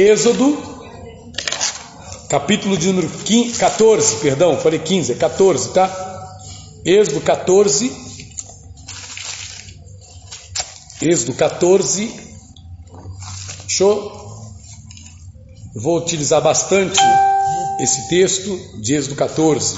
Êxodo, 0.00 0.56
capítulo 2.30 2.74
de 2.78 2.86
número 2.86 3.06
15, 3.06 3.58
14, 3.58 4.16
perdão, 4.16 4.56
falei 4.56 4.78
15, 4.78 5.12
é 5.12 5.14
14, 5.14 5.74
tá? 5.74 6.38
Êxodo 6.86 7.20
14, 7.20 7.92
Êxodo 11.02 11.34
14, 11.34 12.10
show? 13.68 14.18
vou 15.76 15.98
utilizar 15.98 16.40
bastante 16.40 16.98
esse 17.78 18.08
texto 18.08 18.58
de 18.80 18.94
Êxodo 18.94 19.16
14, 19.16 19.76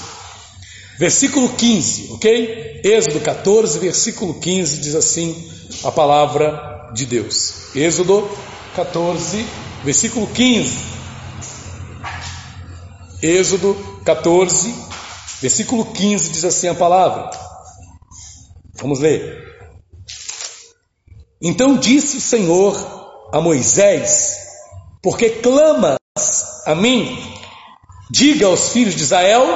versículo 1.01 1.49
15, 1.49 2.13
ok? 2.13 2.81
Êxodo 2.85 3.19
14, 3.19 3.77
versículo 3.81 4.35
15 4.35 4.79
diz 4.79 4.95
assim 4.95 5.51
a 5.83 5.91
palavra 5.91 6.93
de 6.95 7.07
Deus. 7.07 7.75
Êxodo 7.75 8.31
14, 8.77 9.45
versículo 9.85 10.27
15. 10.27 10.93
Êxodo 13.23 13.75
14, 14.05 14.75
versículo 15.41 15.87
15 15.87 16.31
diz 16.31 16.45
assim 16.45 16.69
a 16.69 16.75
palavra. 16.75 17.31
Vamos 18.75 18.99
ler. 18.99 19.41
Então 21.41 21.77
disse 21.77 22.17
o 22.17 22.21
Senhor 22.21 23.31
a 23.33 23.41
Moisés: 23.41 24.39
Porque 25.03 25.31
clamas 25.31 25.99
a 26.67 26.75
mim, 26.75 27.17
diga 28.11 28.47
aos 28.47 28.71
filhos 28.71 28.95
de 28.95 29.03
Israel 29.03 29.47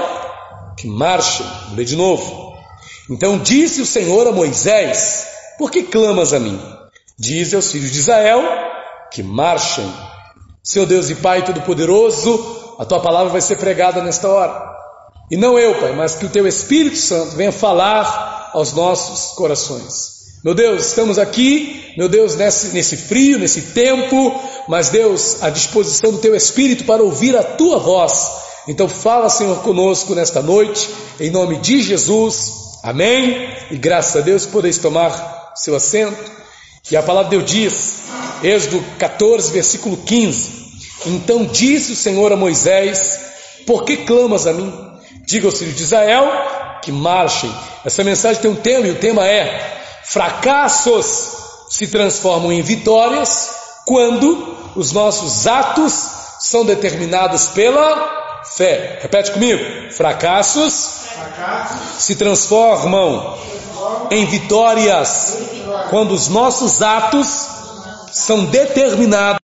que 0.77 0.87
marchem. 0.87 1.47
Vou 1.69 1.77
ler 1.77 1.85
de 1.85 1.97
novo. 1.97 2.55
Então 3.11 3.39
disse 3.39 3.81
o 3.81 3.87
Senhor 3.87 4.27
a 4.29 4.33
Moisés: 4.33 5.27
Por 5.59 5.71
que 5.71 5.83
clamas 5.83 6.33
a 6.33 6.41
mim? 6.41 6.61
Diz 7.19 7.55
aos 7.55 7.73
filhos 7.73 7.93
de 7.93 7.99
Israel 7.99 8.43
que 9.11 9.23
marchem. 9.23 9.91
Seu 10.67 10.85
Deus 10.85 11.09
e 11.11 11.15
Pai 11.15 11.45
Todo-Poderoso, 11.45 12.75
a 12.77 12.85
tua 12.85 12.99
palavra 12.99 13.31
vai 13.31 13.41
ser 13.41 13.55
pregada 13.57 14.03
nesta 14.03 14.29
hora. 14.29 14.69
E 15.31 15.37
não 15.37 15.57
eu, 15.57 15.77
Pai, 15.77 15.95
mas 15.95 16.17
que 16.17 16.27
o 16.27 16.29
teu 16.29 16.45
Espírito 16.45 16.97
Santo 16.97 17.37
venha 17.37 17.53
falar 17.53 18.51
aos 18.53 18.73
nossos 18.73 19.37
corações. 19.37 20.17
Meu 20.43 20.57
Deus, 20.57 20.85
estamos 20.89 21.21
aqui, 21.21 21.95
meu 21.97 22.09
Deus, 22.09 22.35
nesse, 22.35 22.75
nesse 22.75 22.97
frio, 22.97 23.39
nesse 23.39 23.63
tempo, 23.63 24.41
mas 24.67 24.89
Deus, 24.89 25.41
à 25.41 25.51
disposição 25.51 26.11
do 26.11 26.19
teu 26.19 26.35
Espírito 26.35 26.83
para 26.83 27.01
ouvir 27.01 27.37
a 27.37 27.45
tua 27.45 27.79
voz. 27.79 28.29
Então 28.67 28.89
fala, 28.89 29.29
Senhor, 29.29 29.63
conosco 29.63 30.17
nesta 30.17 30.43
noite, 30.43 30.91
em 31.21 31.31
nome 31.31 31.59
de 31.59 31.81
Jesus. 31.81 32.81
Amém. 32.83 33.55
E 33.71 33.77
graças 33.77 34.17
a 34.17 34.21
Deus 34.21 34.45
podeis 34.45 34.79
tomar 34.79 35.53
seu 35.55 35.77
assento. 35.77 36.29
E 36.91 36.97
a 36.97 37.03
palavra 37.05 37.31
de 37.31 37.37
Deus 37.37 37.49
diz, 37.49 38.06
Êxodo 38.43 38.85
14, 38.99 39.53
versículo 39.53 39.97
15: 39.97 40.51
Então 41.07 41.45
disse 41.45 41.93
o 41.93 41.97
Senhor 41.97 42.33
a 42.33 42.37
Moisés: 42.37 43.21
Por 43.67 43.85
que 43.85 43.99
clamas 43.99 44.47
a 44.47 44.53
mim? 44.53 44.73
Diga 45.25 45.47
aos 45.47 45.59
filhos 45.59 45.77
de 45.77 45.83
Israel 45.83 46.31
que 46.83 46.93
marchem. 46.93 47.53
Essa 47.85 48.05
mensagem 48.05 48.41
tem 48.41 48.51
um 48.51 48.57
tema 48.57 48.87
e 48.87 48.91
o 48.91 48.99
tema 48.99 49.27
é: 49.27 49.83
Fracassos 50.05 51.33
se 51.69 51.87
transformam 51.89 52.53
em 52.53 52.63
vitórias 52.63 53.51
quando 53.85 54.57
os 54.77 54.93
nossos 54.93 55.47
atos 55.47 55.93
são 56.41 56.65
determinados 56.65 57.47
pela 57.47 58.43
fé. 58.57 58.99
Repete 59.03 59.33
comigo: 59.33 59.91
fracassos, 59.93 60.91
fracassos 61.15 62.03
se 62.03 62.15
transformam 62.15 63.39
em 64.11 64.27
vitórias 64.27 65.39
quando 65.91 66.13
os 66.13 66.29
nossos 66.29 66.83
atos 66.83 67.56
são 68.17 68.47
determinados. 68.47 69.41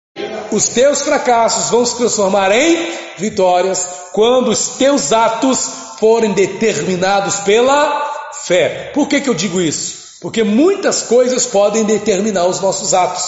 Os 0.52 0.68
teus 0.68 1.02
fracassos 1.02 1.70
vão 1.70 1.84
se 1.84 1.96
transformar 1.96 2.52
em 2.52 2.92
vitórias 3.18 3.86
quando 4.12 4.48
os 4.48 4.68
teus 4.70 5.12
atos 5.12 5.70
forem 5.98 6.32
determinados 6.32 7.36
pela 7.40 8.10
fé. 8.44 8.90
Por 8.94 9.08
que, 9.08 9.20
que 9.20 9.28
eu 9.28 9.34
digo 9.34 9.60
isso? 9.60 10.18
Porque 10.20 10.44
muitas 10.44 11.02
coisas 11.02 11.46
podem 11.46 11.84
determinar 11.84 12.46
os 12.46 12.60
nossos 12.60 12.94
atos, 12.94 13.24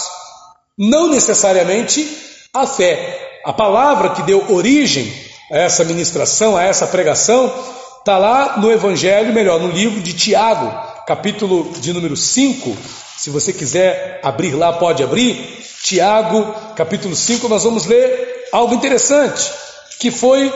não 0.77 1.07
necessariamente 1.07 2.07
a 2.53 2.65
fé. 2.65 3.41
A 3.45 3.51
palavra 3.51 4.11
que 4.11 4.21
deu 4.23 4.45
origem 4.49 5.13
a 5.51 5.57
essa 5.57 5.83
ministração, 5.83 6.55
a 6.55 6.63
essa 6.63 6.87
pregação, 6.87 7.53
está 7.99 8.17
lá 8.17 8.57
no 8.57 8.71
Evangelho, 8.71 9.33
melhor, 9.33 9.59
no 9.59 9.71
livro 9.71 10.01
de 10.01 10.13
Tiago, 10.13 10.71
capítulo 11.05 11.73
de 11.79 11.91
número 11.91 12.15
5. 12.15 12.77
Se 13.23 13.29
você 13.29 13.53
quiser 13.53 14.19
abrir 14.21 14.51
lá, 14.53 14.73
pode 14.73 15.01
abrir. 15.01 15.63
Tiago, 15.81 16.53
capítulo 16.75 17.15
5, 17.15 17.47
nós 17.47 17.63
vamos 17.63 17.85
ler 17.85 18.49
algo 18.51 18.75
interessante, 18.75 19.49
que 19.97 20.11
foi 20.11 20.51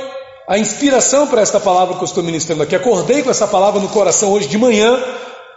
a 0.45 0.57
inspiração 0.57 1.27
para 1.27 1.41
esta 1.41 1.61
palavra 1.61 1.95
que 1.95 2.01
eu 2.01 2.06
estou 2.06 2.22
ministrando 2.22 2.63
aqui. 2.63 2.75
Acordei 2.75 3.23
com 3.23 3.29
essa 3.29 3.47
palavra 3.47 3.79
no 3.79 3.88
coração 3.88 4.33
hoje 4.33 4.50
de 4.50 4.57
manhã. 4.57 5.01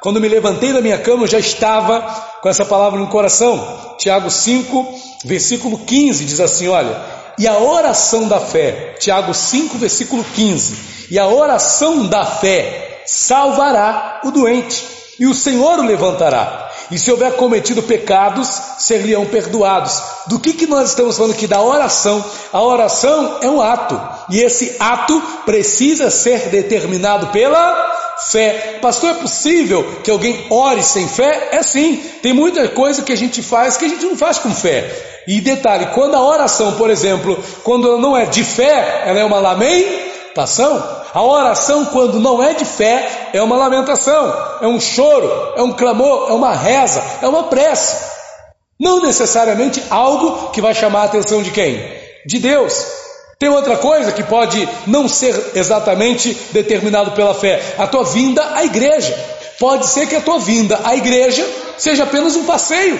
Quando 0.00 0.20
me 0.20 0.28
levantei 0.28 0.72
da 0.72 0.80
minha 0.80 0.98
cama, 0.98 1.24
eu 1.24 1.26
já 1.26 1.40
estava 1.40 2.00
com 2.40 2.48
essa 2.48 2.64
palavra 2.64 3.00
no 3.00 3.08
coração. 3.08 3.96
Tiago 3.98 4.30
5, 4.30 4.94
versículo 5.24 5.78
15 5.78 6.24
diz 6.24 6.38
assim: 6.38 6.68
Olha, 6.68 6.96
e 7.36 7.48
a 7.48 7.58
oração 7.58 8.28
da 8.28 8.38
fé, 8.38 8.94
Tiago 9.00 9.34
5, 9.34 9.78
versículo 9.78 10.22
15, 10.22 11.08
e 11.10 11.18
a 11.18 11.26
oração 11.26 12.06
da 12.06 12.24
fé 12.24 13.02
salvará 13.04 14.20
o 14.22 14.30
doente, 14.30 14.86
e 15.18 15.26
o 15.26 15.34
Senhor 15.34 15.80
o 15.80 15.82
levantará. 15.82 16.69
E 16.90 16.98
se 16.98 17.10
houver 17.10 17.36
cometido 17.36 17.82
pecados, 17.82 18.48
seriam 18.78 19.24
perdoados. 19.26 20.02
Do 20.26 20.38
que, 20.38 20.52
que 20.52 20.66
nós 20.66 20.90
estamos 20.90 21.16
falando 21.16 21.32
aqui? 21.32 21.46
Da 21.46 21.62
oração. 21.62 22.24
A 22.52 22.62
oração 22.62 23.38
é 23.40 23.48
um 23.48 23.60
ato. 23.60 24.00
E 24.28 24.40
esse 24.40 24.76
ato 24.78 25.20
precisa 25.46 26.10
ser 26.10 26.48
determinado 26.48 27.28
pela 27.28 27.98
fé. 28.28 28.78
Pastor, 28.82 29.10
é 29.10 29.14
possível 29.14 30.00
que 30.02 30.10
alguém 30.10 30.46
ore 30.50 30.82
sem 30.82 31.08
fé? 31.08 31.50
É 31.52 31.62
sim. 31.62 31.96
Tem 32.22 32.32
muita 32.32 32.68
coisa 32.68 33.02
que 33.02 33.12
a 33.12 33.16
gente 33.16 33.42
faz 33.42 33.76
que 33.76 33.84
a 33.84 33.88
gente 33.88 34.04
não 34.04 34.16
faz 34.16 34.38
com 34.38 34.50
fé. 34.50 35.22
E 35.26 35.40
detalhe, 35.40 35.86
quando 35.94 36.16
a 36.16 36.22
oração, 36.22 36.72
por 36.72 36.90
exemplo, 36.90 37.38
quando 37.62 37.86
ela 37.86 38.00
não 38.00 38.16
é 38.16 38.26
de 38.26 38.42
fé, 38.42 39.04
ela 39.06 39.20
é 39.20 39.24
uma 39.24 39.38
lamentação. 39.38 40.99
A 41.12 41.22
oração, 41.22 41.86
quando 41.86 42.20
não 42.20 42.42
é 42.42 42.54
de 42.54 42.64
fé, 42.64 43.30
é 43.32 43.42
uma 43.42 43.56
lamentação, 43.56 44.32
é 44.60 44.66
um 44.66 44.78
choro, 44.78 45.54
é 45.56 45.62
um 45.62 45.72
clamor, 45.72 46.30
é 46.30 46.32
uma 46.32 46.54
reza, 46.54 47.02
é 47.20 47.26
uma 47.26 47.44
prece. 47.44 47.96
Não 48.78 49.02
necessariamente 49.02 49.82
algo 49.90 50.50
que 50.50 50.60
vai 50.60 50.74
chamar 50.74 51.02
a 51.02 51.04
atenção 51.04 51.42
de 51.42 51.50
quem? 51.50 51.92
De 52.26 52.38
Deus. 52.38 52.86
Tem 53.38 53.48
outra 53.48 53.76
coisa 53.76 54.12
que 54.12 54.22
pode 54.22 54.68
não 54.86 55.08
ser 55.08 55.52
exatamente 55.54 56.32
determinado 56.52 57.12
pela 57.12 57.34
fé: 57.34 57.60
a 57.78 57.86
tua 57.86 58.04
vinda 58.04 58.54
à 58.54 58.64
igreja. 58.64 59.18
Pode 59.58 59.86
ser 59.86 60.06
que 60.06 60.16
a 60.16 60.20
tua 60.20 60.38
vinda 60.38 60.78
à 60.84 60.94
igreja 60.94 61.46
seja 61.76 62.04
apenas 62.04 62.36
um 62.36 62.44
passeio. 62.44 62.98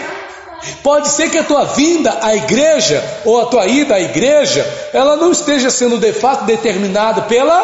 Pode 0.82 1.09
ser 1.09 1.31
que 1.31 1.38
a 1.38 1.44
tua 1.44 1.65
vinda 1.65 2.19
à 2.22 2.34
igreja 2.34 3.03
ou 3.25 3.41
a 3.41 3.47
tua 3.47 3.66
ida 3.66 3.94
à 3.94 4.00
igreja, 4.00 4.66
ela 4.93 5.16
não 5.16 5.32
esteja 5.32 5.71
sendo 5.71 5.98
de 5.98 6.12
fato 6.12 6.44
determinada 6.44 7.22
pela 7.22 7.60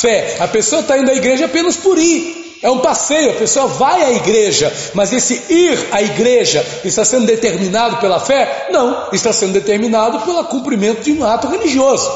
fé. 0.00 0.36
A 0.40 0.48
pessoa 0.48 0.82
está 0.82 0.98
indo 0.98 1.10
à 1.10 1.14
igreja 1.14 1.46
apenas 1.46 1.76
por 1.76 1.98
ir. 1.98 2.44
É 2.62 2.70
um 2.70 2.78
passeio, 2.78 3.30
a 3.30 3.34
pessoa 3.34 3.66
vai 3.66 4.02
à 4.02 4.12
igreja, 4.12 4.72
mas 4.94 5.12
esse 5.12 5.34
ir 5.50 5.88
à 5.92 6.00
igreja 6.00 6.64
está 6.82 7.04
sendo 7.04 7.26
determinado 7.26 7.98
pela 7.98 8.18
fé? 8.18 8.68
Não, 8.70 9.08
está 9.12 9.34
sendo 9.34 9.52
determinado 9.52 10.20
pelo 10.20 10.42
cumprimento 10.44 11.02
de 11.02 11.12
um 11.12 11.24
ato 11.24 11.46
religioso. 11.46 12.10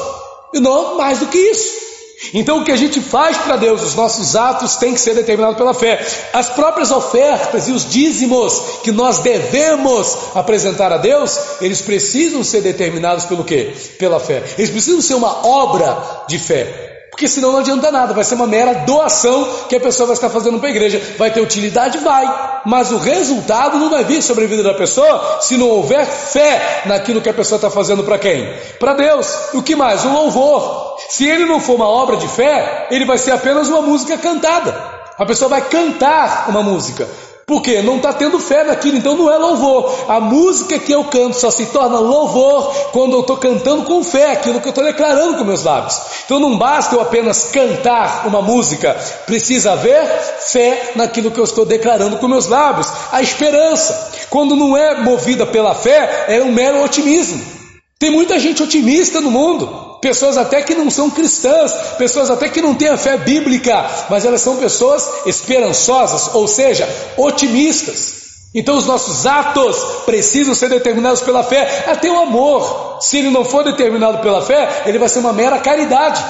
E 0.51 0.59
não 0.59 0.97
mais 0.97 1.19
do 1.19 1.27
que 1.27 1.37
isso. 1.37 1.78
Então 2.33 2.59
o 2.59 2.65
que 2.65 2.71
a 2.71 2.75
gente 2.75 2.99
faz 2.99 3.37
para 3.37 3.55
Deus, 3.55 3.81
os 3.81 3.95
nossos 3.95 4.35
atos 4.35 4.75
têm 4.75 4.93
que 4.93 4.99
ser 4.99 5.15
determinados 5.15 5.57
pela 5.57 5.73
fé. 5.73 6.05
As 6.33 6.49
próprias 6.49 6.91
ofertas 6.91 7.67
e 7.67 7.71
os 7.71 7.89
dízimos 7.89 8.61
que 8.83 8.91
nós 8.91 9.19
devemos 9.19 10.17
apresentar 10.35 10.91
a 10.91 10.97
Deus, 10.97 11.39
eles 11.61 11.81
precisam 11.81 12.43
ser 12.43 12.61
determinados 12.61 13.25
pelo 13.25 13.43
quê? 13.43 13.73
Pela 13.97 14.19
fé. 14.19 14.43
Eles 14.57 14.69
precisam 14.69 15.01
ser 15.01 15.15
uma 15.15 15.47
obra 15.47 16.25
de 16.27 16.37
fé. 16.37 16.98
Porque 17.09 17.27
senão 17.27 17.51
não 17.51 17.59
adianta 17.59 17.91
nada, 17.91 18.13
vai 18.13 18.23
ser 18.23 18.35
uma 18.35 18.47
mera 18.47 18.73
doação 18.85 19.65
que 19.67 19.75
a 19.75 19.79
pessoa 19.79 20.07
vai 20.07 20.13
estar 20.13 20.29
fazendo 20.29 20.59
para 20.59 20.69
a 20.69 20.71
igreja. 20.71 21.01
Vai 21.17 21.31
ter 21.31 21.41
utilidade? 21.41 21.97
Vai. 21.99 22.61
Mas 22.65 22.91
o 22.91 22.97
resultado 22.97 23.77
não 23.77 23.89
vai 23.89 24.03
vir 24.03 24.21
sobre 24.21 24.45
a 24.45 24.47
vida 24.47 24.63
da 24.63 24.73
pessoa 24.73 25.39
se 25.41 25.57
não 25.57 25.67
houver 25.67 26.05
fé 26.05 26.83
naquilo 26.85 27.21
que 27.21 27.29
a 27.29 27.33
pessoa 27.33 27.57
está 27.57 27.69
fazendo 27.69 28.03
para 28.03 28.17
quem? 28.17 28.53
Para 28.79 28.93
Deus. 28.93 29.27
E 29.53 29.57
o 29.57 29.63
que 29.63 29.75
mais? 29.75 30.05
O 30.05 30.09
louvor. 30.09 30.97
Se 31.09 31.25
ele 31.27 31.45
não 31.45 31.59
for 31.59 31.75
uma 31.75 31.87
obra 31.87 32.17
de 32.17 32.27
fé, 32.27 32.87
ele 32.91 33.05
vai 33.05 33.17
ser 33.17 33.31
apenas 33.31 33.67
uma 33.67 33.81
música 33.81 34.17
cantada. 34.17 34.99
A 35.17 35.25
pessoa 35.25 35.49
vai 35.49 35.61
cantar 35.61 36.45
uma 36.49 36.63
música. 36.63 37.07
Porque 37.49 37.81
não 37.81 37.97
está 37.97 38.13
tendo 38.13 38.39
fé 38.39 38.63
naquilo, 38.63 38.97
então 38.97 39.17
não 39.17 39.27
é 39.27 39.35
louvor. 39.35 40.05
A 40.07 40.19
música 40.19 40.77
que 40.77 40.91
eu 40.91 41.05
canto 41.05 41.35
só 41.35 41.49
se 41.49 41.65
torna 41.65 41.97
louvor 41.97 42.71
quando 42.91 43.13
eu 43.13 43.21
estou 43.21 43.37
cantando 43.37 43.85
com 43.85 44.03
fé, 44.03 44.33
aquilo 44.33 44.61
que 44.61 44.67
eu 44.67 44.69
estou 44.69 44.83
declarando 44.83 45.35
com 45.35 45.43
meus 45.43 45.63
lábios. 45.63 45.99
Então 46.23 46.39
não 46.39 46.59
basta 46.59 46.93
eu 46.93 47.01
apenas 47.01 47.45
cantar 47.45 48.27
uma 48.27 48.39
música, 48.39 48.95
precisa 49.25 49.71
haver 49.71 50.05
fé 50.45 50.91
naquilo 50.95 51.31
que 51.31 51.39
eu 51.39 51.43
estou 51.43 51.65
declarando 51.65 52.17
com 52.17 52.27
meus 52.27 52.45
lábios. 52.45 52.87
A 53.11 53.19
esperança, 53.19 54.11
quando 54.29 54.55
não 54.55 54.77
é 54.77 55.01
movida 55.01 55.47
pela 55.47 55.73
fé, 55.73 56.25
é 56.27 56.43
um 56.43 56.51
mero 56.51 56.83
otimismo. 56.83 57.43
Tem 57.97 58.11
muita 58.11 58.37
gente 58.37 58.61
otimista 58.61 59.19
no 59.19 59.31
mundo, 59.31 59.88
pessoas 60.01 60.37
até 60.37 60.61
que 60.61 60.75
não 60.75 60.89
são 60.89 61.09
cristãs, 61.09 61.73
pessoas 61.97 62.29
até 62.29 62.49
que 62.49 62.61
não 62.61 62.75
têm 62.75 62.89
a 62.89 62.97
fé 62.97 63.17
bíblica, 63.17 63.85
mas 64.09 64.25
elas 64.25 64.41
são 64.41 64.57
pessoas 64.57 65.07
esperançosas, 65.25 66.33
ou 66.33 66.47
seja, 66.47 66.87
otimistas. 67.17 68.19
Então 68.53 68.75
os 68.75 68.85
nossos 68.85 69.27
atos 69.27 69.77
precisam 70.05 70.55
ser 70.55 70.69
determinados 70.69 71.21
pela 71.21 71.43
fé, 71.43 71.85
até 71.87 72.09
o 72.09 72.19
amor. 72.19 72.97
Se 73.01 73.17
ele 73.17 73.29
não 73.29 73.45
for 73.45 73.63
determinado 73.63 74.19
pela 74.19 74.41
fé, 74.41 74.83
ele 74.85 74.97
vai 74.97 75.07
ser 75.07 75.19
uma 75.19 75.33
mera 75.33 75.59
caridade. 75.59 76.23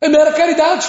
É 0.00 0.08
mera 0.08 0.32
caridade. 0.32 0.86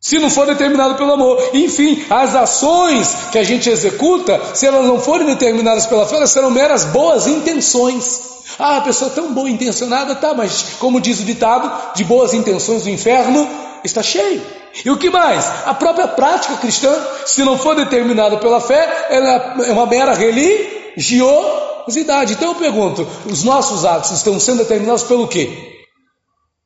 Se 0.00 0.18
não 0.18 0.30
for 0.30 0.46
determinado 0.46 0.94
pelo 0.94 1.12
amor. 1.12 1.50
Enfim, 1.52 2.04
as 2.08 2.34
ações 2.34 3.14
que 3.30 3.38
a 3.38 3.44
gente 3.44 3.68
executa, 3.68 4.40
se 4.54 4.66
elas 4.66 4.86
não 4.86 5.00
forem 5.00 5.26
determinadas 5.26 5.86
pela 5.86 6.06
fé, 6.06 6.16
elas 6.16 6.30
serão 6.30 6.50
meras 6.50 6.84
boas 6.84 7.26
intenções. 7.26 8.27
Ah, 8.58 8.78
a 8.78 8.80
pessoa 8.80 9.10
tão 9.10 9.32
boa 9.32 9.48
intencionada, 9.48 10.16
tá, 10.16 10.34
mas 10.34 10.74
como 10.78 11.00
diz 11.00 11.20
o 11.20 11.24
ditado, 11.24 11.94
de 11.94 12.02
boas 12.04 12.34
intenções 12.34 12.84
o 12.84 12.90
inferno 12.90 13.48
está 13.84 14.02
cheio. 14.02 14.42
E 14.84 14.90
o 14.90 14.96
que 14.96 15.08
mais? 15.10 15.46
A 15.66 15.74
própria 15.74 16.08
prática 16.08 16.56
cristã, 16.56 16.92
se 17.24 17.44
não 17.44 17.56
for 17.56 17.76
determinada 17.76 18.36
pela 18.38 18.60
fé, 18.60 19.06
ela 19.10 19.54
é 19.64 19.72
uma 19.72 19.86
mera 19.86 20.12
religiosidade. 20.12 22.34
Então 22.34 22.48
eu 22.48 22.56
pergunto: 22.56 23.06
os 23.26 23.44
nossos 23.44 23.84
atos 23.84 24.10
estão 24.10 24.40
sendo 24.40 24.58
determinados 24.58 25.04
pelo 25.04 25.28
quê? 25.28 25.76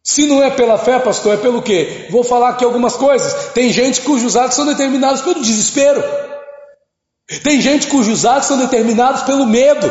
Se 0.04 0.26
não 0.26 0.42
é 0.42 0.50
pela 0.50 0.76
fé, 0.78 0.98
pastor, 0.98 1.34
é 1.34 1.36
pelo 1.36 1.62
quê? 1.62 2.08
Vou 2.10 2.24
falar 2.24 2.48
aqui 2.50 2.64
algumas 2.64 2.96
coisas. 2.96 3.52
Tem 3.52 3.72
gente 3.72 4.00
cujos 4.00 4.36
atos 4.36 4.56
são 4.56 4.66
determinados 4.66 5.22
pelo 5.22 5.40
desespero. 5.40 6.02
Tem 7.44 7.60
gente 7.60 7.86
cujos 7.86 8.26
atos 8.26 8.48
são 8.48 8.58
determinados 8.58 9.22
pelo 9.22 9.46
medo. 9.46 9.88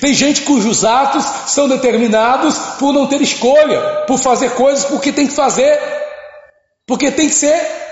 Tem 0.00 0.12
gente 0.12 0.42
cujos 0.42 0.84
atos 0.84 1.24
são 1.46 1.68
determinados 1.68 2.56
por 2.78 2.92
não 2.92 3.06
ter 3.06 3.22
escolha, 3.22 3.80
por 4.06 4.18
fazer 4.18 4.50
coisas 4.50 4.84
porque 4.84 5.12
tem 5.12 5.26
que 5.26 5.34
fazer, 5.34 5.78
porque 6.86 7.10
tem 7.10 7.28
que 7.28 7.34
ser. 7.34 7.88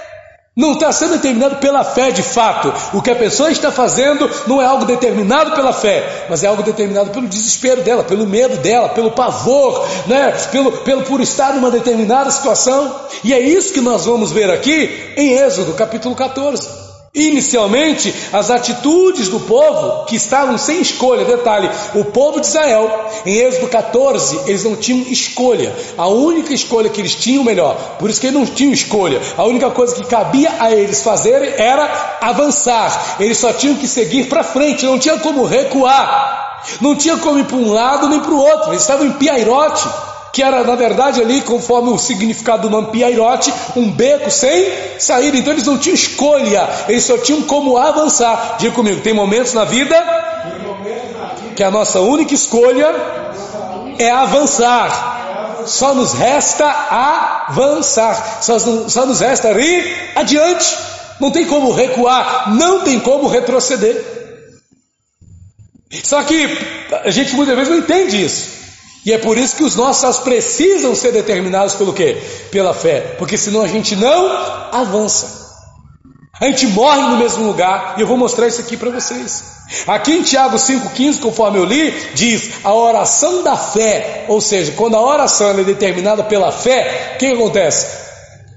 Não 0.56 0.73
está 0.73 0.91
sendo 0.91 1.12
determinado 1.12 1.56
pela 1.56 1.85
fé 1.85 2.11
de 2.11 2.23
fato. 2.23 2.73
O 2.97 3.03
que 3.03 3.11
a 3.11 3.15
pessoa 3.15 3.50
está 3.50 3.71
fazendo 3.71 4.29
não 4.47 4.61
é 4.61 4.65
algo 4.65 4.87
determinado 4.87 5.53
pela 5.53 5.71
fé, 5.71 6.27
mas 6.31 6.43
é 6.43 6.47
algo 6.47 6.62
determinado 6.62 7.11
pelo 7.11 7.29
desespero 7.29 7.83
dela, 7.83 8.03
pelo 8.03 8.27
medo 8.27 8.56
dela, 8.56 8.88
pelo 8.88 9.11
pavor, 9.11 9.87
né? 10.06 10.33
pelo, 10.50 10.73
pelo 10.79 11.03
por 11.03 11.21
estar 11.21 11.53
numa 11.53 11.71
determinada 11.71 12.31
situação. 12.31 13.03
E 13.23 13.35
é 13.35 13.38
isso 13.38 13.75
que 13.75 13.83
nós 13.83 14.06
vamos 14.06 14.33
ver 14.33 14.50
aqui 14.50 15.12
em 15.19 15.35
Êxodo 15.35 15.75
capítulo 15.75 16.15
14. 16.15 16.86
Inicialmente, 17.16 18.14
as 18.30 18.50
atitudes 18.50 19.30
do 19.30 19.40
povo 19.40 20.04
que 20.04 20.16
estavam 20.16 20.58
sem 20.58 20.82
escolha, 20.82 21.24
detalhe, 21.24 21.70
o 21.94 22.04
povo 22.04 22.38
de 22.40 22.46
Israel, 22.46 23.08
em 23.24 23.36
Êxodo 23.36 23.68
14, 23.68 24.40
eles 24.46 24.64
não 24.64 24.76
tinham 24.76 25.00
escolha. 25.10 25.74
A 25.96 26.08
única 26.08 26.52
escolha 26.52 26.90
que 26.90 27.00
eles 27.00 27.14
tinham, 27.14 27.42
melhor, 27.42 27.74
por 27.98 28.10
isso 28.10 28.20
que 28.20 28.26
eles 28.26 28.38
não 28.38 28.44
tinham 28.44 28.70
escolha, 28.70 29.18
a 29.34 29.44
única 29.44 29.70
coisa 29.70 29.94
que 29.94 30.04
cabia 30.04 30.52
a 30.60 30.70
eles 30.70 31.02
fazerem 31.02 31.54
era 31.56 32.18
avançar. 32.20 33.16
Eles 33.18 33.38
só 33.38 33.50
tinham 33.50 33.76
que 33.76 33.88
seguir 33.88 34.28
para 34.28 34.44
frente, 34.44 34.84
não 34.84 34.98
tinha 34.98 35.18
como 35.18 35.44
recuar, 35.44 36.66
não 36.82 36.94
tinha 36.94 37.16
como 37.16 37.38
ir 37.38 37.46
para 37.46 37.56
um 37.56 37.72
lado 37.72 38.10
nem 38.10 38.20
para 38.20 38.32
o 38.32 38.38
outro, 38.38 38.72
eles 38.72 38.82
estavam 38.82 39.06
em 39.06 39.12
piairote 39.12 39.88
que 40.37 40.43
era 40.43 40.62
na 40.65 40.75
verdade 40.75 41.23
ali, 41.23 41.41
conforme 41.41 41.88
o 41.88 41.97
significado 41.97 42.69
do 42.69 42.71
nome 42.71 42.88
Piairote, 42.88 43.50
um 43.75 43.91
beco 43.91 44.31
sem 44.31 44.71
saída. 44.99 45.35
Então 45.35 45.55
eles 45.55 45.65
não 45.65 45.79
tinham 45.79 45.94
escolha, 45.94 46.69
eles 46.91 47.05
só 47.05 47.17
tinham 47.17 47.41
como 47.41 47.79
avançar. 47.79 48.56
Diga 48.59 48.75
comigo, 48.75 49.00
tem 49.00 49.15
momentos 49.15 49.55
na 49.55 49.65
vida 49.65 49.97
que 51.56 51.65
a 51.65 51.71
nossa 51.71 52.00
única 52.00 52.35
escolha 52.35 52.94
é 53.99 54.11
avançar. 54.11 55.65
Só 55.65 55.94
nos 55.94 56.12
resta 56.12 56.67
avançar, 56.69 58.43
só, 58.43 58.59
só 58.59 59.06
nos 59.06 59.21
resta 59.21 59.53
ir 59.53 60.12
adiante. 60.15 60.77
Não 61.19 61.31
tem 61.31 61.47
como 61.47 61.73
recuar, 61.73 62.55
não 62.55 62.81
tem 62.81 63.00
como 63.00 63.27
retroceder. 63.27 64.05
Só 66.05 66.23
que 66.25 66.59
a 67.06 67.11
gente 67.11 67.35
muitas 67.35 67.56
vezes 67.56 67.71
não 67.71 67.79
entende 67.79 68.23
isso. 68.23 68.56
E 69.06 69.12
é 69.12 69.19
por 69.19 69.38
isso 69.38 69.55
que 69.55 69.62
os 69.62 69.76
nossos 69.76 70.19
precisam 70.19 70.93
ser 70.93 71.12
determinados 71.12 71.75
pelo 71.75 71.93
quê? 71.93 72.20
Pela 72.50 72.75
fé. 72.75 73.14
Porque 73.17 73.38
senão 73.38 73.62
a 73.62 73.69
gente 73.69 73.94
não 73.94 74.29
avança. 74.73 75.47
A 76.41 76.47
gente 76.47 76.67
morre 76.67 77.03
no 77.03 77.17
mesmo 77.17 77.47
lugar, 77.47 77.94
e 77.97 78.00
eu 78.00 78.06
vou 78.06 78.17
mostrar 78.17 78.49
isso 78.49 78.61
aqui 78.61 78.76
para 78.76 78.91
vocês. 78.91 79.44
Aqui 79.87 80.12
em 80.12 80.23
Tiago 80.23 80.56
5,15, 80.56 81.20
conforme 81.20 81.58
eu 81.58 81.64
li, 81.64 81.93
diz 82.14 82.50
a 82.64 82.75
oração 82.75 83.44
da 83.44 83.56
fé, 83.56 84.26
ou 84.29 84.41
seja, 84.41 84.73
quando 84.73 84.97
a 84.97 85.00
oração 85.00 85.50
é 85.50 85.64
determinada 85.64 86.25
pela 86.25 86.50
fé, 86.50 87.12
o 87.14 87.19
que 87.19 87.26
acontece? 87.26 87.87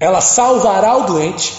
Ela 0.00 0.20
salvará 0.20 0.96
o 0.96 1.04
doente, 1.04 1.54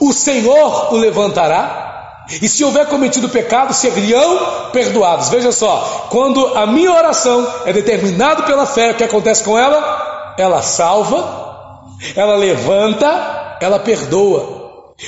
o 0.00 0.12
Senhor 0.12 0.92
o 0.92 0.96
levantará, 0.96 1.87
e 2.30 2.48
se 2.48 2.62
houver 2.62 2.86
cometido 2.86 3.28
pecado, 3.28 3.72
seriam 3.72 4.70
perdoados. 4.70 5.30
Veja 5.30 5.50
só, 5.50 6.08
quando 6.10 6.46
a 6.56 6.66
minha 6.66 6.92
oração 6.92 7.46
é 7.64 7.72
determinada 7.72 8.42
pela 8.42 8.66
fé, 8.66 8.90
o 8.90 8.94
que 8.94 9.04
acontece 9.04 9.42
com 9.42 9.58
ela? 9.58 10.34
Ela 10.36 10.60
salva, 10.60 11.94
ela 12.14 12.36
levanta, 12.36 13.56
ela 13.60 13.78
perdoa. 13.78 14.58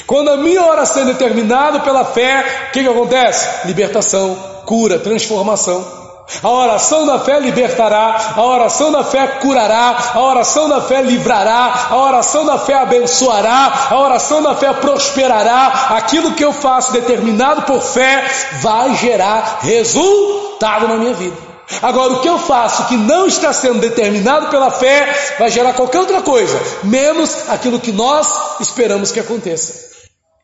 Quando 0.06 0.30
a 0.30 0.36
minha 0.36 0.64
oração 0.64 1.02
é 1.02 1.06
determinada 1.06 1.80
pela 1.80 2.04
fé, 2.04 2.68
o 2.68 2.72
que, 2.72 2.82
que 2.82 2.88
acontece? 2.88 3.66
Libertação, 3.66 4.36
cura, 4.64 4.98
transformação. 4.98 5.99
A 6.42 6.48
oração 6.48 7.04
da 7.04 7.18
fé 7.18 7.40
libertará, 7.40 8.34
a 8.36 8.42
oração 8.42 8.92
da 8.92 9.02
fé 9.02 9.26
curará, 9.40 10.12
a 10.14 10.20
oração 10.20 10.68
da 10.68 10.80
fé 10.80 11.02
livrará, 11.02 11.88
a 11.90 11.96
oração 11.96 12.46
da 12.46 12.56
fé 12.56 12.74
abençoará, 12.74 13.88
a 13.90 13.98
oração 13.98 14.40
da 14.40 14.54
fé 14.54 14.72
prosperará. 14.72 15.96
Aquilo 15.96 16.32
que 16.32 16.44
eu 16.44 16.52
faço 16.52 16.92
determinado 16.92 17.62
por 17.62 17.82
fé 17.82 18.24
vai 18.60 18.94
gerar 18.96 19.58
resultado 19.62 20.86
na 20.86 20.96
minha 20.96 21.14
vida. 21.14 21.36
Agora, 21.82 22.14
o 22.14 22.20
que 22.20 22.28
eu 22.28 22.38
faço 22.38 22.86
que 22.86 22.96
não 22.96 23.26
está 23.26 23.52
sendo 23.52 23.80
determinado 23.80 24.48
pela 24.48 24.70
fé 24.70 25.34
vai 25.38 25.50
gerar 25.50 25.74
qualquer 25.74 26.00
outra 26.00 26.22
coisa, 26.22 26.60
menos 26.82 27.48
aquilo 27.48 27.78
que 27.78 27.92
nós 27.92 28.60
esperamos 28.60 29.12
que 29.12 29.20
aconteça. 29.20 29.90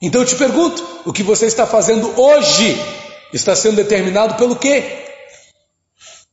Então 0.01 0.21
eu 0.21 0.27
te 0.27 0.37
pergunto: 0.37 0.85
o 1.05 1.13
que 1.13 1.23
você 1.23 1.47
está 1.47 1.67
fazendo 1.67 2.13
hoje 2.21 2.81
está 3.33 3.57
sendo 3.57 3.77
determinado 3.77 4.35
pelo 4.35 4.57
quê? 4.57 5.06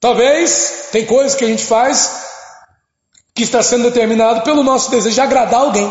Talvez 0.04 0.90
tem 0.92 1.06
coisas 1.06 1.34
que 1.34 1.46
a 1.46 1.48
gente 1.48 1.64
faz 1.64 2.26
que 3.34 3.44
está 3.44 3.64
sendo 3.64 3.84
determinado 3.84 4.42
pelo 4.42 4.62
nosso 4.62 4.92
desejo 4.92 5.16
de 5.16 5.22
agradar 5.22 5.62
alguém. 5.62 5.90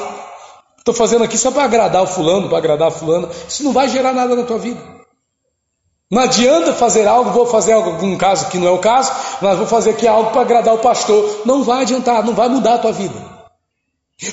Estou 0.77 0.93
fazendo 0.93 1.25
aqui 1.25 1.39
só 1.39 1.51
para 1.51 1.65
agradar 1.65 2.03
o 2.03 2.07
fulano, 2.07 2.47
para 2.47 2.59
agradar 2.59 2.89
a 2.89 2.91
fulana. 2.91 3.31
Isso 3.49 3.65
não 3.65 3.73
vai 3.73 3.89
gerar 3.89 4.13
nada 4.13 4.37
na 4.37 4.43
tua 4.43 4.59
vida. 4.59 4.79
Não 6.11 6.21
adianta 6.21 6.75
fazer 6.75 7.09
algo, 7.09 7.31
vou 7.31 7.47
fazer 7.47 7.73
algum 7.73 8.15
caso 8.19 8.51
que 8.51 8.59
não 8.59 8.69
é 8.69 8.71
o 8.71 8.81
caso, 8.81 9.11
mas 9.41 9.57
vou 9.57 9.67
fazer 9.67 9.93
aqui 9.93 10.07
algo 10.07 10.31
para 10.31 10.43
agradar 10.43 10.75
o 10.75 10.81
pastor. 10.81 11.45
Não 11.47 11.65
vai 11.65 11.81
adiantar, 11.81 12.23
não 12.23 12.35
vai 12.35 12.51
mudar 12.51 12.75
a 12.75 12.79
tua 12.81 12.93
vida. 12.93 13.19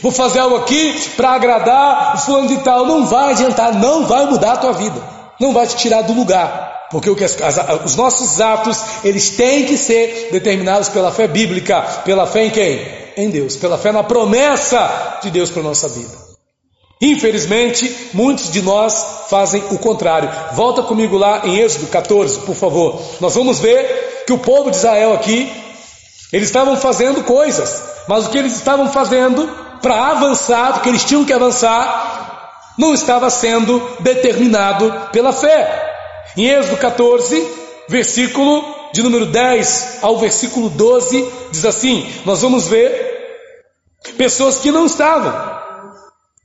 Vou 0.02 0.12
fazer 0.12 0.40
algo 0.40 0.58
aqui 0.58 1.10
para 1.16 1.30
agradar 1.30 2.16
o 2.16 2.18
fulano 2.18 2.50
de 2.50 2.58
tal. 2.66 2.86
Não 2.86 3.06
vai 3.06 3.32
adiantar, 3.32 3.74
não 3.76 4.06
vai 4.06 4.26
mudar 4.26 4.52
a 4.52 4.58
tua 4.58 4.74
vida. 4.74 5.02
Não 5.40 5.54
vai 5.54 5.66
te 5.66 5.78
tirar 5.78 6.02
do 6.02 6.12
lugar. 6.12 6.79
Porque 6.92 7.10
os 7.10 7.96
nossos 7.96 8.42
atos, 8.42 8.80
eles 9.04 9.32
têm 9.32 9.66
que 9.66 9.78
ser 9.78 10.30
determinados 10.32 10.90
pela 10.90 11.12
fé 11.12 11.28
bíblica, 11.28 11.82
pela 12.04 12.26
fé 12.26 12.46
em 12.46 12.50
quem? 12.50 13.00
Em 13.16 13.30
Deus, 13.30 13.56
pela 13.56 13.78
fé 13.78 13.92
na 13.92 14.04
promessa 14.04 15.20
de 15.22 15.30
Deus 15.30 15.50
para 15.50 15.62
a 15.62 15.66
nossa 15.66 15.88
vida. 15.88 16.30
Infelizmente, 17.02 18.10
muitos 18.14 18.52
de 18.52 18.62
nós 18.62 19.28
fazem 19.30 19.64
o 19.72 19.78
contrário. 19.78 20.30
Volta 20.54 20.82
comigo 20.84 21.18
lá 21.18 21.42
em 21.46 21.58
Êxodo 21.60 21.88
14, 21.88 22.40
por 22.40 22.56
favor. 22.56 23.02
Nós 23.22 23.36
vamos 23.36 23.60
ver 23.60 24.24
que 24.28 24.34
o 24.34 24.38
povo 24.38 24.70
de 24.70 24.78
Israel 24.78 25.14
aqui, 25.14 25.50
eles 26.34 26.50
estavam 26.50 26.76
fazendo 26.76 27.24
coisas, 27.24 27.84
mas 28.08 28.26
o 28.26 28.30
que 28.30 28.38
eles 28.38 28.54
estavam 28.54 28.92
fazendo 28.92 29.48
para 29.82 30.08
avançar, 30.08 30.78
o 30.78 30.82
que 30.82 30.90
eles 30.90 31.06
tinham 31.06 31.24
que 31.24 31.32
avançar, 31.32 32.74
não 32.78 32.94
estava 32.94 33.30
sendo 33.30 33.82
determinado 34.02 34.92
pela 35.12 35.32
fé. 35.32 35.89
Em 36.38 36.48
Êxodo 36.48 36.78
14, 36.78 37.48
versículo 37.88 38.64
de 38.94 39.04
número 39.04 39.26
10 39.26 40.00
ao 40.02 40.18
versículo 40.18 40.70
12, 40.70 41.28
diz 41.52 41.66
assim: 41.66 42.08
Nós 42.26 42.42
vamos 42.42 42.68
ver 42.68 43.10
pessoas 44.18 44.58
que 44.60 44.72
não 44.72 44.86
estavam 44.86 45.60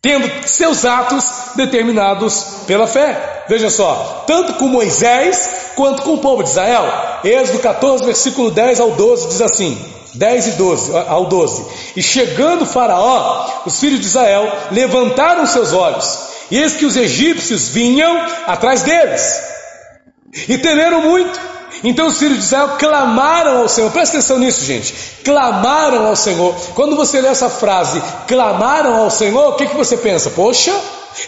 tendo 0.05 0.31
seus 0.47 0.85
atos 0.85 1.25
determinados 1.57 2.45
pela 2.67 2.87
fé. 2.87 3.45
Veja 3.49 3.71
só, 3.71 4.25
tanto 4.27 4.55
com 4.55 4.67
Moisés 4.67 5.73
quanto 5.75 6.03
com 6.03 6.15
o 6.15 6.19
povo 6.19 6.43
de 6.43 6.51
Israel. 6.51 6.85
Êxodo 7.25 7.59
14, 7.59 8.05
versículo 8.05 8.51
10 8.51 8.81
ao 8.81 8.91
12 8.91 9.29
diz 9.29 9.41
assim: 9.41 9.79
10 10.15 10.47
e 10.47 10.51
12 10.53 10.93
ao 11.09 11.25
12. 11.27 11.67
E 11.97 12.03
chegando 12.03 12.67
Faraó, 12.67 13.63
os 13.65 13.81
filhos 13.81 14.01
de 14.01 14.07
Israel 14.07 14.53
levantaram 14.71 15.47
seus 15.47 15.73
olhos, 15.73 16.19
e 16.51 16.59
eis 16.59 16.75
que 16.75 16.85
os 16.85 16.97
egípcios 16.97 17.69
vinham 17.69 18.27
atrás 18.47 18.83
deles. 18.83 19.54
E 20.49 20.59
temeram 20.59 21.03
muito. 21.03 21.55
Então 21.83 22.07
os 22.07 22.19
filhos 22.19 22.39
de 22.39 22.45
Israel 22.45 22.77
clamaram 22.79 23.59
ao 23.59 23.69
Senhor. 23.69 23.91
Presta 23.91 24.17
atenção 24.17 24.39
nisso, 24.39 24.65
gente. 24.65 24.95
Clamaram 25.25 26.07
ao 26.07 26.17
Senhor. 26.17 26.55
Quando 26.75 26.97
você 26.97 27.21
lê 27.21 27.29
essa 27.29 27.51
frase, 27.51 28.03
clamaram 28.27 28.97
ao 28.97 29.11
Senhor, 29.11 29.51
o 29.51 29.57
que, 29.57 29.67
que 29.67 29.77
você 29.77 29.97
pensa? 29.97 30.31
Poxa, 30.31 30.73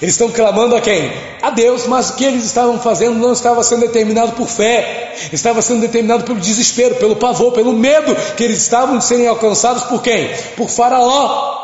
eles 0.01 0.15
estão 0.15 0.31
clamando 0.31 0.75
a 0.75 0.81
quem? 0.81 1.13
A 1.43 1.51
Deus, 1.51 1.87
mas 1.87 2.11
o 2.11 2.15
que 2.15 2.25
eles 2.25 2.45
estavam 2.45 2.81
fazendo 2.81 3.19
não 3.19 3.33
estava 3.33 3.63
sendo 3.63 3.81
determinado 3.81 4.33
por 4.33 4.49
fé, 4.49 5.15
estava 5.33 5.61
sendo 5.63 5.81
determinado 5.81 6.25
pelo 6.25 6.41
desespero, 6.41 6.97
pelo 6.97 7.17
pavor, 7.17 7.53
pelo 7.53 7.73
medo 7.73 8.15
que 8.37 8.45
eles 8.45 8.59
estavam 8.59 8.99
de 8.99 9.05
serem 9.05 9.27
alcançados 9.27 9.85
por 9.85 10.03
quem? 10.03 10.31
Por 10.57 10.69
Faraó. 10.69 11.56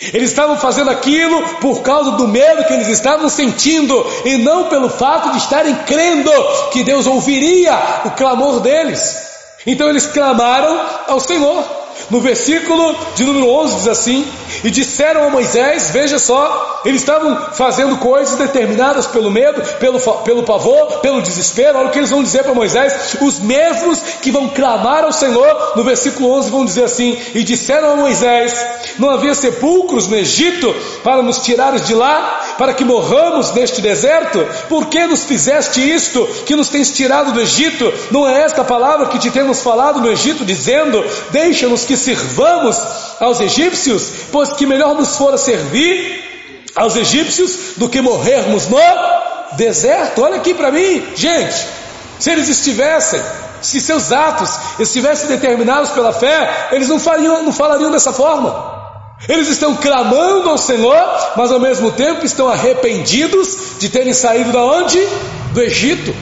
Eles 0.00 0.30
estavam 0.30 0.56
fazendo 0.56 0.90
aquilo 0.90 1.42
por 1.60 1.82
causa 1.82 2.12
do 2.12 2.28
medo 2.28 2.64
que 2.64 2.72
eles 2.72 2.88
estavam 2.88 3.28
sentindo 3.28 4.06
e 4.24 4.36
não 4.38 4.68
pelo 4.68 4.88
fato 4.88 5.32
de 5.32 5.38
estarem 5.38 5.74
crendo 5.86 6.30
que 6.70 6.84
Deus 6.84 7.06
ouviria 7.06 7.76
o 8.04 8.12
clamor 8.12 8.60
deles. 8.60 9.26
Então 9.66 9.88
eles 9.88 10.06
clamaram 10.06 10.80
ao 11.08 11.18
Senhor. 11.18 11.87
No 12.10 12.20
versículo 12.20 12.96
de 13.14 13.24
número 13.24 13.48
11 13.48 13.74
diz 13.76 13.88
assim: 13.88 14.26
E 14.64 14.70
disseram 14.70 15.24
a 15.24 15.30
Moisés, 15.30 15.90
veja 15.90 16.18
só, 16.18 16.80
eles 16.84 17.02
estavam 17.02 17.36
fazendo 17.52 17.96
coisas 17.98 18.38
determinadas 18.38 19.06
pelo 19.06 19.30
medo, 19.30 19.60
pelo, 19.78 20.00
pelo 20.00 20.42
pavor, 20.42 21.00
pelo 21.00 21.20
desespero. 21.20 21.78
Olha 21.78 21.88
o 21.88 21.90
que 21.90 21.98
eles 21.98 22.10
vão 22.10 22.22
dizer 22.22 22.44
para 22.44 22.54
Moisés: 22.54 23.16
os 23.20 23.38
mesmos 23.38 24.00
que 24.22 24.30
vão 24.30 24.48
clamar 24.48 25.04
ao 25.04 25.12
Senhor, 25.12 25.72
no 25.76 25.84
versículo 25.84 26.30
11 26.32 26.50
vão 26.50 26.64
dizer 26.64 26.84
assim: 26.84 27.18
E 27.34 27.42
disseram 27.42 27.92
a 27.92 27.96
Moisés: 27.96 28.54
Não 28.98 29.10
havia 29.10 29.34
sepulcros 29.34 30.08
no 30.08 30.16
Egito 30.16 30.74
para 31.02 31.22
nos 31.22 31.38
tirares 31.38 31.86
de 31.86 31.94
lá, 31.94 32.54
para 32.56 32.72
que 32.72 32.84
morramos 32.84 33.52
neste 33.52 33.80
deserto? 33.80 34.46
Por 34.68 34.86
que 34.86 35.06
nos 35.06 35.24
fizeste 35.24 35.80
isto, 35.80 36.26
que 36.46 36.56
nos 36.56 36.68
tens 36.68 36.90
tirado 36.90 37.32
do 37.32 37.40
Egito? 37.40 37.92
Não 38.10 38.26
é 38.26 38.42
esta 38.42 38.64
palavra 38.64 39.06
que 39.06 39.18
te 39.18 39.30
temos 39.30 39.62
falado 39.62 40.00
no 40.00 40.10
Egito, 40.10 40.44
dizendo: 40.44 41.04
Deixa-nos 41.30 41.84
que 41.88 41.96
sirvamos 41.96 42.76
aos 43.18 43.40
egípcios, 43.40 44.10
pois 44.30 44.52
que 44.52 44.66
melhor 44.66 44.94
nos 44.94 45.16
fora 45.16 45.38
servir 45.38 46.62
aos 46.76 46.94
egípcios 46.94 47.78
do 47.78 47.88
que 47.88 48.02
morrermos 48.02 48.68
no 48.68 48.78
deserto. 49.56 50.22
Olha 50.22 50.36
aqui 50.36 50.52
para 50.52 50.70
mim, 50.70 51.02
gente, 51.16 51.66
se 52.18 52.30
eles 52.30 52.46
estivessem, 52.50 53.20
se 53.62 53.80
seus 53.80 54.12
atos 54.12 54.50
estivessem 54.78 55.28
determinados 55.28 55.90
pela 55.90 56.12
fé, 56.12 56.68
eles 56.72 56.88
não, 56.88 57.00
fariam, 57.00 57.42
não 57.42 57.52
falariam 57.52 57.90
dessa 57.90 58.12
forma. 58.12 58.76
Eles 59.26 59.48
estão 59.48 59.74
clamando 59.74 60.50
ao 60.50 60.58
Senhor, 60.58 61.32
mas 61.36 61.50
ao 61.50 61.58
mesmo 61.58 61.90
tempo 61.90 62.24
estão 62.24 62.48
arrependidos 62.48 63.78
de 63.80 63.88
terem 63.88 64.12
saído 64.12 64.52
da 64.52 64.62
onde? 64.62 65.02
Do 65.54 65.62
Egito. 65.62 66.14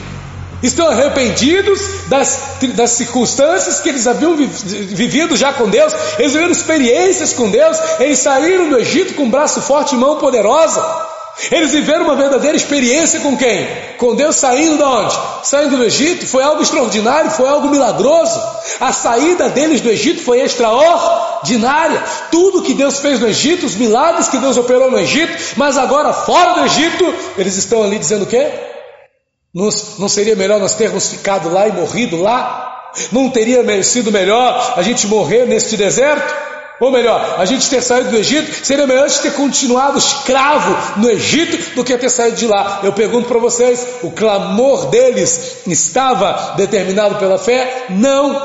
Estão 0.61 0.87
arrependidos 0.87 1.79
das, 2.07 2.39
das 2.73 2.91
circunstâncias 2.91 3.79
que 3.79 3.89
eles 3.89 4.07
haviam 4.07 4.35
vivido 4.35 5.35
já 5.35 5.53
com 5.53 5.69
Deus, 5.69 5.93
eles 6.17 6.33
viveram 6.33 6.51
experiências 6.51 7.33
com 7.33 7.49
Deus, 7.49 7.77
eles 7.99 8.19
saíram 8.19 8.69
do 8.69 8.79
Egito 8.79 9.13
com 9.13 9.23
um 9.23 9.29
braço 9.29 9.61
forte 9.61 9.93
e 9.93 9.97
mão 9.97 10.17
poderosa. 10.17 11.07
Eles 11.51 11.71
viveram 11.71 12.05
uma 12.05 12.15
verdadeira 12.15 12.57
experiência 12.57 13.19
com 13.19 13.37
quem? 13.37 13.67
Com 13.99 14.15
Deus 14.15 14.35
saindo 14.37 14.75
de 14.75 14.83
onde? 14.83 15.15
Saindo 15.43 15.77
do 15.77 15.83
Egito, 15.83 16.25
foi 16.25 16.43
algo 16.43 16.63
extraordinário, 16.63 17.29
foi 17.29 17.47
algo 17.47 17.69
milagroso. 17.69 18.41
A 18.79 18.91
saída 18.91 19.47
deles 19.49 19.79
do 19.79 19.89
Egito 19.89 20.23
foi 20.23 20.41
extraordinária. 20.41 22.03
Tudo 22.31 22.63
que 22.63 22.73
Deus 22.73 22.99
fez 22.99 23.19
no 23.19 23.27
Egito, 23.27 23.67
os 23.67 23.75
milagres 23.75 24.27
que 24.27 24.39
Deus 24.39 24.57
operou 24.57 24.89
no 24.89 24.97
Egito, 24.97 25.31
mas 25.55 25.77
agora 25.77 26.11
fora 26.11 26.53
do 26.53 26.65
Egito, 26.65 27.13
eles 27.37 27.55
estão 27.55 27.83
ali 27.83 27.99
dizendo 27.99 28.23
o 28.23 28.27
quê? 28.27 28.76
Não 29.97 30.07
seria 30.07 30.35
melhor 30.35 30.59
nós 30.59 30.75
termos 30.75 31.09
ficado 31.09 31.49
lá 31.49 31.67
e 31.67 31.71
morrido 31.71 32.21
lá? 32.21 32.91
Não 33.11 33.27
teria 33.31 33.83
sido 33.83 34.11
melhor 34.11 34.73
a 34.77 34.83
gente 34.83 35.07
morrer 35.07 35.47
neste 35.47 35.75
deserto? 35.75 36.47
Ou 36.79 36.91
melhor, 36.91 37.37
a 37.39 37.45
gente 37.45 37.67
ter 37.67 37.81
saído 37.81 38.11
do 38.11 38.17
Egito, 38.17 38.63
seria 38.63 38.85
melhor 38.85 39.05
a 39.05 39.07
gente 39.07 39.23
ter 39.23 39.33
continuado 39.33 39.97
escravo 39.97 40.99
no 41.01 41.09
Egito 41.09 41.75
do 41.75 41.83
que 41.83 41.97
ter 41.97 42.09
saído 42.09 42.37
de 42.37 42.45
lá. 42.45 42.81
Eu 42.83 42.93
pergunto 42.93 43.27
para 43.27 43.39
vocês: 43.39 43.83
o 44.03 44.11
clamor 44.11 44.85
deles 44.91 45.63
estava 45.65 46.53
determinado 46.55 47.15
pela 47.15 47.39
fé? 47.39 47.85
Não, 47.89 48.39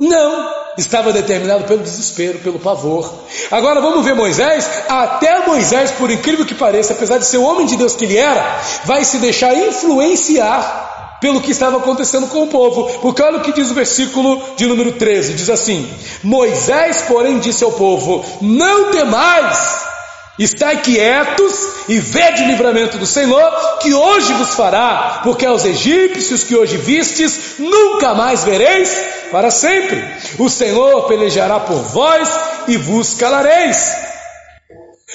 não 0.00 0.61
estava 0.76 1.12
determinado 1.12 1.64
pelo 1.64 1.82
desespero, 1.82 2.38
pelo 2.38 2.58
pavor. 2.58 3.12
Agora 3.50 3.80
vamos 3.80 4.04
ver 4.04 4.14
Moisés. 4.14 4.68
Até 4.88 5.46
Moisés, 5.46 5.90
por 5.92 6.10
incrível 6.10 6.46
que 6.46 6.54
pareça, 6.54 6.92
apesar 6.92 7.18
de 7.18 7.26
ser 7.26 7.38
o 7.38 7.44
homem 7.44 7.66
de 7.66 7.76
Deus 7.76 7.94
que 7.94 8.04
ele 8.04 8.16
era, 8.16 8.60
vai 8.84 9.04
se 9.04 9.18
deixar 9.18 9.54
influenciar 9.56 11.18
pelo 11.20 11.40
que 11.40 11.52
estava 11.52 11.76
acontecendo 11.76 12.26
com 12.26 12.42
o 12.42 12.48
povo. 12.48 12.98
Porque 13.00 13.22
olha 13.22 13.38
o 13.38 13.42
que 13.42 13.52
diz 13.52 13.70
o 13.70 13.74
versículo 13.74 14.42
de 14.56 14.66
número 14.66 14.92
13: 14.92 15.34
diz 15.34 15.48
assim: 15.48 15.88
Moisés, 16.22 17.02
porém, 17.02 17.38
disse 17.38 17.62
ao 17.64 17.72
povo: 17.72 18.24
Não 18.40 18.90
temais. 18.90 19.91
Estai 20.38 20.80
quietos 20.80 21.52
e 21.88 21.98
vede 21.98 22.42
o 22.42 22.46
livramento 22.46 22.96
do 22.96 23.04
Senhor, 23.04 23.78
que 23.80 23.92
hoje 23.92 24.32
vos 24.32 24.54
fará, 24.54 25.20
porque 25.22 25.44
aos 25.44 25.64
egípcios 25.64 26.42
que 26.42 26.56
hoje 26.56 26.78
vistes, 26.78 27.56
nunca 27.58 28.14
mais 28.14 28.42
vereis 28.42 28.90
para 29.30 29.50
sempre. 29.50 30.02
O 30.38 30.48
Senhor 30.48 31.02
pelejará 31.02 31.60
por 31.60 31.76
vós 31.76 32.28
e 32.66 32.78
vos 32.78 33.12
calareis. 33.14 33.94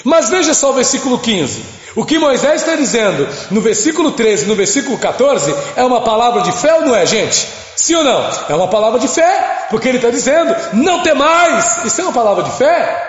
Mas 0.04 0.30
veja 0.30 0.54
só 0.54 0.70
o 0.70 0.74
versículo 0.74 1.18
15. 1.18 1.78
O 1.96 2.04
que 2.04 2.16
Moisés 2.16 2.60
está 2.60 2.76
dizendo 2.76 3.26
no 3.50 3.60
versículo 3.60 4.12
13 4.12 4.44
e 4.44 4.48
no 4.48 4.54
versículo 4.54 4.96
14 4.98 5.52
é 5.74 5.82
uma 5.82 6.02
palavra 6.02 6.42
de 6.42 6.52
fé 6.52 6.74
ou 6.74 6.82
não 6.82 6.94
é, 6.94 7.04
gente? 7.04 7.48
Sim 7.74 7.96
ou 7.96 8.04
não? 8.04 8.30
É 8.48 8.54
uma 8.54 8.68
palavra 8.68 9.00
de 9.00 9.08
fé, 9.08 9.66
porque 9.68 9.88
ele 9.88 9.98
está 9.98 10.10
dizendo: 10.10 10.54
não 10.74 11.02
temais. 11.02 11.84
Isso 11.84 12.00
é 12.00 12.04
uma 12.04 12.12
palavra 12.12 12.44
de 12.44 12.52
fé. 12.52 13.07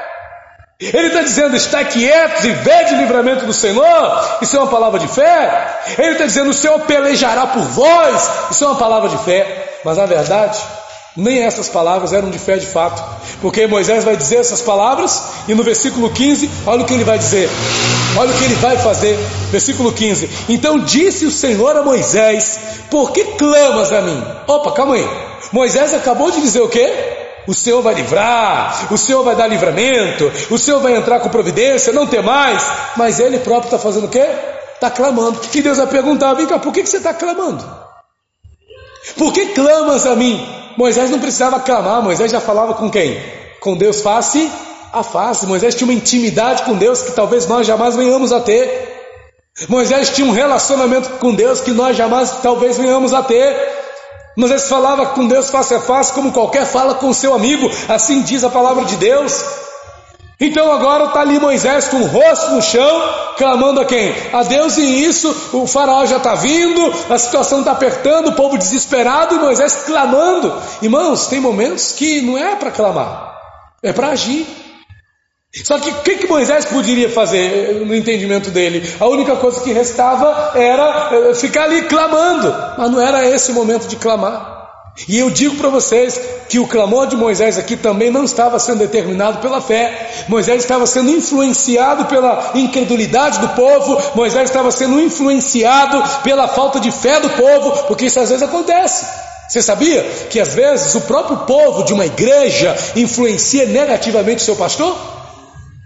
Ele 0.82 1.08
está 1.08 1.22
dizendo, 1.22 1.58
está 1.58 1.84
quietos 1.84 2.46
e 2.46 2.52
vede 2.52 2.94
o 2.94 2.98
livramento 3.00 3.46
do 3.46 3.52
Senhor. 3.52 4.38
Isso 4.42 4.56
é 4.56 4.60
uma 4.60 4.70
palavra 4.70 4.98
de 4.98 5.10
fé. 5.10 5.78
Ele 5.98 6.14
está 6.14 6.26
dizendo, 6.26 6.52
o 6.52 6.54
Senhor 6.54 6.80
pelejará 6.82 7.48
por 7.48 7.64
vós. 7.64 8.32
Isso 8.50 8.64
é 8.64 8.68
uma 8.68 8.78
palavra 8.78 9.10
de 9.10 9.18
fé. 9.26 9.80
Mas 9.84 9.98
na 9.98 10.06
verdade, 10.06 10.58
nem 11.18 11.44
essas 11.44 11.68
palavras 11.68 12.14
eram 12.14 12.30
de 12.30 12.40
fé 12.40 12.56
de 12.56 12.66
fato. 12.66 13.04
Porque 13.42 13.68
Moisés 13.68 14.06
vai 14.06 14.16
dizer 14.16 14.38
essas 14.38 14.62
palavras 14.62 15.22
e 15.50 15.54
no 15.54 15.64
versículo 15.64 16.10
15, 16.12 16.50
olha 16.66 16.84
o 16.84 16.86
que 16.86 16.94
ele 16.94 17.04
vai 17.04 17.18
dizer. 17.18 17.50
Olha 18.18 18.32
o 18.32 18.38
que 18.38 18.46
ele 18.46 18.56
vai 18.56 18.78
fazer. 18.78 19.18
Versículo 19.52 19.92
15. 19.92 20.30
Então 20.48 20.80
disse 20.80 21.26
o 21.26 21.32
Senhor 21.32 21.76
a 21.76 21.84
Moisés: 21.84 22.58
Por 22.90 23.12
que 23.12 23.26
clamas 23.38 23.92
a 23.92 24.00
mim? 24.00 24.24
Opa, 24.48 24.72
calma 24.72 24.96
aí. 24.96 25.08
Moisés 25.52 25.94
acabou 25.94 26.32
de 26.32 26.40
dizer 26.40 26.62
o 26.62 26.70
quê? 26.70 27.09
O 27.50 27.54
Senhor 27.56 27.82
vai 27.82 27.96
livrar, 27.96 28.94
o 28.94 28.96
Senhor 28.96 29.24
vai 29.24 29.36
dar 29.36 29.48
livramento, 29.48 30.32
o 30.52 30.58
Senhor 30.60 30.80
vai 30.82 30.96
entrar 30.96 31.20
com 31.20 31.30
providência, 31.30 31.92
não 31.92 32.06
tem 32.06 32.22
mais. 32.22 32.64
Mas 32.96 33.20
ele 33.20 33.40
próprio 33.40 33.70
está 33.70 33.80
fazendo 33.80 34.06
o 34.06 34.08
quê? 34.08 34.24
Está 34.76 34.92
clamando. 34.92 35.42
E 35.52 35.60
Deus 35.60 35.80
vai 35.80 35.88
perguntar: 35.88 36.36
vem 36.36 36.46
cá, 36.46 36.60
por 36.60 36.72
que, 36.72 36.84
que 36.84 36.90
você 36.90 36.98
está 36.98 37.12
clamando? 37.12 37.66
Por 39.18 39.34
que 39.34 39.48
clamas 39.48 40.06
a 40.06 40.16
mim? 40.16 40.40
Moisés 40.78 41.10
não 41.10 41.20
precisava 41.20 41.60
clamar, 41.60 42.04
Moisés 42.04 42.32
já 42.32 42.40
falava 42.40 42.76
com 42.76 42.88
quem? 42.88 43.20
Com 43.60 43.76
Deus 43.76 44.00
face 44.02 44.48
a 44.94 45.02
face. 45.02 45.48
Moisés 45.48 45.74
tinha 45.74 45.88
uma 45.88 45.98
intimidade 45.98 46.62
com 46.62 46.76
Deus 46.76 47.02
que 47.02 47.14
talvez 47.14 47.48
nós 47.48 47.66
jamais 47.66 47.96
venhamos 47.96 48.32
a 48.32 48.42
ter. 48.42 49.18
Moisés 49.68 50.12
tinha 50.12 50.28
um 50.28 50.34
relacionamento 50.34 51.10
com 51.18 51.34
Deus 51.34 51.62
que 51.62 51.72
nós 51.72 51.98
jamais 51.98 52.30
talvez 52.44 52.78
venhamos 52.78 53.12
a 53.12 53.24
ter. 53.24 53.80
Moisés 54.38 54.70
falava 54.70 55.08
com 55.08 55.28
Deus 55.28 55.50
face 55.50 55.74
a 55.74 55.82
face, 55.82 56.14
como 56.14 56.32
qualquer 56.32 56.66
fala 56.66 56.96
com 56.96 57.12
seu 57.14 57.34
amigo, 57.34 57.70
assim 57.88 58.22
diz 58.22 58.44
a 58.44 58.50
palavra 58.50 58.86
de 58.86 58.96
Deus. 58.96 59.44
Então 60.40 60.72
agora 60.72 61.06
está 61.06 61.20
ali 61.20 61.38
Moisés 61.38 61.90
com 61.90 61.98
o 61.98 62.08
rosto 62.08 62.52
no 62.52 62.62
chão, 62.62 63.02
clamando 63.38 63.82
a 63.82 63.86
quem? 63.86 64.16
A 64.32 64.42
Deus, 64.44 64.78
e 64.78 65.04
isso 65.04 65.36
o 65.52 65.68
faraó 65.68 66.06
já 66.06 66.16
está 66.16 66.34
vindo, 66.36 66.94
a 67.10 67.18
situação 67.18 67.60
está 67.60 67.74
apertando, 67.74 68.30
o 68.30 68.36
povo 68.36 68.58
desesperado, 68.58 69.36
e 69.36 69.40
Moisés 69.40 69.84
clamando. 69.86 70.54
Irmãos, 70.82 71.28
tem 71.28 71.42
momentos 71.42 71.92
que 71.92 72.22
não 72.22 72.38
é 72.38 72.56
para 72.56 72.72
clamar, 72.72 73.38
é 73.84 73.92
para 73.92 74.10
agir. 74.10 74.48
Só 75.64 75.80
que 75.80 75.90
o 75.90 76.02
que, 76.02 76.18
que, 76.18 76.28
Moisés 76.28 76.66
poderia 76.66 77.10
fazer 77.10 77.84
no 77.84 77.96
entendimento 77.96 78.52
dele? 78.52 78.88
A 79.00 79.08
única 79.08 79.36
coisa 79.36 79.60
que 79.62 79.74
restava 79.74 80.52
era 80.54 81.10
eh, 81.12 81.34
ficar 81.34 81.64
ali 81.64 81.82
clamando, 81.84 82.56
mas 82.78 82.92
não 82.92 83.02
era 83.02 83.28
esse 83.28 83.50
o 83.50 83.56
momento 83.56 83.88
de 83.88 83.96
clamar. 83.96 84.60
E 85.08 85.18
eu 85.18 85.32
digo 85.32 85.56
para 85.56 85.70
vocês 85.70 86.22
que 86.48 86.60
o 86.60 86.68
clamor 86.68 87.08
de 87.08 87.16
Moisés 87.16 87.58
aqui 87.58 87.76
também 87.76 88.12
não 88.12 88.26
estava 88.26 88.60
sendo 88.60 88.80
determinado 88.80 89.40
pela 89.40 89.60
fé. 89.60 90.26
Moisés 90.28 90.62
estava 90.62 90.86
sendo 90.86 91.10
influenciado 91.10 92.06
pela 92.06 92.52
incredulidade 92.54 93.40
do 93.40 93.50
povo, 93.50 94.00
Moisés 94.14 94.50
estava 94.50 94.70
sendo 94.70 95.02
influenciado 95.02 96.04
pela 96.22 96.48
falta 96.48 96.80
de 96.80 96.92
fé 96.92 97.20
do 97.20 97.30
povo, 97.32 97.86
porque 97.88 98.06
isso 98.06 98.20
às 98.20 98.30
vezes 98.30 98.44
acontece. 98.44 99.04
Você 99.48 99.64
sabia 99.64 100.04
que 100.30 100.40
às 100.40 100.54
vezes 100.54 100.94
o 100.94 101.02
próprio 101.02 101.38
povo 101.38 101.84
de 101.84 101.92
uma 101.92 102.06
igreja 102.06 102.76
influencia 102.96 103.66
negativamente 103.66 104.44
o 104.44 104.46
seu 104.46 104.56
pastor? 104.56 105.19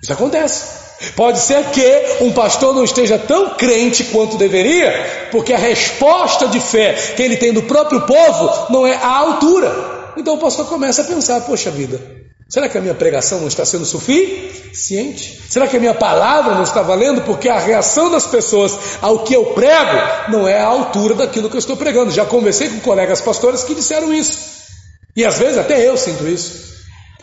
Isso 0.04 0.12
acontece. 0.12 0.84
Pode 1.16 1.40
ser 1.40 1.64
que 1.72 2.18
um 2.22 2.32
pastor 2.34 2.76
não 2.76 2.84
esteja 2.84 3.18
tão 3.18 3.52
crente 3.52 4.04
quanto 4.06 4.38
deveria, 4.38 5.30
porque 5.32 5.54
a 5.54 5.58
resposta 5.58 6.48
de 6.48 6.60
fé 6.60 6.94
que 7.16 7.24
ele 7.24 7.38
tem 7.38 7.54
do 7.54 7.64
próprio 7.64 8.02
povo 8.02 8.72
não 8.72 8.86
é 8.86 8.96
à 8.96 9.18
altura. 9.18 10.14
Então 10.18 10.36
o 10.36 10.38
pastor 10.38 10.68
começa 10.68 11.02
a 11.02 11.06
pensar: 11.06 11.42
poxa 11.42 11.72
vida, 11.72 12.02
será 12.50 12.68
que 12.68 12.78
a 12.78 12.82
minha 12.82 12.94
pregação 12.94 13.40
não 13.40 13.48
está 13.48 13.66
sendo 13.66 13.86
suficiente? 13.86 15.42
Será 15.50 15.68
que 15.68 15.78
a 15.78 15.80
minha 15.80 15.94
palavra 15.94 16.56
não 16.56 16.64
está 16.64 16.82
valendo? 16.82 17.22
Porque 17.22 17.48
a 17.48 17.60
reação 17.60 18.12
das 18.12 18.28
pessoas 18.28 18.78
ao 19.02 19.20
que 19.20 19.34
eu 19.34 19.46
prego 19.48 19.98
não 20.30 20.48
é 20.48 20.60
à 20.60 20.66
altura 20.66 21.16
daquilo 21.16 21.50
que 21.50 21.56
eu 21.56 21.60
estou 21.60 21.78
pregando. 21.78 22.12
Já 22.12 22.26
conversei 22.26 22.70
com 22.70 22.80
colegas 22.82 23.22
pastores 23.22 23.64
que 23.64 23.74
disseram 23.74 24.14
isso. 24.14 24.38
E 25.16 25.24
às 25.24 25.38
vezes 25.38 25.58
até 25.58 25.88
eu 25.88 25.96
sinto 25.96 26.28
isso. 26.28 26.73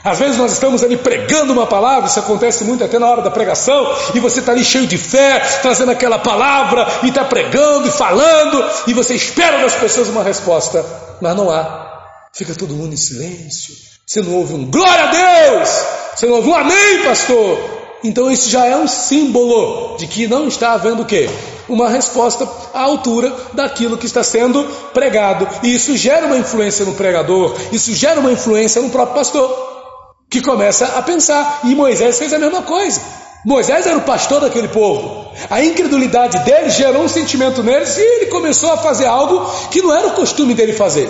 Às 0.02 0.18
vezes 0.18 0.38
nós 0.38 0.52
estamos 0.52 0.82
ali 0.82 0.96
pregando 0.96 1.52
uma 1.52 1.66
palavra, 1.66 2.08
isso 2.08 2.18
acontece 2.18 2.64
muito 2.64 2.82
até 2.82 2.98
na 2.98 3.06
hora 3.06 3.20
da 3.20 3.30
pregação, 3.30 3.86
e 4.14 4.20
você 4.20 4.40
está 4.40 4.52
ali 4.52 4.64
cheio 4.64 4.86
de 4.86 4.96
fé, 4.96 5.40
trazendo 5.60 5.90
aquela 5.90 6.18
palavra, 6.18 6.86
e 7.02 7.08
está 7.08 7.24
pregando 7.24 7.86
e 7.86 7.90
falando, 7.90 8.64
e 8.86 8.94
você 8.94 9.14
espera 9.14 9.58
das 9.58 9.74
pessoas 9.74 10.08
uma 10.08 10.22
resposta, 10.22 10.84
mas 11.20 11.36
não 11.36 11.50
há. 11.50 11.90
Fica 12.32 12.54
todo 12.54 12.74
mundo 12.74 12.94
em 12.94 12.96
silêncio. 12.96 13.74
Você 14.06 14.22
não 14.22 14.34
ouve 14.34 14.54
um 14.54 14.70
glória 14.70 15.04
a 15.04 15.06
Deus, 15.06 15.68
você 16.16 16.26
não 16.26 16.36
ouve 16.36 16.48
um 16.48 16.54
amém, 16.54 17.02
pastor. 17.04 17.58
Então 18.02 18.30
isso 18.30 18.48
já 18.48 18.64
é 18.64 18.74
um 18.74 18.88
símbolo 18.88 19.96
de 19.98 20.06
que 20.06 20.26
não 20.26 20.48
está 20.48 20.72
havendo 20.72 21.02
o 21.02 21.04
quê? 21.04 21.28
Uma 21.68 21.90
resposta 21.90 22.48
à 22.72 22.80
altura 22.80 23.30
daquilo 23.52 23.98
que 23.98 24.06
está 24.06 24.24
sendo 24.24 24.64
pregado. 24.94 25.46
E 25.62 25.74
isso 25.74 25.94
gera 25.96 26.26
uma 26.26 26.38
influência 26.38 26.86
no 26.86 26.94
pregador, 26.94 27.54
isso 27.70 27.92
gera 27.92 28.18
uma 28.18 28.32
influência 28.32 28.80
no 28.80 28.88
próprio 28.88 29.16
pastor 29.16 29.69
que 30.30 30.40
começa 30.40 30.86
a 30.86 31.02
pensar. 31.02 31.60
E 31.64 31.74
Moisés 31.74 32.18
fez 32.18 32.32
a 32.32 32.38
mesma 32.38 32.62
coisa. 32.62 33.00
Moisés 33.44 33.86
era 33.86 33.96
o 33.96 34.02
pastor 34.02 34.40
daquele 34.40 34.68
povo. 34.68 35.32
A 35.48 35.62
incredulidade 35.64 36.38
dele 36.44 36.70
gerou 36.70 37.02
um 37.02 37.08
sentimento 37.08 37.62
neles 37.62 37.96
e 37.96 38.00
ele 38.00 38.26
começou 38.26 38.70
a 38.72 38.76
fazer 38.76 39.06
algo 39.06 39.44
que 39.70 39.82
não 39.82 39.94
era 39.94 40.08
o 40.08 40.12
costume 40.12 40.54
dele 40.54 40.72
fazer. 40.72 41.08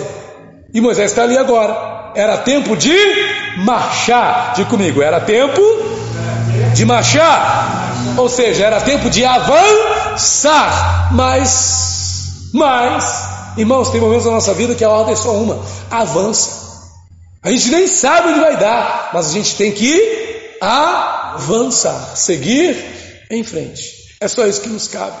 E 0.73 0.81
Moisés 0.81 1.11
está 1.11 1.23
ali 1.23 1.37
agora. 1.37 2.13
Era 2.15 2.37
tempo 2.37 2.75
de 2.75 2.95
marchar. 3.57 4.53
Diga 4.55 4.69
comigo, 4.69 5.01
era 5.01 5.19
tempo 5.19 5.61
de 6.73 6.85
marchar. 6.85 7.91
Ou 8.17 8.29
seja, 8.29 8.65
era 8.65 8.81
tempo 8.81 9.09
de 9.09 9.25
avançar. 9.25 11.09
Mas, 11.13 12.49
mas, 12.53 13.23
irmãos, 13.57 13.89
tem 13.89 13.99
momentos 14.01 14.25
na 14.25 14.31
nossa 14.31 14.53
vida 14.53 14.73
que 14.73 14.83
a 14.83 14.89
ordem 14.89 15.13
é 15.13 15.17
só 15.17 15.33
uma: 15.33 15.59
avança. 15.89 16.60
A 17.43 17.49
gente 17.49 17.71
nem 17.71 17.87
sabe 17.87 18.29
onde 18.29 18.39
vai 18.39 18.55
dar, 18.57 19.09
mas 19.13 19.29
a 19.29 19.31
gente 19.31 19.55
tem 19.55 19.71
que 19.71 20.57
avançar, 20.61 22.15
seguir 22.15 22.77
em 23.31 23.43
frente. 23.43 24.15
É 24.19 24.27
só 24.27 24.45
isso 24.45 24.61
que 24.61 24.69
nos 24.69 24.87
cabe. 24.87 25.17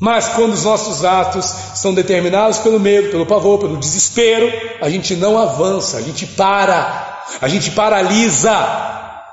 Mas 0.00 0.28
quando 0.28 0.54
os 0.54 0.64
nossos 0.64 1.04
atos 1.04 1.44
são 1.74 1.92
determinados 1.92 2.58
pelo 2.58 2.80
medo, 2.80 3.10
pelo 3.10 3.26
pavor, 3.26 3.58
pelo 3.58 3.76
desespero, 3.76 4.50
a 4.80 4.88
gente 4.88 5.14
não 5.16 5.38
avança, 5.38 5.98
a 5.98 6.00
gente 6.00 6.26
para, 6.26 7.22
a 7.40 7.48
gente 7.48 7.70
paralisa, 7.72 8.52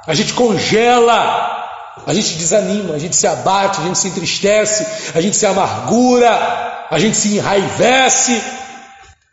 a 0.06 0.14
gente 0.14 0.34
congela, 0.34 1.66
a 2.06 2.14
gente 2.14 2.36
desanima, 2.36 2.94
a 2.94 3.00
gente 3.00 3.16
se 3.16 3.26
abate, 3.26 3.80
a 3.80 3.86
gente 3.86 3.98
se 3.98 4.10
entristece, 4.10 4.86
a 5.16 5.22
gente 5.22 5.38
se 5.38 5.46
amargura, 5.46 6.88
a 6.92 7.00
gente 7.00 7.16
se 7.16 7.38
enraivece, 7.38 8.42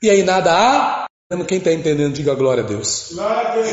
e 0.01 0.09
aí 0.09 0.23
nada 0.23 0.53
há 0.53 0.98
quem 1.47 1.59
está 1.59 1.71
entendendo, 1.71 2.15
diga 2.15 2.35
glória 2.35 2.63
a 2.65 2.67
Deus. 2.67 3.13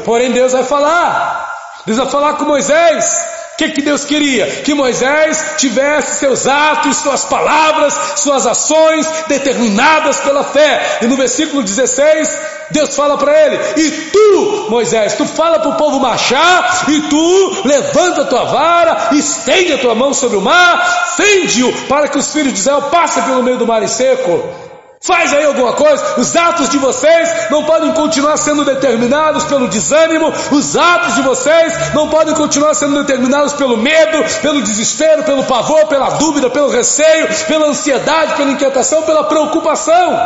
Porém, 0.04 0.30
Deus 0.34 0.52
vai 0.52 0.66
falar. 0.66 1.56
Deus 1.86 1.98
vai 1.98 2.10
falar 2.10 2.34
com 2.34 2.44
Moisés. 2.44 3.18
O 3.54 3.58
que, 3.58 3.70
que 3.70 3.82
Deus 3.82 4.04
queria? 4.04 4.46
Que 4.64 4.74
Moisés 4.74 5.54
tivesse 5.58 6.20
seus 6.20 6.46
atos, 6.48 6.98
suas 6.98 7.24
palavras, 7.24 7.94
suas 8.18 8.46
ações 8.46 9.08
determinadas 9.30 10.20
pela 10.20 10.44
fé. 10.44 11.00
E 11.02 11.08
no 11.08 11.16
versículo 11.16 11.64
16, 11.64 12.38
Deus 12.72 12.94
fala 12.94 13.18
para 13.18 13.32
ele: 13.46 13.58
E 13.78 13.92
tu, 14.12 14.68
Moisés, 14.70 15.14
tu 15.14 15.26
fala 15.26 15.58
para 15.58 15.70
o 15.70 15.78
povo 15.78 15.98
marchar, 15.98 16.84
e 16.90 17.02
tu 17.04 17.62
levanta 17.64 18.24
a 18.24 18.26
tua 18.26 18.44
vara, 18.44 19.12
estende 19.14 19.72
a 19.72 19.78
tua 19.78 19.96
mão 19.96 20.14
sobre 20.14 20.36
o 20.36 20.42
mar, 20.42 21.16
fende-o 21.16 21.72
para 21.88 22.10
que 22.10 22.18
os 22.18 22.34
filhos 22.34 22.52
de 22.52 22.60
Israel 22.60 22.82
passem 22.92 23.24
pelo 23.24 23.42
meio 23.42 23.58
do 23.58 23.66
mar 23.66 23.82
e 23.82 23.88
seco. 23.88 24.66
Faz 25.06 25.32
aí 25.34 25.46
alguma 25.46 25.74
coisa. 25.74 26.20
Os 26.20 26.36
atos 26.36 26.68
de 26.68 26.80
vocês 26.80 27.52
não 27.52 27.64
podem 27.64 27.92
continuar 27.92 28.38
sendo 28.38 28.66
determinados 28.66 29.44
pelo 29.44 29.68
desânimo. 29.68 30.34
Os 30.50 30.76
atos 30.76 31.14
de 31.14 31.22
vocês 31.22 31.94
não 31.94 32.10
podem 32.10 32.34
continuar 32.34 32.74
sendo 32.74 33.04
determinados 33.04 33.54
pelo 33.54 33.78
medo, 33.78 34.26
pelo 34.42 34.64
desespero, 34.64 35.22
pelo 35.22 35.44
pavor, 35.44 35.86
pela 35.86 36.10
dúvida, 36.10 36.50
pelo 36.50 36.72
receio, 36.72 37.28
pela 37.46 37.68
ansiedade, 37.68 38.34
pela 38.34 38.50
inquietação, 38.50 39.04
pela 39.04 39.26
preocupação. 39.26 40.20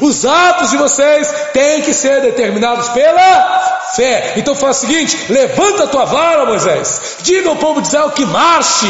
Os 0.00 0.24
atos 0.24 0.70
de 0.70 0.76
vocês 0.76 1.28
têm 1.52 1.82
que 1.82 1.92
ser 1.92 2.20
determinados 2.20 2.88
pela 2.90 3.80
fé. 3.96 4.34
Então 4.36 4.54
faz 4.54 4.76
o 4.76 4.80
seguinte: 4.82 5.26
levanta 5.28 5.82
a 5.82 5.88
tua 5.88 6.04
vara, 6.04 6.46
Moisés. 6.46 7.16
Diga 7.22 7.48
ao 7.48 7.56
povo 7.56 7.82
de 7.82 7.88
Israel 7.88 8.10
que 8.10 8.24
marche. 8.24 8.86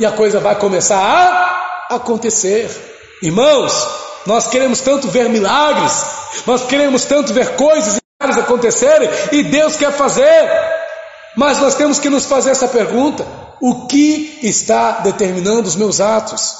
E 0.00 0.06
a 0.06 0.12
coisa 0.12 0.40
vai 0.40 0.54
começar 0.54 0.96
a 1.90 1.94
acontecer. 1.96 2.70
Irmãos, 3.20 4.07
nós 4.28 4.46
queremos 4.46 4.82
tanto 4.82 5.08
ver 5.08 5.26
milagres, 5.30 6.04
nós 6.46 6.62
queremos 6.66 7.06
tanto 7.06 7.32
ver 7.32 7.56
coisas 7.56 7.98
acontecerem, 8.20 9.08
e 9.32 9.42
Deus 9.42 9.74
quer 9.76 9.90
fazer. 9.90 10.50
Mas 11.34 11.58
nós 11.58 11.74
temos 11.76 11.98
que 11.98 12.10
nos 12.10 12.26
fazer 12.26 12.50
essa 12.50 12.68
pergunta: 12.68 13.26
o 13.58 13.86
que 13.86 14.38
está 14.42 15.00
determinando 15.00 15.66
os 15.66 15.76
meus 15.76 15.98
atos? 15.98 16.54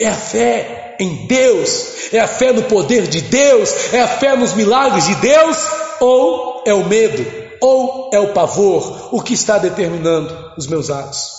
É 0.00 0.08
a 0.08 0.14
fé 0.14 0.96
em 0.98 1.28
Deus? 1.28 2.12
É 2.12 2.18
a 2.18 2.26
fé 2.26 2.52
no 2.52 2.64
poder 2.64 3.06
de 3.06 3.20
Deus? 3.20 3.72
É 3.94 4.02
a 4.02 4.08
fé 4.08 4.36
nos 4.36 4.54
milagres 4.54 5.06
de 5.06 5.14
Deus? 5.14 5.58
Ou 6.00 6.64
é 6.66 6.74
o 6.74 6.84
medo? 6.84 7.24
Ou 7.60 8.10
é 8.12 8.18
o 8.18 8.32
pavor? 8.32 9.10
O 9.12 9.22
que 9.22 9.34
está 9.34 9.58
determinando 9.58 10.36
os 10.58 10.66
meus 10.66 10.90
atos? 10.90 11.30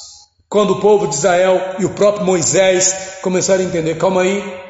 Quando 0.48 0.76
o 0.76 0.80
povo 0.80 1.08
de 1.08 1.16
Israel 1.16 1.76
e 1.78 1.84
o 1.84 1.90
próprio 1.90 2.26
Moisés 2.26 3.18
começaram 3.22 3.60
a 3.62 3.66
entender, 3.66 3.98
calma 3.98 4.22
aí, 4.22 4.63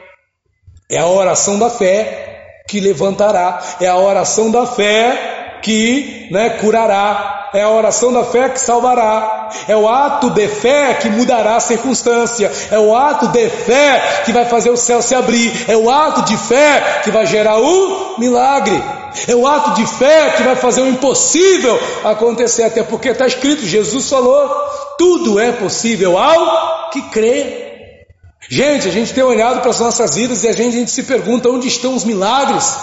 é 0.93 0.99
a 0.99 1.07
oração 1.07 1.57
da 1.57 1.69
fé 1.69 2.61
que 2.67 2.79
levantará, 2.79 3.59
é 3.81 3.87
a 3.87 3.97
oração 3.97 4.49
da 4.51 4.65
fé 4.65 5.59
que 5.61 6.27
né, 6.29 6.49
curará, 6.61 7.49
é 7.53 7.61
a 7.61 7.69
oração 7.69 8.11
da 8.11 8.23
fé 8.23 8.49
que 8.49 8.59
salvará, 8.59 9.49
é 9.67 9.75
o 9.75 9.87
ato 9.87 10.29
de 10.31 10.47
fé 10.47 10.93
que 10.95 11.09
mudará 11.09 11.55
a 11.55 11.59
circunstância, 11.59 12.51
é 12.69 12.77
o 12.77 12.95
ato 12.95 13.29
de 13.29 13.49
fé 13.49 14.21
que 14.25 14.33
vai 14.33 14.45
fazer 14.45 14.69
o 14.69 14.77
céu 14.77 15.01
se 15.01 15.15
abrir, 15.15 15.65
é 15.67 15.77
o 15.77 15.89
ato 15.89 16.23
de 16.23 16.37
fé 16.37 17.01
que 17.03 17.11
vai 17.11 17.25
gerar 17.25 17.59
o 17.59 18.15
milagre, 18.19 18.81
é 19.27 19.35
o 19.35 19.47
ato 19.47 19.71
de 19.75 19.85
fé 19.85 20.33
que 20.35 20.43
vai 20.43 20.55
fazer 20.55 20.81
o 20.81 20.87
impossível 20.87 21.79
acontecer, 22.03 22.63
até 22.63 22.83
porque 22.83 23.09
está 23.09 23.25
escrito, 23.25 23.65
Jesus 23.65 24.09
falou, 24.09 24.49
tudo 24.97 25.39
é 25.39 25.51
possível 25.51 26.17
ao 26.17 26.89
que 26.89 27.01
crê. 27.03 27.72
Gente, 28.49 28.87
a 28.87 28.91
gente 28.91 29.13
tem 29.13 29.23
olhado 29.23 29.61
para 29.61 29.69
as 29.69 29.79
nossas 29.79 30.15
vidas 30.15 30.43
e 30.43 30.47
a 30.47 30.51
gente, 30.51 30.75
a 30.75 30.79
gente 30.79 30.91
se 30.91 31.03
pergunta 31.03 31.49
onde 31.49 31.67
estão 31.67 31.95
os 31.95 32.03
milagres? 32.03 32.75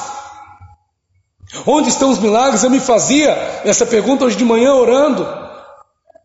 Onde 1.66 1.88
estão 1.88 2.11
os 2.11 2.18
milagres? 2.18 2.62
Eu 2.62 2.70
me 2.70 2.81
fazia 2.81 3.31
essa 3.64 3.85
pergunta 3.85 4.25
hoje 4.25 4.37
de 4.37 4.44
manhã 4.44 4.73
orando. 4.73 5.27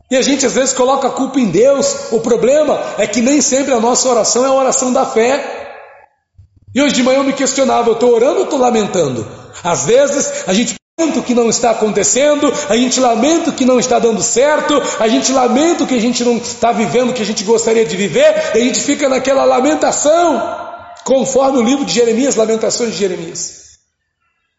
E 0.10 0.16
a 0.16 0.22
gente 0.22 0.46
às 0.46 0.54
vezes 0.54 0.74
coloca 0.74 1.08
a 1.08 1.12
culpa 1.12 1.40
em 1.40 1.50
Deus. 1.50 2.12
O 2.12 2.20
problema 2.20 2.80
é 2.98 3.08
que 3.08 3.22
nem 3.22 3.42
sempre 3.42 3.74
a 3.74 3.80
nossa 3.80 4.08
oração 4.08 4.46
é 4.46 4.48
a 4.48 4.54
oração 4.54 4.94
da 4.94 5.06
fé. 5.06 5.66
E 6.74 6.82
hoje 6.82 6.94
de 6.94 7.04
manhã 7.04 7.20
eu 7.20 7.24
me 7.24 7.34
questionava: 7.34 7.90
eu 7.90 7.94
estou 7.94 8.14
orando 8.14 8.38
ou 8.38 8.44
estou 8.44 8.60
lamentando? 8.60 9.28
Às 9.64 9.86
vezes 9.86 10.44
a 10.48 10.54
gente 10.54 10.76
lamenta 10.98 11.20
o 11.20 11.24
que 11.24 11.34
não 11.34 11.50
está 11.50 11.72
acontecendo, 11.72 12.54
a 12.70 12.78
gente 12.78 13.02
lamenta 13.02 13.52
que 13.52 13.66
não 13.66 13.78
está 13.78 14.00
dando 14.00 14.24
certo, 14.24 14.82
a 14.98 15.10
gente 15.10 15.30
lamenta 15.34 15.86
que 15.86 15.94
a 15.94 16.00
gente 16.00 16.24
não 16.24 16.38
está 16.38 16.72
vivendo, 16.72 17.10
o 17.10 17.14
que 17.14 17.22
a 17.22 17.26
gente 17.26 17.44
gostaria 17.44 17.84
de 17.84 17.98
viver, 17.98 18.52
e 18.56 18.60
a 18.60 18.64
gente 18.64 18.80
fica 18.80 19.10
naquela 19.10 19.44
lamentação, 19.44 20.42
conforme 21.04 21.58
o 21.58 21.62
livro 21.62 21.84
de 21.84 21.92
Jeremias, 21.92 22.38
Lamentações 22.38 22.94
de 22.94 22.98
Jeremias. 22.98 23.66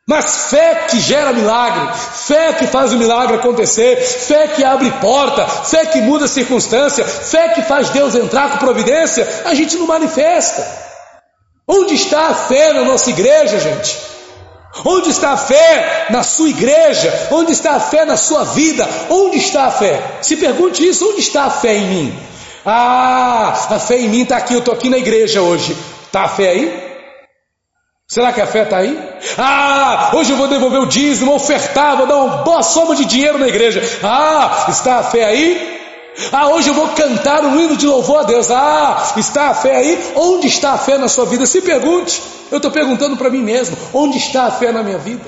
Mas 0.07 0.51
fé 0.51 0.87
que 0.91 1.01
gera 1.01 1.33
milagre, 1.33 1.97
fé 1.97 2.53
que 2.53 2.67
faz 2.67 2.93
o 2.93 2.99
milagre 2.99 3.37
acontecer, 3.37 3.97
fé 3.97 4.47
que 4.49 4.63
abre 4.63 4.91
porta, 5.01 5.47
fé 5.47 5.87
que 5.87 6.03
muda 6.03 6.29
circunstância, 6.29 7.03
fé 7.07 7.49
que 7.55 7.63
faz 7.63 7.89
Deus 7.89 8.15
entrar 8.15 8.53
com 8.53 8.59
providência, 8.59 9.27
a 9.47 9.55
gente 9.55 9.75
não 9.77 9.87
manifesta. 9.87 10.65
Onde 11.67 11.95
está 11.95 12.29
a 12.29 12.35
fé 12.35 12.75
na 12.75 12.85
nossa 12.85 13.09
igreja, 13.09 13.59
gente? 13.59 14.16
Onde 14.85 15.11
está 15.11 15.31
a 15.33 15.37
fé 15.37 16.07
na 16.11 16.23
sua 16.23 16.49
igreja? 16.49 17.29
Onde 17.31 17.53
está 17.53 17.73
a 17.73 17.81
fé 17.81 18.05
na 18.05 18.17
sua 18.17 18.45
vida? 18.45 18.89
Onde 19.09 19.39
está 19.39 19.67
a 19.67 19.71
fé? 19.71 20.19
Se 20.23 20.37
pergunte 20.37 20.87
isso: 20.87 21.09
onde 21.09 21.21
está 21.21 21.45
a 21.45 21.51
fé 21.51 21.77
em 21.77 21.87
mim? 21.87 22.19
Ah, 22.65 23.67
a 23.71 23.79
fé 23.79 23.99
em 23.99 24.09
mim 24.09 24.23
está 24.23 24.37
aqui, 24.37 24.55
eu 24.55 24.59
estou 24.59 24.75
aqui 24.75 24.89
na 24.89 24.99
igreja 24.99 25.41
hoje. 25.41 25.77
Está 26.07 26.25
a 26.25 26.29
fé 26.29 26.49
aí? 26.51 26.87
Será 28.09 28.33
que 28.33 28.41
a 28.41 28.47
fé 28.47 28.63
está 28.63 28.79
aí? 28.79 28.97
Ah, 29.37 30.13
hoje 30.15 30.31
eu 30.31 30.37
vou 30.37 30.47
devolver 30.47 30.81
o 30.81 30.87
dízimo, 30.87 31.35
ofertar, 31.35 31.97
vou 31.97 32.07
dar 32.07 32.17
uma 32.17 32.37
boa 32.39 32.63
soma 32.63 32.95
de 32.95 33.05
dinheiro 33.05 33.39
na 33.39 33.49
igreja. 33.49 33.83
Ah, 34.03 34.67
está 34.69 34.99
a 34.99 35.03
fé 35.03 35.25
aí? 35.25 35.76
Ah, 36.33 36.49
hoje 36.49 36.69
eu 36.69 36.75
vou 36.75 36.89
cantar 36.89 37.45
um 37.45 37.61
hino 37.61 37.77
de 37.77 37.87
louvor 37.87 38.21
a 38.21 38.23
Deus. 38.23 38.51
Ah, 38.51 39.13
está 39.17 39.51
a 39.51 39.55
fé 39.55 39.77
aí? 39.77 40.13
Onde 40.15 40.47
está 40.47 40.73
a 40.73 40.79
fé 40.79 40.97
na 40.97 41.09
sua 41.09 41.27
vida? 41.27 41.47
Se 41.47 41.61
pergunte. 41.61 42.23
Eu 42.51 42.57
estou 42.57 42.71
perguntando 42.71 43.17
para 43.17 43.31
mim 43.31 43.43
mesmo: 43.43 43.77
onde 43.93 44.19
está 44.19 44.45
a 44.45 44.51
fé 44.51 44.73
na 44.73 44.83
minha 44.83 44.99
vida? 44.99 45.25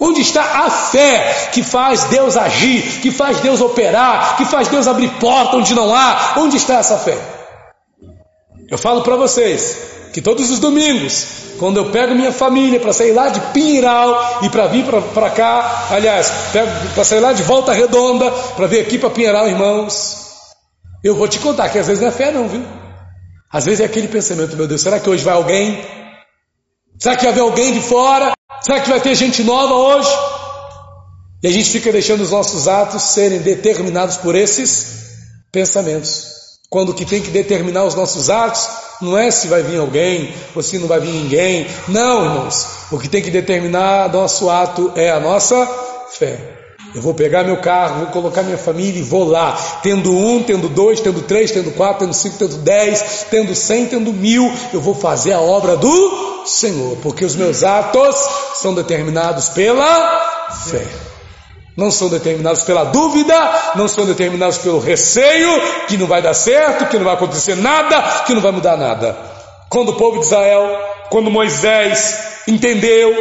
Onde 0.00 0.20
está 0.20 0.42
a 0.42 0.70
fé 0.70 1.50
que 1.52 1.62
faz 1.62 2.04
Deus 2.04 2.36
agir, 2.36 3.00
que 3.00 3.12
faz 3.12 3.40
Deus 3.40 3.60
operar, 3.60 4.36
que 4.36 4.44
faz 4.44 4.66
Deus 4.68 4.88
abrir 4.88 5.08
porta 5.20 5.56
onde 5.56 5.74
não 5.74 5.94
há? 5.94 6.34
Onde 6.38 6.56
está 6.56 6.74
essa 6.74 6.98
fé? 6.98 7.16
Eu 8.68 8.76
falo 8.76 9.02
para 9.02 9.14
vocês 9.14 9.93
que 10.14 10.22
todos 10.22 10.48
os 10.48 10.60
domingos, 10.60 11.26
quando 11.58 11.78
eu 11.78 11.90
pego 11.90 12.14
minha 12.14 12.30
família 12.30 12.78
para 12.78 12.92
sair 12.92 13.10
lá 13.10 13.30
de 13.30 13.40
Pinheiral 13.52 14.42
e 14.44 14.48
para 14.48 14.68
vir 14.68 14.84
para 15.12 15.28
cá, 15.30 15.88
aliás, 15.90 16.30
para 16.94 17.02
sair 17.02 17.18
lá 17.18 17.32
de 17.32 17.42
Volta 17.42 17.72
Redonda, 17.72 18.30
para 18.30 18.68
vir 18.68 18.78
aqui 18.78 18.96
para 18.96 19.10
Pinheiral, 19.10 19.48
irmãos, 19.48 20.16
eu 21.02 21.16
vou 21.16 21.26
te 21.26 21.40
contar 21.40 21.68
que 21.68 21.80
às 21.80 21.88
vezes 21.88 22.00
não 22.00 22.10
é 22.10 22.12
fé, 22.12 22.30
não, 22.30 22.46
viu? 22.46 22.62
Às 23.52 23.64
vezes 23.64 23.80
é 23.80 23.86
aquele 23.86 24.06
pensamento, 24.06 24.56
meu 24.56 24.68
Deus, 24.68 24.82
será 24.82 25.00
que 25.00 25.10
hoje 25.10 25.24
vai 25.24 25.34
alguém? 25.34 25.84
Será 26.96 27.16
que 27.16 27.24
vai 27.24 27.32
haver 27.32 27.42
alguém 27.42 27.72
de 27.72 27.80
fora? 27.80 28.34
Será 28.62 28.78
que 28.78 28.88
vai 28.88 29.00
ter 29.00 29.16
gente 29.16 29.42
nova 29.42 29.74
hoje? 29.74 30.10
E 31.42 31.48
a 31.48 31.50
gente 31.50 31.70
fica 31.70 31.90
deixando 31.90 32.20
os 32.20 32.30
nossos 32.30 32.68
atos 32.68 33.02
serem 33.02 33.40
determinados 33.40 34.16
por 34.18 34.36
esses 34.36 35.08
pensamentos. 35.50 36.28
Quando 36.70 36.90
o 36.90 36.94
que 36.94 37.04
tem 37.04 37.20
que 37.20 37.30
determinar 37.30 37.82
os 37.82 37.96
nossos 37.96 38.30
atos 38.30 38.83
não 39.00 39.16
é 39.16 39.30
se 39.30 39.48
vai 39.48 39.62
vir 39.62 39.78
alguém 39.78 40.34
ou 40.54 40.62
se 40.62 40.78
não 40.78 40.88
vai 40.88 41.00
vir 41.00 41.12
ninguém. 41.12 41.66
Não, 41.88 42.24
irmãos. 42.24 42.66
O 42.90 42.98
que 42.98 43.08
tem 43.08 43.22
que 43.22 43.30
determinar 43.30 44.12
nosso 44.12 44.48
ato 44.48 44.92
é 44.94 45.10
a 45.10 45.20
nossa 45.20 45.66
fé. 46.12 46.38
Eu 46.94 47.02
vou 47.02 47.12
pegar 47.12 47.42
meu 47.42 47.56
carro, 47.56 48.04
vou 48.04 48.06
colocar 48.06 48.42
minha 48.44 48.56
família 48.56 49.00
e 49.00 49.02
vou 49.02 49.24
lá. 49.24 49.52
Tendo 49.82 50.12
um, 50.12 50.42
tendo 50.42 50.68
dois, 50.68 51.00
tendo 51.00 51.22
três, 51.22 51.50
tendo 51.50 51.72
quatro, 51.72 52.06
tendo 52.06 52.14
cinco, 52.14 52.36
tendo 52.38 52.56
dez, 52.58 53.26
tendo 53.28 53.52
cem, 53.54 53.86
tendo 53.86 54.12
mil. 54.12 54.52
Eu 54.72 54.80
vou 54.80 54.94
fazer 54.94 55.32
a 55.32 55.40
obra 55.40 55.76
do 55.76 56.44
Senhor, 56.46 56.96
porque 57.02 57.24
os 57.24 57.34
meus 57.34 57.64
atos 57.64 58.14
são 58.54 58.74
determinados 58.74 59.48
pela 59.48 60.50
fé. 60.68 60.86
Não 61.76 61.90
são 61.90 62.08
determinados 62.08 62.62
pela 62.62 62.84
dúvida, 62.84 63.34
não 63.74 63.88
são 63.88 64.06
determinados 64.06 64.58
pelo 64.58 64.78
receio, 64.78 65.50
que 65.88 65.96
não 65.96 66.06
vai 66.06 66.22
dar 66.22 66.34
certo, 66.34 66.86
que 66.86 66.96
não 66.96 67.04
vai 67.04 67.14
acontecer 67.14 67.56
nada, 67.56 68.24
que 68.24 68.34
não 68.34 68.40
vai 68.40 68.52
mudar 68.52 68.76
nada. 68.76 69.16
Quando 69.68 69.90
o 69.90 69.96
povo 69.96 70.20
de 70.20 70.26
Israel, 70.26 70.78
quando 71.10 71.30
Moisés 71.30 72.42
entendeu 72.46 73.12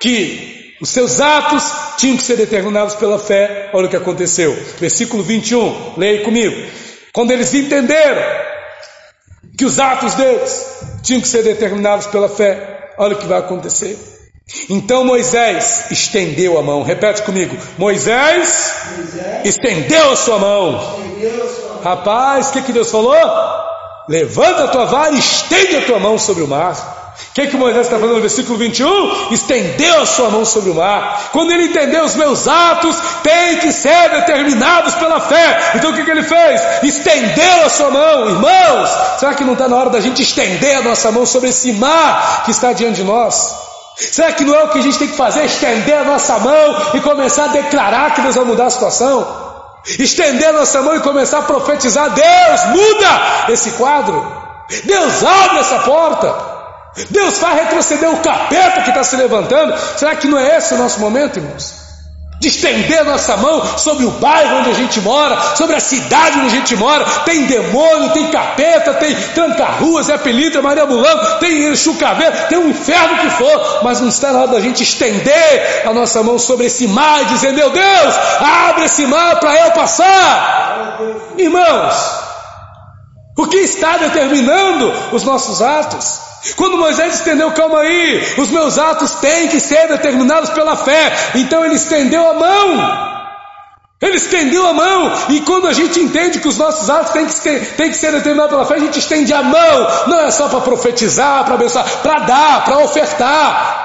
que 0.00 0.76
os 0.80 0.90
seus 0.90 1.20
atos 1.20 1.72
tinham 1.96 2.16
que 2.16 2.22
ser 2.22 2.36
determinados 2.36 2.94
pela 2.94 3.18
fé. 3.18 3.70
Olha 3.72 3.86
o 3.86 3.90
que 3.90 3.96
aconteceu. 3.96 4.54
Versículo 4.78 5.22
21, 5.22 5.94
leia 5.96 6.22
comigo. 6.24 6.54
Quando 7.12 7.30
eles 7.30 7.54
entenderam 7.54 8.22
que 9.56 9.64
os 9.64 9.78
atos 9.78 10.14
deles 10.14 10.66
tinham 11.02 11.20
que 11.20 11.28
ser 11.28 11.42
determinados 11.42 12.06
pela 12.08 12.28
fé, 12.28 12.92
olha 12.98 13.14
o 13.14 13.18
que 13.18 13.26
vai 13.26 13.38
acontecer. 13.38 13.96
Então 14.68 15.04
Moisés 15.04 15.90
estendeu 15.90 16.58
a 16.58 16.62
mão. 16.62 16.82
Repete 16.82 17.22
comigo. 17.22 17.56
Moisés, 17.78 18.74
Moisés 18.96 19.44
estendeu 19.44 20.10
a 20.10 20.16
sua 20.16 20.38
mão. 20.38 20.76
A 20.76 20.80
sua 20.80 21.74
mão. 21.74 21.82
Rapaz, 21.82 22.48
o 22.48 22.52
que, 22.52 22.62
que 22.62 22.72
Deus 22.72 22.90
falou? 22.90 23.16
Levanta 24.08 24.64
a 24.64 24.68
tua 24.68 24.84
vara 24.84 25.12
e 25.12 25.18
estende 25.18 25.76
a 25.76 25.86
tua 25.86 25.98
mão 25.98 26.18
sobre 26.18 26.42
o 26.42 26.48
mar. 26.48 26.74
O 27.30 27.34
que, 27.34 27.46
que 27.46 27.56
Moisés 27.56 27.86
está 27.86 27.98
falando 27.98 28.16
no 28.16 28.20
versículo 28.20 28.58
21? 28.58 29.32
Estendeu 29.32 30.00
a 30.00 30.06
sua 30.06 30.28
mão 30.30 30.44
sobre 30.44 30.70
o 30.70 30.74
mar. 30.74 31.30
Quando 31.32 31.50
ele 31.52 31.64
entendeu 31.64 32.04
os 32.04 32.14
meus 32.14 32.46
atos, 32.46 32.96
têm 33.22 33.58
que 33.58 33.72
ser 33.72 34.10
determinados 34.10 34.94
pela 34.96 35.20
fé. 35.20 35.72
Então 35.76 35.90
o 35.90 35.94
que, 35.94 36.04
que 36.04 36.10
ele 36.10 36.22
fez? 36.22 36.60
Estendeu 36.82 37.64
a 37.64 37.70
sua 37.70 37.90
mão. 37.90 38.28
Irmãos, 38.28 38.90
será 39.18 39.32
que 39.34 39.44
não 39.44 39.54
está 39.54 39.68
na 39.68 39.76
hora 39.76 39.90
da 39.90 40.00
gente 40.00 40.22
estender 40.22 40.76
a 40.76 40.82
nossa 40.82 41.10
mão 41.10 41.24
sobre 41.24 41.48
esse 41.48 41.72
mar 41.72 42.42
que 42.44 42.50
está 42.50 42.72
diante 42.72 42.96
de 42.96 43.04
nós? 43.04 43.63
Será 43.96 44.32
que 44.32 44.44
não 44.44 44.54
é 44.54 44.64
o 44.64 44.68
que 44.70 44.78
a 44.78 44.82
gente 44.82 44.98
tem 44.98 45.08
que 45.08 45.16
fazer? 45.16 45.44
Estender 45.44 45.96
a 45.98 46.04
nossa 46.04 46.38
mão 46.38 46.94
e 46.94 47.00
começar 47.00 47.44
a 47.44 47.48
declarar 47.48 48.14
que 48.14 48.22
Deus 48.22 48.34
vai 48.34 48.44
mudar 48.44 48.66
a 48.66 48.70
situação? 48.70 49.44
Estender 49.86 50.48
a 50.48 50.52
nossa 50.52 50.82
mão 50.82 50.96
e 50.96 51.00
começar 51.00 51.38
a 51.38 51.42
profetizar: 51.42 52.10
Deus 52.10 52.64
muda 52.66 53.50
esse 53.50 53.70
quadro. 53.72 54.44
Deus 54.84 55.24
abre 55.24 55.58
essa 55.58 55.78
porta. 55.80 56.34
Deus 57.10 57.38
vai 57.38 57.54
retroceder 57.56 58.10
o 58.10 58.18
capeta 58.18 58.82
que 58.82 58.90
está 58.90 59.04
se 59.04 59.16
levantando. 59.16 59.76
Será 59.96 60.14
que 60.16 60.26
não 60.26 60.38
é 60.38 60.56
esse 60.56 60.74
o 60.74 60.78
nosso 60.78 61.00
momento, 61.00 61.38
irmãos? 61.38 61.83
De 62.40 62.48
estender 62.48 63.04
nossa 63.04 63.36
mão 63.36 63.78
sobre 63.78 64.04
o 64.04 64.10
bairro 64.10 64.58
onde 64.58 64.70
a 64.70 64.74
gente 64.74 65.00
mora, 65.00 65.56
sobre 65.56 65.76
a 65.76 65.80
cidade 65.80 66.38
onde 66.38 66.48
a 66.48 66.50
gente 66.58 66.76
mora. 66.76 67.04
Tem 67.24 67.46
demônio, 67.46 68.10
tem 68.10 68.30
capeta, 68.30 68.94
tem 68.94 69.14
tranca-ruas, 69.34 70.08
é 70.08 70.18
pelintra, 70.18 70.60
Maria 70.60 70.84
Mulão, 70.84 71.38
tem 71.38 71.74
chucaveiro, 71.74 72.34
tem 72.48 72.58
um 72.58 72.68
inferno 72.68 73.18
que 73.18 73.30
for. 73.30 73.80
Mas 73.82 74.00
não 74.00 74.08
está 74.08 74.32
na 74.32 74.40
hora 74.40 74.48
da 74.48 74.60
gente 74.60 74.82
estender 74.82 75.82
a 75.86 75.92
nossa 75.92 76.22
mão 76.22 76.38
sobre 76.38 76.66
esse 76.66 76.86
mar 76.88 77.22
e 77.22 77.26
dizer: 77.26 77.52
Meu 77.52 77.70
Deus, 77.70 78.14
abre 78.40 78.84
esse 78.84 79.06
mar 79.06 79.38
para 79.40 79.54
eu 79.66 79.70
passar. 79.72 80.98
Irmãos, 81.38 81.94
o 83.36 83.46
que 83.46 83.56
está 83.58 83.96
determinando 83.96 84.92
os 85.12 85.22
nossos 85.24 85.60
atos? 85.60 86.23
Quando 86.56 86.76
Moisés 86.76 87.14
estendeu, 87.14 87.50
calma 87.52 87.80
aí, 87.80 88.34
os 88.36 88.50
meus 88.50 88.78
atos 88.78 89.12
têm 89.12 89.48
que 89.48 89.58
ser 89.58 89.88
determinados 89.88 90.50
pela 90.50 90.76
fé. 90.76 91.12
Então 91.34 91.64
ele 91.64 91.74
estendeu 91.74 92.28
a 92.30 92.34
mão. 92.34 93.14
Ele 94.00 94.16
estendeu 94.16 94.66
a 94.66 94.74
mão, 94.74 95.12
e 95.30 95.40
quando 95.40 95.66
a 95.66 95.72
gente 95.72 95.98
entende 95.98 96.38
que 96.38 96.48
os 96.48 96.58
nossos 96.58 96.90
atos 96.90 97.12
têm 97.12 97.24
que, 97.24 97.40
ter, 97.40 97.74
têm 97.74 97.88
que 97.88 97.96
ser 97.96 98.12
determinados 98.12 98.50
pela 98.50 98.66
fé, 98.66 98.74
a 98.74 98.80
gente 98.80 98.98
estende 98.98 99.32
a 99.32 99.42
mão, 99.42 99.88
não 100.08 100.20
é 100.20 100.30
só 100.30 100.46
para 100.48 100.60
profetizar, 100.60 101.44
para 101.44 101.54
abençoar, 101.54 101.88
para 102.02 102.20
dar, 102.20 102.64
para 102.66 102.78
ofertar, 102.80 103.84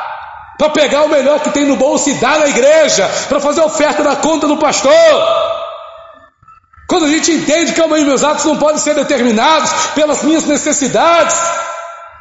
para 0.57 0.69
pegar 0.71 1.03
o 1.03 1.09
melhor 1.09 1.39
que 1.39 1.51
tem 1.51 1.63
no 1.63 1.77
bolso 1.77 2.09
e 2.09 2.15
dar 2.15 2.37
na 2.37 2.47
igreja, 2.47 3.09
para 3.29 3.39
fazer 3.39 3.61
oferta 3.61 4.03
na 4.03 4.17
conta 4.17 4.45
do 4.45 4.57
pastor. 4.57 4.91
Quando 6.85 7.05
a 7.05 7.09
gente 7.09 7.31
entende, 7.31 7.71
calma 7.71 7.95
aí, 7.95 8.03
meus 8.03 8.23
atos 8.23 8.43
não 8.43 8.57
podem 8.57 8.79
ser 8.79 8.95
determinados 8.95 9.71
pelas 9.95 10.21
minhas 10.23 10.43
necessidades, 10.43 11.37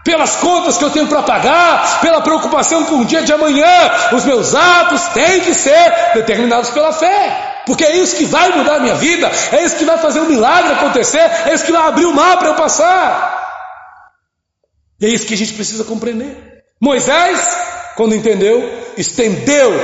pelas 0.09 0.37
contas 0.37 0.79
que 0.79 0.85
eu 0.85 0.89
tenho 0.89 1.07
para 1.07 1.23
pagar, 1.23 2.01
pela 2.01 2.23
preocupação 2.23 2.83
com 2.87 3.01
o 3.01 3.05
dia 3.05 3.21
de 3.21 3.31
amanhã. 3.31 3.91
Os 4.11 4.25
meus 4.25 4.55
atos 4.55 5.03
têm 5.09 5.43
que 5.43 5.53
ser 5.53 6.15
determinados 6.15 6.71
pela 6.71 6.95
fé, 6.95 7.63
porque 7.67 7.85
é 7.85 7.95
isso 7.95 8.17
que 8.17 8.25
vai 8.25 8.57
mudar 8.57 8.77
a 8.77 8.81
minha 8.81 8.95
vida, 8.95 9.31
é 9.53 9.63
isso 9.63 9.77
que 9.77 9.85
vai 9.85 9.99
fazer 9.99 10.21
um 10.21 10.25
milagre 10.25 10.73
acontecer, 10.73 11.21
é 11.21 11.53
isso 11.53 11.67
que 11.67 11.73
vai 11.73 11.87
abrir 11.87 12.07
o 12.07 12.15
mar 12.15 12.39
para 12.39 12.49
eu 12.49 12.55
passar. 12.55 13.37
E 14.99 15.05
é 15.05 15.11
isso 15.11 15.27
que 15.27 15.35
a 15.35 15.37
gente 15.37 15.53
precisa 15.53 15.85
compreender. 15.85 16.65
Moisés, 16.81 17.59
quando 17.95 18.15
entendeu, 18.15 18.67
estendeu 18.97 19.75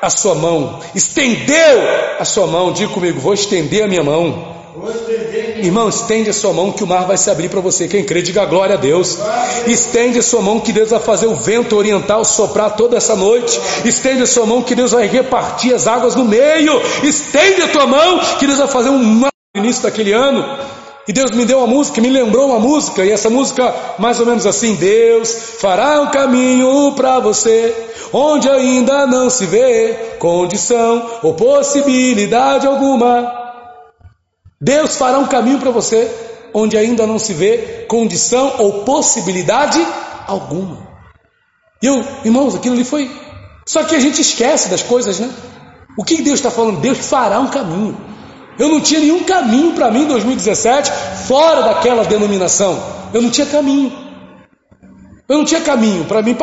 a 0.00 0.10
sua 0.10 0.36
mão, 0.36 0.78
estendeu 0.94 1.80
a 2.20 2.24
sua 2.24 2.46
mão, 2.46 2.72
diga 2.72 2.92
comigo, 2.92 3.18
vou 3.18 3.34
estender 3.34 3.82
a 3.82 3.88
minha 3.88 4.04
mão. 4.04 4.61
Irmão, 5.58 5.88
estende 5.88 6.30
a 6.30 6.32
sua 6.32 6.52
mão 6.52 6.72
que 6.72 6.82
o 6.82 6.86
mar 6.86 7.06
vai 7.06 7.18
se 7.18 7.30
abrir 7.30 7.50
para 7.50 7.60
você. 7.60 7.86
Quem 7.86 8.04
crê, 8.04 8.22
diga 8.22 8.46
glória 8.46 8.74
a 8.74 8.78
Deus. 8.78 9.18
Estende 9.66 10.18
a 10.18 10.22
sua 10.22 10.40
mão 10.40 10.60
que 10.60 10.72
Deus 10.72 10.90
vai 10.90 11.00
fazer 11.00 11.26
o 11.26 11.34
vento 11.34 11.76
oriental 11.76 12.24
soprar 12.24 12.74
toda 12.74 12.96
essa 12.96 13.14
noite. 13.14 13.60
Estende 13.84 14.22
a 14.22 14.26
sua 14.26 14.46
mão 14.46 14.62
que 14.62 14.74
Deus 14.74 14.92
vai 14.92 15.06
repartir 15.06 15.74
as 15.74 15.86
águas 15.86 16.14
no 16.14 16.24
meio. 16.24 16.80
Estende 17.02 17.62
a 17.62 17.68
tua 17.68 17.86
mão 17.86 18.18
que 18.38 18.46
Deus 18.46 18.58
vai 18.58 18.68
fazer 18.68 18.88
um 18.88 18.98
mar 18.98 19.30
no 19.54 19.62
início 19.62 19.82
daquele 19.82 20.12
ano. 20.12 20.42
E 21.06 21.12
Deus 21.12 21.32
me 21.32 21.44
deu 21.44 21.58
uma 21.58 21.66
música, 21.66 22.00
me 22.00 22.08
lembrou 22.08 22.46
uma 22.46 22.60
música, 22.60 23.04
e 23.04 23.10
essa 23.10 23.28
música 23.28 23.74
mais 23.98 24.20
ou 24.20 24.26
menos 24.26 24.46
assim: 24.46 24.74
Deus 24.76 25.34
fará 25.58 26.00
um 26.00 26.10
caminho 26.10 26.92
para 26.92 27.18
você, 27.18 27.74
onde 28.12 28.48
ainda 28.48 29.06
não 29.06 29.28
se 29.28 29.44
vê 29.44 30.16
condição 30.18 31.04
ou 31.22 31.34
possibilidade 31.34 32.66
alguma. 32.66 33.41
Deus 34.64 34.96
fará 34.96 35.18
um 35.18 35.26
caminho 35.26 35.58
para 35.58 35.72
você 35.72 36.08
onde 36.54 36.78
ainda 36.78 37.04
não 37.04 37.18
se 37.18 37.34
vê 37.34 37.84
condição 37.88 38.54
ou 38.60 38.84
possibilidade 38.84 39.84
alguma. 40.24 40.86
E 41.82 41.86
eu, 41.86 42.04
irmãos, 42.24 42.54
aquilo 42.54 42.76
ali 42.76 42.84
foi. 42.84 43.10
Só 43.66 43.82
que 43.82 43.96
a 43.96 43.98
gente 43.98 44.20
esquece 44.20 44.68
das 44.68 44.80
coisas, 44.80 45.18
né? 45.18 45.28
O 45.98 46.04
que 46.04 46.22
Deus 46.22 46.38
está 46.38 46.48
falando? 46.48 46.80
Deus 46.80 46.98
fará 46.98 47.40
um 47.40 47.48
caminho. 47.48 47.98
Eu 48.56 48.68
não 48.68 48.80
tinha 48.80 49.00
nenhum 49.00 49.24
caminho 49.24 49.72
para 49.72 49.90
mim 49.90 50.02
em 50.02 50.06
2017 50.06 50.92
fora 51.26 51.62
daquela 51.62 52.04
denominação. 52.04 52.80
Eu 53.12 53.20
não 53.20 53.30
tinha 53.30 53.48
caminho. 53.48 53.92
Eu 55.28 55.38
não 55.38 55.44
tinha 55.44 55.60
caminho 55.60 56.04
para 56.04 56.22
mim. 56.22 56.36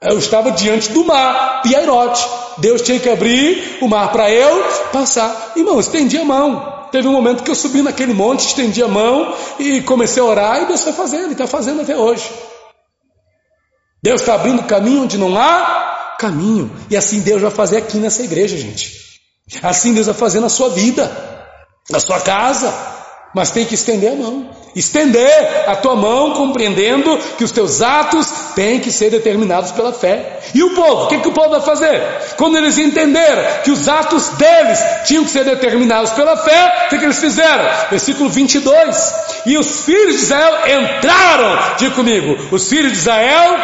Eu 0.00 0.18
estava 0.18 0.50
diante 0.50 0.92
do 0.92 1.04
mar, 1.04 1.60
Piairote. 1.60 2.26
Deus 2.56 2.80
tinha 2.80 2.98
que 2.98 3.10
abrir 3.10 3.76
o 3.82 3.88
mar 3.88 4.12
para 4.12 4.30
eu 4.30 4.64
passar. 4.90 5.52
Irmão, 5.54 5.78
estendi 5.78 6.16
a 6.16 6.24
mão. 6.24 6.75
Teve 6.90 7.08
um 7.08 7.12
momento 7.12 7.42
que 7.42 7.50
eu 7.50 7.54
subi 7.54 7.82
naquele 7.82 8.14
monte, 8.14 8.46
estendi 8.46 8.82
a 8.82 8.88
mão 8.88 9.34
e 9.58 9.80
comecei 9.82 10.22
a 10.22 10.26
orar 10.26 10.62
e 10.62 10.66
Deus 10.66 10.82
foi 10.82 10.92
fazendo, 10.92 11.28
e 11.28 11.32
está 11.32 11.46
fazendo 11.46 11.82
até 11.82 11.96
hoje. 11.96 12.30
Deus 14.02 14.20
está 14.20 14.34
abrindo 14.34 14.62
caminho 14.64 15.02
onde 15.02 15.18
não 15.18 15.36
há 15.36 16.14
caminho. 16.18 16.70
E 16.90 16.96
assim 16.96 17.20
Deus 17.20 17.42
vai 17.42 17.50
fazer 17.50 17.78
aqui 17.78 17.98
nessa 17.98 18.22
igreja, 18.22 18.56
gente. 18.56 18.92
Assim 19.62 19.92
Deus 19.94 20.06
vai 20.06 20.14
fazer 20.14 20.40
na 20.40 20.48
sua 20.48 20.70
vida. 20.70 21.10
na 21.88 22.00
sua 22.00 22.20
casa, 22.20 22.74
mas 23.32 23.50
tem 23.52 23.64
que 23.64 23.74
estender 23.74 24.12
a 24.12 24.16
mão. 24.16 24.50
Estender 24.74 25.68
a 25.68 25.76
tua 25.76 25.94
mão, 25.94 26.34
compreendendo 26.34 27.16
que 27.38 27.44
os 27.44 27.52
teus 27.52 27.80
atos 27.80 28.26
têm 28.56 28.80
que 28.80 28.90
ser 28.90 29.10
determinados 29.10 29.70
pela 29.70 29.92
fé. 29.92 30.40
E 30.54 30.62
o 30.62 30.74
povo, 30.74 31.04
o 31.04 31.08
que, 31.08 31.18
que 31.18 31.28
o 31.28 31.32
povo 31.32 31.50
vai 31.50 31.60
fazer? 31.60 32.02
Quando 32.38 32.56
eles 32.56 32.78
entenderam 32.78 33.44
que 33.62 33.70
os 33.70 33.86
atos 33.86 34.30
deles 34.30 34.82
tinham 35.04 35.24
que 35.24 35.30
ser 35.30 35.44
determinados 35.44 36.10
pela 36.12 36.38
fé, 36.38 36.86
o 36.86 36.88
que, 36.88 36.98
que 36.98 37.04
eles 37.04 37.18
fizeram? 37.18 37.68
Versículo 37.90 38.30
22. 38.30 39.14
E 39.44 39.58
os 39.58 39.84
filhos 39.84 40.16
de 40.16 40.22
Israel 40.22 40.54
entraram, 40.66 41.76
diga 41.76 41.94
comigo, 41.94 42.48
os 42.50 42.66
filhos 42.66 42.92
de 42.92 42.98
Israel 42.98 43.56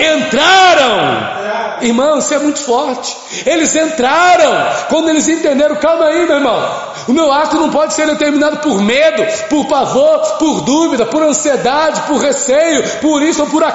entraram 0.00 1.44
Irmão, 1.80 2.18
isso 2.18 2.32
é 2.32 2.38
muito 2.38 2.60
forte. 2.60 3.16
Eles 3.44 3.74
entraram 3.74 4.86
quando 4.88 5.10
eles 5.10 5.28
entenderam, 5.28 5.76
calma 5.76 6.06
aí, 6.06 6.26
meu 6.26 6.36
irmão. 6.36 6.84
O 7.08 7.12
meu 7.12 7.30
ato 7.30 7.56
não 7.56 7.70
pode 7.70 7.92
ser 7.92 8.06
determinado 8.06 8.58
por 8.58 8.80
medo, 8.80 9.22
por 9.50 9.66
pavor, 9.66 10.20
por 10.38 10.62
dúvida, 10.62 11.04
por 11.04 11.22
ansiedade, 11.22 12.00
por 12.02 12.18
receio, 12.18 12.82
por 13.00 13.22
isso 13.22 13.42
ou 13.42 13.48
por 13.48 13.62
aquilo. 13.62 13.73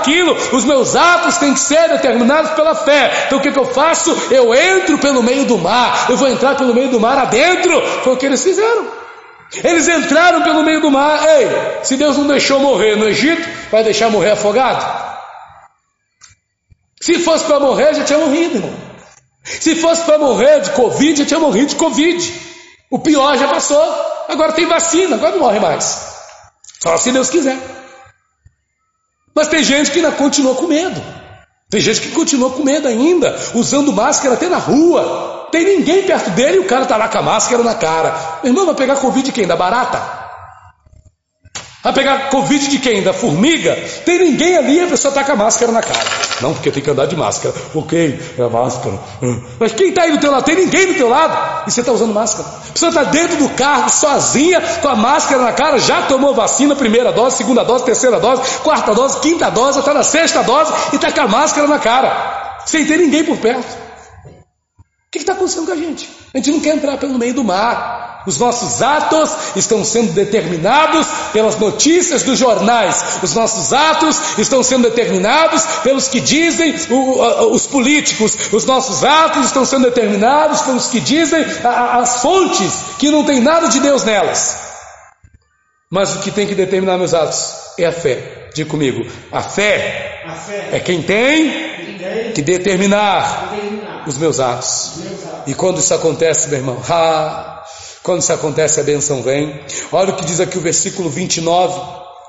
Os 0.52 0.66
meus 0.66 0.96
atos 0.96 1.38
têm 1.38 1.54
que 1.54 1.60
ser 1.60 1.90
determinados 1.90 2.52
pela 2.52 2.76
fé. 2.76 3.26
Então 3.28 3.40
o 3.40 3.42
que, 3.42 3.52
que 3.52 3.60
eu 3.60 3.66
faço? 3.66 4.16
Eu 4.32 4.54
entro 4.54 4.98
pelo 4.98 5.22
meio 5.24 5.46
do 5.46 5.58
mar. 5.58 6.08
Eu 6.10 6.18
vou 6.18 6.28
entrar 6.28 6.56
pelo 6.56 6.74
meio 6.74 6.90
do 6.90 7.00
mar 7.00 7.18
adentro. 7.18 7.82
Foi 8.04 8.14
o 8.14 8.18
que 8.18 8.26
eles 8.26 8.44
fizeram. 8.44 8.88
Eles 9.64 9.88
entraram 9.88 10.44
pelo 10.44 10.64
meio 10.64 10.82
do 10.82 10.92
mar. 10.92 11.22
Ei, 11.28 11.48
se 11.84 11.98
Deus 11.98 12.18
não 12.18 12.28
deixou 12.28 12.60
morrer 12.60 12.96
no 12.96 13.08
Egito, 13.08 13.48
vai 13.72 13.84
deixar 13.84 14.10
morrer 14.10 14.32
afogado? 14.32 14.86
Se 17.02 17.20
fosse 17.20 17.46
para 17.46 17.60
morrer, 17.60 17.94
já 17.96 18.04
tinha 18.04 18.20
morrido, 18.20 18.58
irmão. 18.58 18.74
Se 19.44 19.76
fosse 19.76 20.04
para 20.04 20.18
morrer 20.18 20.62
de 20.62 20.72
Covid, 20.72 21.20
já 21.20 21.26
tinha 21.26 21.40
morrido 21.40 21.68
de 21.68 21.76
Covid. 21.76 22.34
O 22.92 23.00
pior 23.00 23.38
já 23.38 23.48
passou. 23.48 23.82
Agora 24.28 24.52
tem 24.52 24.66
vacina, 24.66 25.16
agora 25.16 25.32
não 25.32 25.40
morre 25.40 25.60
mais. 25.60 26.10
Só 26.84 26.98
se 26.98 27.12
Deus 27.12 27.30
quiser. 27.30 27.58
Mas 29.36 29.48
tem 29.48 29.64
gente 29.64 29.92
que 29.92 30.00
ainda 30.00 30.12
continua 30.12 30.56
com 30.56 30.68
medo. 30.68 31.02
Tem 31.70 31.80
gente 31.80 32.02
que 32.02 32.12
continua 32.12 32.50
com 32.50 32.64
medo 32.64 32.88
ainda, 32.88 33.38
usando 33.54 33.94
máscara 33.94 34.34
até 34.34 34.50
na 34.50 34.58
rua. 34.58 35.48
Tem 35.52 35.64
ninguém 35.64 36.04
perto 36.04 36.32
dele 36.32 36.58
e 36.58 36.60
o 36.60 36.66
cara 36.66 36.84
está 36.84 36.98
lá 36.98 37.08
com 37.08 37.18
a 37.20 37.22
máscara 37.22 37.64
na 37.64 37.76
cara. 37.76 38.40
Meu 38.44 38.52
irmão, 38.52 38.66
vai 38.66 38.76
pegar 38.76 38.96
Covid 38.96 39.32
quem? 39.32 39.46
Da 39.46 39.56
barata? 39.56 40.29
Vai 41.82 41.94
pegar 41.94 42.30
Covid 42.30 42.68
de 42.68 42.78
quem? 42.80 43.02
Da 43.02 43.14
formiga? 43.14 43.74
Tem 44.06 44.20
ninguém 44.20 44.58
ali 44.58 44.76
e 44.80 44.82
a 44.82 44.88
pessoa 44.88 45.12
está 45.12 45.24
com 45.24 45.32
a 45.32 45.36
máscara 45.38 45.72
na 45.72 45.82
cara. 45.82 46.06
Não, 46.42 46.54
porque 46.54 46.72
tem 46.72 46.84
que 46.84 46.90
andar 46.90 47.06
de 47.06 47.16
máscara. 47.16 47.56
Ok, 47.74 48.20
é 48.38 48.42
a 48.42 48.50
máscara. 48.50 49.00
Mas 49.58 49.72
quem 49.72 49.88
está 49.88 50.04
aí 50.04 50.12
do 50.12 50.20
teu 50.20 50.30
lado? 50.30 50.44
Tem 50.44 50.58
ninguém 50.58 50.88
do 50.88 50.96
teu 50.96 51.08
lado 51.08 51.64
e 51.68 51.72
você 51.72 51.80
está 51.80 51.94
usando 51.94 52.14
máscara. 52.14 52.50
A 52.50 52.72
pessoa 52.74 52.90
está 52.90 53.04
dentro 53.04 53.38
do 53.38 53.50
carro, 53.52 53.90
sozinha, 53.90 54.62
com 54.82 54.90
a 54.90 54.96
máscara 54.96 55.42
na 55.42 55.54
cara, 55.54 55.80
já 55.80 56.02
tomou 56.02 56.34
vacina, 56.34 56.76
primeira 56.76 57.14
dose, 57.14 57.38
segunda 57.38 57.64
dose, 57.64 57.86
terceira 57.86 58.20
dose, 58.20 58.42
quarta 58.60 58.94
dose, 58.94 59.22
quinta 59.22 59.50
dose, 59.50 59.80
está 59.80 59.94
na 59.94 60.04
sexta 60.04 60.44
dose 60.44 60.74
e 60.92 60.98
está 60.98 61.14
com 61.14 61.22
a 61.22 61.28
máscara 61.30 61.66
na 61.66 61.80
cara, 61.80 62.62
sem 62.66 62.86
ter 62.86 62.98
ninguém 62.98 63.24
por 63.24 63.38
perto. 63.38 63.78
O 64.36 65.12
que 65.12 65.20
está 65.20 65.32
acontecendo 65.32 65.66
com 65.66 65.72
a 65.72 65.78
gente? 65.78 66.10
A 66.34 66.38
gente 66.38 66.52
não 66.52 66.60
quer 66.60 66.76
entrar 66.76 66.98
pelo 66.98 67.18
meio 67.18 67.34
do 67.34 67.44
mar. 67.44 68.24
Os 68.28 68.38
nossos 68.38 68.82
atos 68.82 69.32
estão 69.56 69.84
sendo 69.84 70.12
determinados 70.12 71.08
pelas 71.34 71.58
notícias 71.58 72.22
dos 72.22 72.38
jornais. 72.38 73.20
Os 73.24 73.34
nossos 73.34 73.74
atos 73.74 74.38
estão 74.38 74.62
sendo 74.62 74.84
determinados 74.84 75.64
pelos 75.84 76.08
que 76.08 76.20
dizem 76.20 76.76
os 77.52 77.66
políticos. 77.66 78.38
Os 78.52 78.66
nossos 78.66 79.04
atos 79.04 79.46
estão 79.46 79.66
sendo 79.66 79.86
determinados 79.86 80.62
pelos 80.62 80.88
que 80.88 81.00
dizem 81.00 81.44
as 81.64 82.22
fontes 82.22 82.74
que 83.00 83.10
não 83.10 83.24
tem 83.24 83.40
nada 83.40 83.68
de 83.68 83.80
Deus 83.80 84.04
nelas. 84.04 84.58
Mas 85.90 86.16
o 86.16 86.20
que 86.20 86.30
tem 86.30 86.46
que 86.46 86.54
determinar 86.54 86.98
meus 86.98 87.16
atos 87.16 87.56
é 87.80 87.86
a 87.86 87.92
fé. 87.92 88.50
Diga 88.54 88.70
comigo, 88.70 89.06
a 89.32 89.42
fé, 89.42 90.22
a 90.26 90.34
fé. 90.34 90.70
é 90.74 90.80
quem 90.80 91.02
tem, 91.02 91.69
que 92.34 92.42
determinar, 92.42 93.54
os 94.08 94.18
meus 94.18 94.40
atos. 94.40 94.94
Meus 94.98 95.26
atos. 95.26 95.48
E 95.48 95.54
quando 95.54 95.80
isso 95.80 95.94
acontece, 95.94 96.50
meu 96.50 96.60
irmão, 96.60 96.82
ah, 96.90 97.64
quando 98.04 98.22
isso 98.22 98.34
acontece, 98.34 98.80
a 98.80 98.84
benção 98.84 99.22
vem. 99.22 99.62
Olha 99.92 100.12
o 100.12 100.16
que 100.16 100.26
diz 100.26 100.40
aqui 100.40 100.58
o 100.58 100.62
versículo 100.62 101.10
29. 101.10 101.80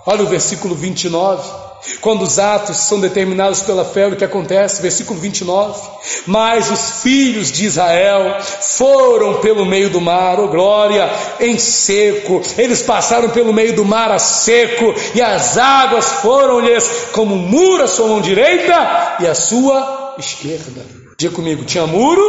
Olha 0.06 0.24
o 0.24 0.26
versículo 0.26 0.74
29. 0.74 1.69
Quando 2.00 2.22
os 2.22 2.38
atos 2.38 2.76
são 2.76 3.00
determinados 3.00 3.60
pela 3.60 3.84
fé, 3.84 4.06
o 4.06 4.16
que 4.16 4.24
acontece? 4.24 4.82
Versículo 4.82 5.18
29. 5.18 5.80
Mas 6.26 6.70
os 6.70 7.02
filhos 7.02 7.50
de 7.50 7.64
Israel 7.64 8.40
foram 8.42 9.40
pelo 9.40 9.64
meio 9.64 9.90
do 9.90 10.00
mar, 10.00 10.38
oh 10.38 10.48
glória, 10.48 11.10
em 11.40 11.58
seco. 11.58 12.42
Eles 12.58 12.82
passaram 12.82 13.30
pelo 13.30 13.52
meio 13.52 13.74
do 13.74 13.84
mar 13.84 14.10
a 14.10 14.18
seco, 14.18 14.94
e 15.14 15.22
as 15.22 15.56
águas 15.58 16.06
foram-lhes 16.20 16.90
como 17.12 17.34
um 17.34 17.38
muro 17.38 17.84
à 17.84 17.86
sua 17.86 18.08
mão 18.08 18.20
direita 18.20 19.16
e 19.20 19.26
à 19.26 19.34
sua 19.34 20.14
esquerda. 20.18 20.84
Diga 21.16 21.34
comigo, 21.34 21.64
tinha 21.64 21.86
muro, 21.86 22.22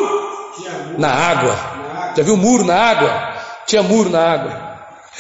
tinha 0.58 0.72
muro 0.72 1.00
na 1.00 1.10
água. 1.10 2.14
Já 2.16 2.24
viu 2.24 2.36
muro 2.36 2.64
na 2.64 2.76
água? 2.76 3.32
tinha 3.72 3.84
muro 3.84 4.10
na 4.10 4.20
água. 4.20 4.71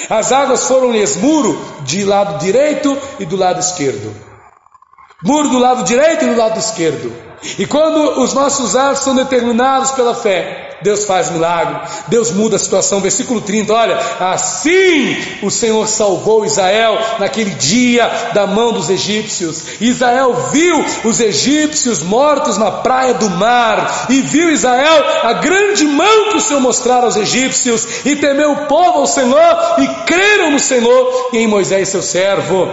As 0.10 0.32
águas 0.32 0.66
foram-lhes 0.66 1.18
muro 1.18 1.60
de 1.82 2.04
lado 2.04 2.40
direito 2.40 2.98
e 3.20 3.26
do 3.26 3.36
lado 3.36 3.60
esquerdo. 3.60 4.14
Muro 5.24 5.50
do 5.50 5.60
lado 5.60 5.84
direito 5.84 6.26
e 6.26 6.30
do 6.30 6.38
lado 6.38 6.58
esquerdo. 6.58 7.14
E 7.60 7.66
quando 7.66 8.22
os 8.22 8.34
nossos 8.34 8.76
atos 8.76 9.04
são 9.04 9.16
determinados 9.16 9.92
pela 9.92 10.16
fé, 10.16 10.71
Deus 10.84 11.06
faz 11.06 11.30
milagre, 11.30 11.80
Deus 12.08 12.32
muda 12.32 12.56
a 12.56 12.60
situação. 12.60 13.00
Versículo 13.00 13.42
30, 13.42 13.74
olha, 13.74 14.00
assim 14.20 15.18
o 15.42 15.50
Senhor 15.50 15.88
salvou 15.88 16.46
Israel 16.46 16.98
naquele 17.20 17.52
dia 17.52 18.10
da 18.34 18.48
mão 18.48 18.74
dos 18.74 18.90
egípcios. 18.90 19.64
Israel 19.80 20.34
viu 20.52 20.84
os 21.04 21.20
egípcios 21.20 22.02
mortos 22.02 22.58
na 22.58 22.72
praia 22.72 23.14
do 23.14 23.30
mar, 23.30 24.08
e 24.10 24.22
viu 24.22 24.50
Israel 24.50 25.04
a 25.24 25.34
grande 25.34 25.86
mão 25.86 26.30
que 26.30 26.38
o 26.38 26.42
Senhor 26.42 26.60
mostrara 26.60 27.06
aos 27.06 27.16
egípcios, 27.16 28.06
e 28.06 28.16
temeu 28.16 28.52
o 28.52 28.66
povo 28.68 29.00
ao 29.00 29.08
Senhor, 29.08 29.76
e 29.78 29.88
creram 30.06 30.52
no 30.52 30.60
Senhor 30.60 31.30
e 31.34 31.38
em 31.40 31.48
Moisés 31.48 31.90
seu 31.90 32.02
servo. 32.02 32.70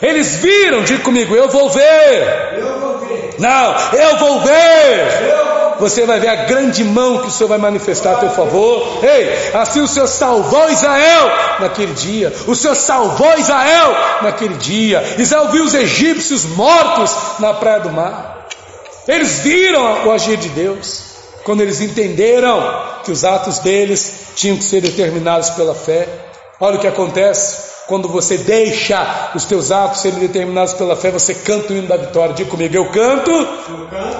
Eles 0.00 0.36
viram, 0.36 0.82
diga 0.82 1.02
comigo, 1.02 1.34
eu 1.34 1.48
vou 1.48 1.70
ver. 1.70 2.58
Eu 2.58 2.80
vou 2.80 2.98
ver. 2.98 3.34
Não, 3.38 3.74
eu 3.92 4.16
vou 4.18 4.40
ver. 4.40 5.08
Eu 5.22 5.67
você 5.78 6.04
vai 6.04 6.20
ver 6.20 6.28
a 6.28 6.44
grande 6.46 6.84
mão 6.84 7.22
que 7.22 7.28
o 7.28 7.30
Senhor 7.30 7.48
vai 7.48 7.58
manifestar 7.58 8.14
a 8.14 8.18
teu 8.18 8.30
favor. 8.30 9.04
Ei, 9.04 9.52
assim 9.54 9.80
o 9.80 9.88
Senhor 9.88 10.06
salvou 10.06 10.68
Israel 10.70 11.30
naquele 11.60 11.92
dia. 11.94 12.32
O 12.46 12.54
Senhor 12.54 12.74
salvou 12.74 13.38
Israel 13.38 13.94
naquele 14.22 14.54
dia. 14.54 15.02
Israel 15.18 15.48
viu 15.48 15.64
os 15.64 15.74
egípcios 15.74 16.44
mortos 16.44 17.14
na 17.38 17.54
praia 17.54 17.80
do 17.80 17.90
mar. 17.90 18.46
Eles 19.06 19.40
viram 19.40 20.06
o 20.06 20.12
agir 20.12 20.36
de 20.36 20.48
Deus. 20.50 21.08
Quando 21.44 21.62
eles 21.62 21.80
entenderam 21.80 22.60
que 23.04 23.10
os 23.10 23.24
atos 23.24 23.58
deles 23.58 24.28
tinham 24.34 24.56
que 24.56 24.64
ser 24.64 24.80
determinados 24.80 25.50
pela 25.50 25.74
fé. 25.74 26.06
Olha 26.60 26.76
o 26.76 26.80
que 26.80 26.86
acontece 26.86 27.67
quando 27.88 28.06
você 28.06 28.36
deixa 28.36 29.30
os 29.34 29.46
teus 29.46 29.72
atos 29.72 30.02
serem 30.02 30.18
determinados 30.18 30.74
pela 30.74 30.94
fé, 30.94 31.10
você 31.10 31.34
canta 31.34 31.72
o 31.72 31.76
hino 31.76 31.88
da 31.88 31.96
vitória. 31.96 32.34
Diga 32.34 32.50
comigo, 32.50 32.76
eu 32.76 32.84
canto, 32.90 33.30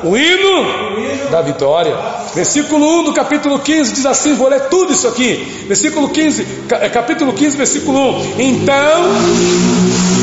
o, 0.02 0.16
hino 0.16 1.30
da 1.30 1.42
vitória. 1.42 1.94
Versículo 2.34 3.00
1 3.00 3.04
do 3.04 3.12
capítulo 3.12 3.58
15 3.58 3.92
diz 3.92 4.06
assim: 4.06 4.34
vou 4.34 4.48
ler 4.48 4.68
tudo 4.68 4.94
isso 4.94 5.06
aqui. 5.06 5.64
Versículo 5.68 6.08
15, 6.08 6.46
é, 6.80 6.88
capítulo 6.88 7.34
15, 7.34 7.56
versículo 7.58 8.16
1. 8.38 8.40
Então, 8.40 9.04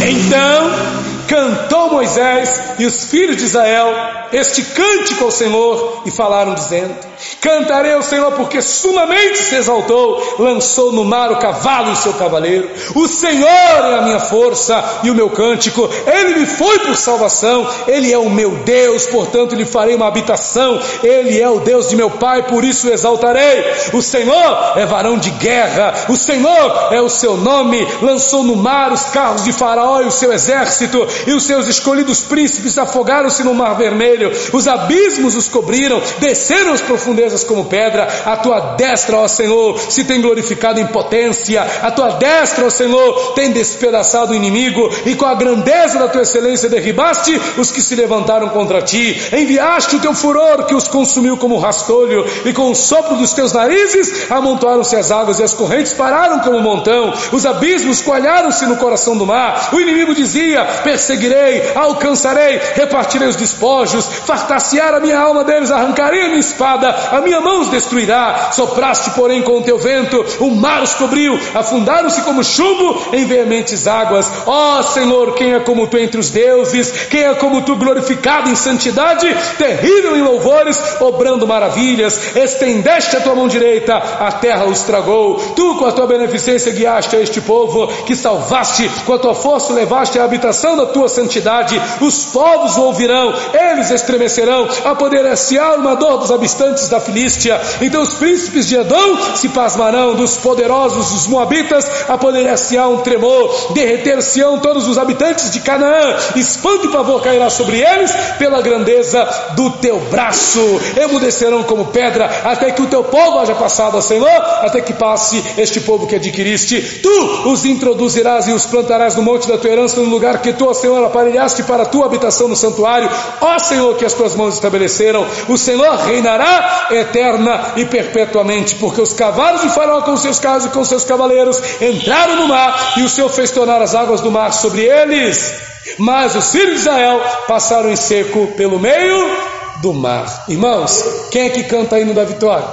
então 0.01 1.14
cantou 1.27 1.91
Moisés 1.91 2.61
e 2.79 2.85
os 2.85 3.05
filhos 3.05 3.37
de 3.37 3.43
Israel 3.43 3.93
este 4.31 4.63
cântico 4.63 5.23
ao 5.23 5.31
Senhor 5.31 6.01
e 6.05 6.11
falaram 6.11 6.53
dizendo: 6.53 6.93
Cantarei 7.39 7.93
ao 7.93 8.01
Senhor 8.01 8.31
porque 8.33 8.61
sumamente 8.61 9.37
se 9.37 9.55
exaltou, 9.55 10.35
lançou 10.39 10.91
no 10.91 11.05
mar 11.05 11.31
o 11.31 11.37
cavalo 11.37 11.89
e 11.89 11.93
o 11.93 11.95
seu 11.95 12.13
cavaleiro. 12.13 12.69
O 12.95 13.07
Senhor 13.07 13.47
é 13.47 13.97
a 13.97 14.01
minha 14.01 14.19
força 14.19 14.83
e 15.03 15.09
o 15.09 15.15
meu 15.15 15.29
cântico. 15.29 15.89
Ele 16.05 16.39
me 16.39 16.45
foi 16.45 16.79
por 16.79 16.95
salvação. 16.95 17.67
Ele 17.87 18.11
é 18.11 18.17
o 18.17 18.29
meu 18.29 18.51
Deus, 18.51 19.05
portanto 19.05 19.55
lhe 19.55 19.65
farei 19.65 19.95
uma 19.95 20.07
habitação. 20.07 20.79
Ele 21.03 21.39
é 21.39 21.49
o 21.49 21.59
Deus 21.59 21.89
de 21.89 21.95
meu 21.95 22.09
pai, 22.09 22.43
por 22.43 22.63
isso 22.63 22.87
o 22.87 22.93
exaltarei. 22.93 23.63
O 23.93 24.01
Senhor 24.01 24.73
é 24.75 24.85
varão 24.85 25.17
de 25.17 25.29
guerra. 25.31 25.93
O 26.09 26.17
Senhor 26.17 26.89
é 26.91 27.01
o 27.01 27.09
seu 27.09 27.37
nome. 27.37 27.87
Lançou 28.01 28.43
no 28.43 28.55
mar 28.55 28.91
os 28.91 29.05
carros 29.05 29.43
de 29.43 29.53
Faraó 29.53 30.01
e 30.01 30.07
o 30.07 30.11
seu 30.11 30.33
exército. 30.33 31.07
E 31.27 31.33
os 31.33 31.43
seus 31.43 31.67
escolhidos 31.67 32.21
príncipes 32.21 32.77
afogaram-se 32.77 33.43
no 33.43 33.53
mar 33.53 33.75
vermelho, 33.75 34.31
os 34.53 34.67
abismos 34.67 35.35
os 35.35 35.47
cobriram, 35.47 36.01
desceram 36.19 36.73
as 36.73 36.81
profundezas 36.81 37.43
como 37.43 37.65
pedra, 37.65 38.07
a 38.25 38.37
tua 38.37 38.59
destra, 38.75 39.17
ó 39.17 39.27
Senhor, 39.27 39.79
se 39.79 40.03
tem 40.03 40.21
glorificado 40.21 40.79
em 40.79 40.87
potência, 40.87 41.65
a 41.81 41.91
tua 41.91 42.11
destra, 42.11 42.65
ó 42.65 42.69
Senhor, 42.69 43.33
tem 43.33 43.51
despedaçado 43.51 44.33
o 44.33 44.35
inimigo, 44.35 44.89
e 45.05 45.15
com 45.15 45.25
a 45.25 45.35
grandeza 45.35 45.99
da 45.99 46.07
tua 46.07 46.21
excelência 46.21 46.69
derribaste 46.69 47.39
os 47.57 47.71
que 47.71 47.81
se 47.81 47.95
levantaram 47.95 48.49
contra 48.49 48.81
ti, 48.81 49.21
enviaste 49.33 49.95
o 49.95 49.99
teu 49.99 50.13
furor 50.13 50.65
que 50.65 50.75
os 50.75 50.87
consumiu 50.87 51.37
como 51.37 51.57
rastolho, 51.57 52.25
e 52.45 52.53
com 52.53 52.71
o 52.71 52.75
sopro 52.75 53.15
dos 53.17 53.33
teus 53.33 53.53
narizes 53.53 54.31
amontoaram-se 54.31 54.95
as 54.95 55.11
águas 55.11 55.39
e 55.39 55.43
as 55.43 55.53
correntes 55.53 55.93
pararam 55.93 56.39
como 56.39 56.57
um 56.57 56.61
montão, 56.61 57.13
os 57.31 57.45
abismos 57.45 58.01
coalharam-se 58.01 58.65
no 58.65 58.77
coração 58.77 59.17
do 59.17 59.25
mar, 59.25 59.69
o 59.73 59.79
inimigo 59.79 60.13
dizia: 60.13 60.65
perseguirei, 61.05 61.71
alcançarei, 61.75 62.59
repartirei 62.73 63.27
os 63.27 63.35
despojos, 63.35 64.05
fartaciar 64.25 64.95
a 64.95 64.99
minha 64.99 65.19
alma 65.19 65.43
deles, 65.43 65.69
arrancarei 65.71 66.25
a 66.25 66.27
minha 66.29 66.39
espada, 66.39 66.89
a 67.11 67.21
minha 67.21 67.39
mão 67.39 67.61
os 67.61 67.69
destruirá. 67.69 68.49
Sopraste, 68.51 69.11
porém, 69.11 69.43
com 69.43 69.59
o 69.59 69.61
teu 69.61 69.77
vento, 69.77 70.25
o 70.39 70.51
mar 70.51 70.81
os 70.81 70.95
cobriu, 70.95 71.39
afundaram-se 71.53 72.21
como 72.21 72.43
chumbo 72.43 72.99
em 73.13 73.25
veementes 73.25 73.85
águas. 73.85 74.29
Ó 74.47 74.79
oh, 74.79 74.83
Senhor, 74.83 75.35
quem 75.35 75.53
é 75.53 75.59
como 75.59 75.87
tu 75.87 75.97
entre 75.97 76.19
os 76.19 76.29
deuses? 76.29 76.91
Quem 77.09 77.23
é 77.23 77.35
como 77.35 77.61
tu 77.61 77.75
glorificado 77.75 78.49
em 78.49 78.55
santidade, 78.55 79.27
terrível 79.57 80.15
em 80.15 80.23
louvores, 80.23 80.79
obrando 80.99 81.45
maravilhas? 81.45 82.35
Estendeste 82.35 83.17
a 83.17 83.21
tua 83.21 83.35
mão 83.35 83.47
direita, 83.47 83.95
a 83.95 84.31
terra 84.31 84.65
o 84.65 84.71
estragou. 84.71 85.35
Tu, 85.55 85.75
com 85.75 85.85
a 85.85 85.91
tua 85.91 86.07
beneficência, 86.07 86.71
guiaste 86.71 87.15
a 87.15 87.21
este 87.21 87.41
povo, 87.41 87.87
que 88.05 88.15
salvaste, 88.15 88.89
com 89.05 89.13
a 89.13 89.19
tua 89.19 89.35
força 89.35 89.73
levaste 89.73 90.17
a 90.17 90.23
habitação 90.23 90.75
da 90.75 90.85
tua 90.95 91.09
santidade. 91.09 91.79
Os 91.99 92.23
povos 92.27 92.77
o 92.77 92.83
ouvirão, 92.83 93.33
eles 93.53 93.91
estremecerão, 93.91 94.65
a 94.85 94.95
poder 94.95 95.35
se 95.35 95.59
a 95.59 95.75
dor 95.95 96.19
dos 96.19 96.31
habitantes 96.31 96.87
da 96.87 97.01
Filístia. 97.01 97.59
Então 97.81 98.01
os 98.01 98.13
príncipes 98.13 98.65
de 98.67 98.77
Edom 98.77 99.17
se 99.35 99.49
pasmarão 99.49 100.15
dos 100.15 100.37
poderosos 100.37 101.09
dos 101.11 101.27
Moabitas, 101.27 101.85
a 102.07 102.17
poder 102.17 102.57
se 102.57 102.79
um 102.79 102.97
tremor, 102.97 103.73
derreter-se-ão 103.73 104.59
todos 104.59 104.87
os 104.87 104.97
habitantes 104.97 105.51
de 105.51 105.59
Canaã, 105.59 106.15
espanto 106.35 106.87
e 106.87 106.91
pavor 106.91 107.21
cairá 107.21 107.49
sobre 107.49 107.81
eles 107.81 108.11
pela 108.37 108.61
grandeza 108.61 109.27
do 109.55 109.69
teu 109.71 109.99
braço. 110.11 110.61
Emudecerão 110.95 111.63
como 111.63 111.85
pedra, 111.85 112.29
até 112.45 112.71
que 112.71 112.81
o 112.81 112.87
teu 112.87 113.03
povo 113.03 113.39
haja 113.39 113.55
passado, 113.55 114.01
Senhor, 114.01 114.29
até 114.61 114.79
que 114.79 114.93
passe 114.93 115.43
este 115.57 115.81
povo 115.81 116.07
que 116.07 116.15
adquiriste. 116.15 117.01
Tu 117.01 117.49
os 117.49 117.65
introduzirás 117.65 118.47
e 118.47 118.53
os 118.53 118.65
plantarás 118.65 119.15
no 119.15 119.23
monte 119.23 119.47
da 119.47 119.57
tua 119.57 119.71
herança, 119.71 119.99
no 119.99 120.09
lugar 120.09 120.41
que 120.41 120.53
tu, 120.53 120.69
Senhor, 120.85 121.03
aparelhaste 121.03 121.63
para 121.63 121.81
a 121.81 121.85
tua 121.87 122.05
habitação 122.05 122.47
no 122.47 122.55
santuário. 122.55 123.09
Ó 123.41 123.57
Senhor, 123.57 123.97
que 123.97 124.05
as 124.05 124.13
tuas 124.13 124.35
mãos 124.35 124.53
estabeleceram, 124.53 125.25
o 125.49 125.57
Senhor 125.57 125.95
reinará 125.95 126.89
eterna 126.91 127.73
e 127.75 127.85
perpetuamente, 127.85 128.75
porque 128.75 129.01
os 129.01 129.11
cavalos 129.11 129.61
de 129.61 129.69
Faraó 129.69 130.03
com 130.03 130.15
seus 130.15 130.39
carros 130.39 130.65
e 130.65 130.69
com 130.69 130.85
seus 130.85 131.03
cavaleiros 131.03 131.59
entraram 131.81 132.35
no 132.35 132.47
mar 132.47 132.93
e 132.97 133.01
o 133.01 133.09
Senhor 133.09 133.29
fez 133.29 133.49
tornar 133.49 133.81
as 133.81 133.95
águas 133.95 134.21
do 134.21 134.29
mar 134.29 134.53
sobre 134.53 134.83
eles. 134.83 135.55
Mas 135.97 136.35
os 136.35 136.51
filhos 136.51 136.75
de 136.75 136.81
Israel 136.81 137.19
passaram 137.47 137.89
em 137.89 137.95
seco 137.95 138.45
pelo 138.55 138.77
meio 138.77 139.37
do 139.81 139.91
mar. 139.91 140.45
Irmãos, 140.47 141.03
quem 141.31 141.47
é 141.47 141.49
que 141.49 141.63
canta 141.63 141.99
hino 141.99 142.13
da 142.13 142.25
vitória? 142.25 142.67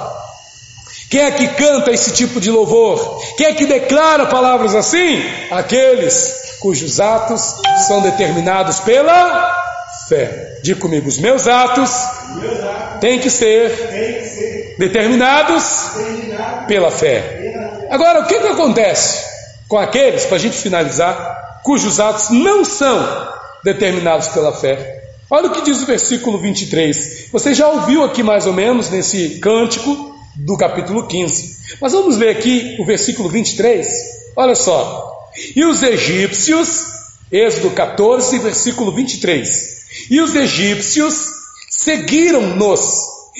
Quem 1.09 1.21
é 1.21 1.31
que 1.31 1.47
canta 1.47 1.91
esse 1.91 2.11
tipo 2.11 2.39
de 2.39 2.51
louvor? 2.51 3.19
Quem 3.37 3.47
é 3.47 3.53
que 3.53 3.65
declara 3.65 4.27
palavras 4.27 4.75
assim? 4.75 5.19
Aqueles 5.49 6.42
cujos 6.63 7.01
atos 7.01 7.55
são 7.85 8.01
determinados 8.01 8.79
pela 8.79 9.53
fé. 10.07 10.59
Diga 10.63 10.79
comigo, 10.79 11.09
os 11.09 11.17
meus 11.17 11.45
atos 11.45 11.91
têm 13.01 13.19
que 13.19 13.29
ser 13.29 14.75
determinados 14.79 15.91
pela 16.65 16.89
fé. 16.89 17.85
Agora, 17.91 18.21
o 18.21 18.25
que, 18.27 18.39
que 18.39 18.47
acontece 18.47 19.25
com 19.67 19.77
aqueles, 19.77 20.23
para 20.23 20.37
a 20.37 20.39
gente 20.39 20.55
finalizar, 20.55 21.59
cujos 21.63 21.99
atos 21.99 22.29
não 22.29 22.63
são 22.63 23.27
determinados 23.61 24.29
pela 24.29 24.53
fé? 24.53 25.03
Olha 25.29 25.47
o 25.47 25.51
que 25.51 25.63
diz 25.63 25.81
o 25.81 25.85
versículo 25.85 26.37
23. 26.37 27.27
Você 27.29 27.53
já 27.53 27.67
ouviu 27.67 28.05
aqui 28.05 28.23
mais 28.23 28.47
ou 28.47 28.53
menos 28.53 28.89
nesse 28.89 29.39
cântico 29.39 30.15
do 30.33 30.55
capítulo 30.55 31.07
15. 31.07 31.57
Mas 31.81 31.91
vamos 31.91 32.15
ler 32.15 32.29
aqui 32.29 32.77
o 32.79 32.85
versículo 32.85 33.27
23. 33.27 33.85
Olha 34.37 34.55
só. 34.55 35.12
E 35.55 35.63
os 35.65 35.81
egípcios, 35.83 36.83
Êxodo 37.31 37.71
14, 37.71 38.39
versículo 38.39 38.91
23. 38.91 40.09
E 40.09 40.21
os 40.21 40.35
egípcios 40.35 41.25
seguiram-nos 41.69 42.99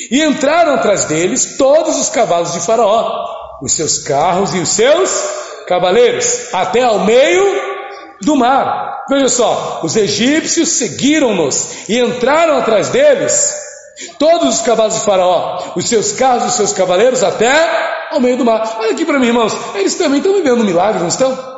e 0.09 0.21
entraram 0.21 0.73
atrás 0.73 1.05
deles 1.05 1.55
todos 1.57 1.99
os 1.99 2.09
cavalos 2.09 2.53
de 2.53 2.59
Faraó, 2.61 3.59
os 3.61 3.73
seus 3.73 3.99
carros 3.99 4.53
e 4.55 4.59
os 4.59 4.69
seus 4.69 5.11
cavaleiros, 5.67 6.53
até 6.53 6.81
ao 6.81 7.05
meio 7.05 7.43
do 8.21 8.35
mar. 8.35 9.05
Veja 9.09 9.27
só, 9.27 9.81
os 9.83 9.95
egípcios 9.95 10.69
seguiram-nos 10.69 11.89
e 11.89 11.99
entraram 11.99 12.57
atrás 12.57 12.89
deles 12.89 13.63
Todos 14.17 14.55
os 14.55 14.61
cavalos 14.61 14.95
de 14.95 15.05
Faraó, 15.05 15.73
os 15.75 15.87
seus 15.87 16.13
carros 16.13 16.43
e 16.43 16.47
os 16.47 16.53
seus 16.53 16.73
cavaleiros 16.73 17.23
até 17.23 18.07
ao 18.11 18.19
meio 18.19 18.37
do 18.37 18.45
mar. 18.45 18.77
Olha 18.79 18.91
aqui 18.91 19.05
para 19.05 19.19
mim, 19.19 19.27
irmãos, 19.27 19.55
eles 19.75 19.95
também 19.95 20.17
estão 20.17 20.33
vivendo 20.33 20.61
um 20.61 20.65
milagre, 20.65 20.99
não 20.99 21.07
estão? 21.07 21.52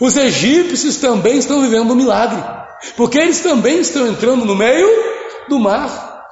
Os 0.00 0.16
egípcios 0.16 0.96
também 0.96 1.38
estão 1.38 1.60
vivendo 1.60 1.92
um 1.92 1.96
milagre, 1.96 2.42
porque 2.96 3.18
eles 3.18 3.40
também 3.40 3.78
estão 3.78 4.06
entrando 4.06 4.44
no 4.44 4.56
meio 4.56 4.88
do 5.48 5.58
mar. 5.58 6.24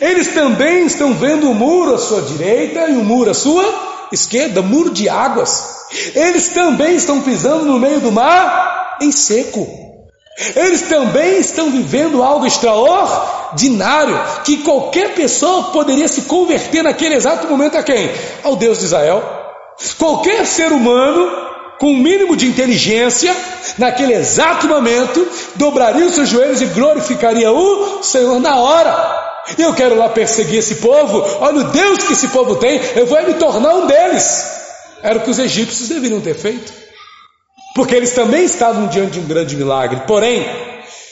Eles 0.00 0.28
também 0.28 0.86
estão 0.86 1.14
vendo 1.14 1.50
o 1.50 1.54
muro 1.54 1.94
à 1.94 1.98
sua 1.98 2.22
direita 2.22 2.88
e 2.88 2.96
o 2.96 3.04
muro 3.04 3.30
à 3.30 3.34
sua 3.34 3.64
esquerda, 4.10 4.62
muro 4.62 4.90
de 4.90 5.08
águas. 5.08 5.86
Eles 6.14 6.48
também 6.48 6.96
estão 6.96 7.20
pisando 7.20 7.64
no 7.64 7.78
meio 7.78 8.00
do 8.00 8.10
mar 8.10 8.96
em 9.00 9.12
seco. 9.12 9.66
Eles 10.56 10.82
também 10.82 11.38
estão 11.38 11.70
vivendo 11.70 12.22
algo 12.22 12.44
extraordinário 12.44 14.18
que 14.44 14.58
qualquer 14.58 15.14
pessoa 15.14 15.70
poderia 15.70 16.08
se 16.08 16.22
converter 16.22 16.82
naquele 16.82 17.14
exato 17.14 17.46
momento 17.46 17.78
a 17.78 17.84
quem? 17.84 18.10
Ao 18.42 18.56
Deus 18.56 18.78
de 18.78 18.86
Israel. 18.86 19.22
Qualquer 19.96 20.44
ser 20.44 20.72
humano 20.72 21.53
com 21.78 21.92
um 21.92 21.98
mínimo 21.98 22.36
de 22.36 22.46
inteligência, 22.46 23.34
naquele 23.78 24.14
exato 24.14 24.66
momento, 24.66 25.26
dobraria 25.56 26.06
os 26.06 26.14
seus 26.14 26.28
joelhos 26.28 26.62
e 26.62 26.66
glorificaria 26.66 27.50
o 27.50 28.02
Senhor 28.02 28.40
na 28.40 28.56
hora. 28.56 29.42
Eu 29.58 29.74
quero 29.74 29.96
lá 29.96 30.08
perseguir 30.08 30.58
esse 30.58 30.76
povo, 30.76 31.22
olha 31.40 31.60
o 31.60 31.64
Deus 31.64 31.98
que 31.98 32.12
esse 32.14 32.28
povo 32.28 32.56
tem, 32.56 32.80
eu 32.96 33.06
vou 33.06 33.22
me 33.22 33.34
tornar 33.34 33.74
um 33.74 33.86
deles. 33.86 34.46
Era 35.02 35.18
o 35.18 35.22
que 35.22 35.30
os 35.30 35.38
egípcios 35.38 35.88
deveriam 35.88 36.20
ter 36.20 36.34
feito 36.34 36.84
porque 37.74 37.96
eles 37.96 38.12
também 38.12 38.44
estavam 38.44 38.86
diante 38.86 39.14
de 39.14 39.20
um 39.20 39.26
grande 39.26 39.56
milagre. 39.56 40.02
Porém, 40.06 40.46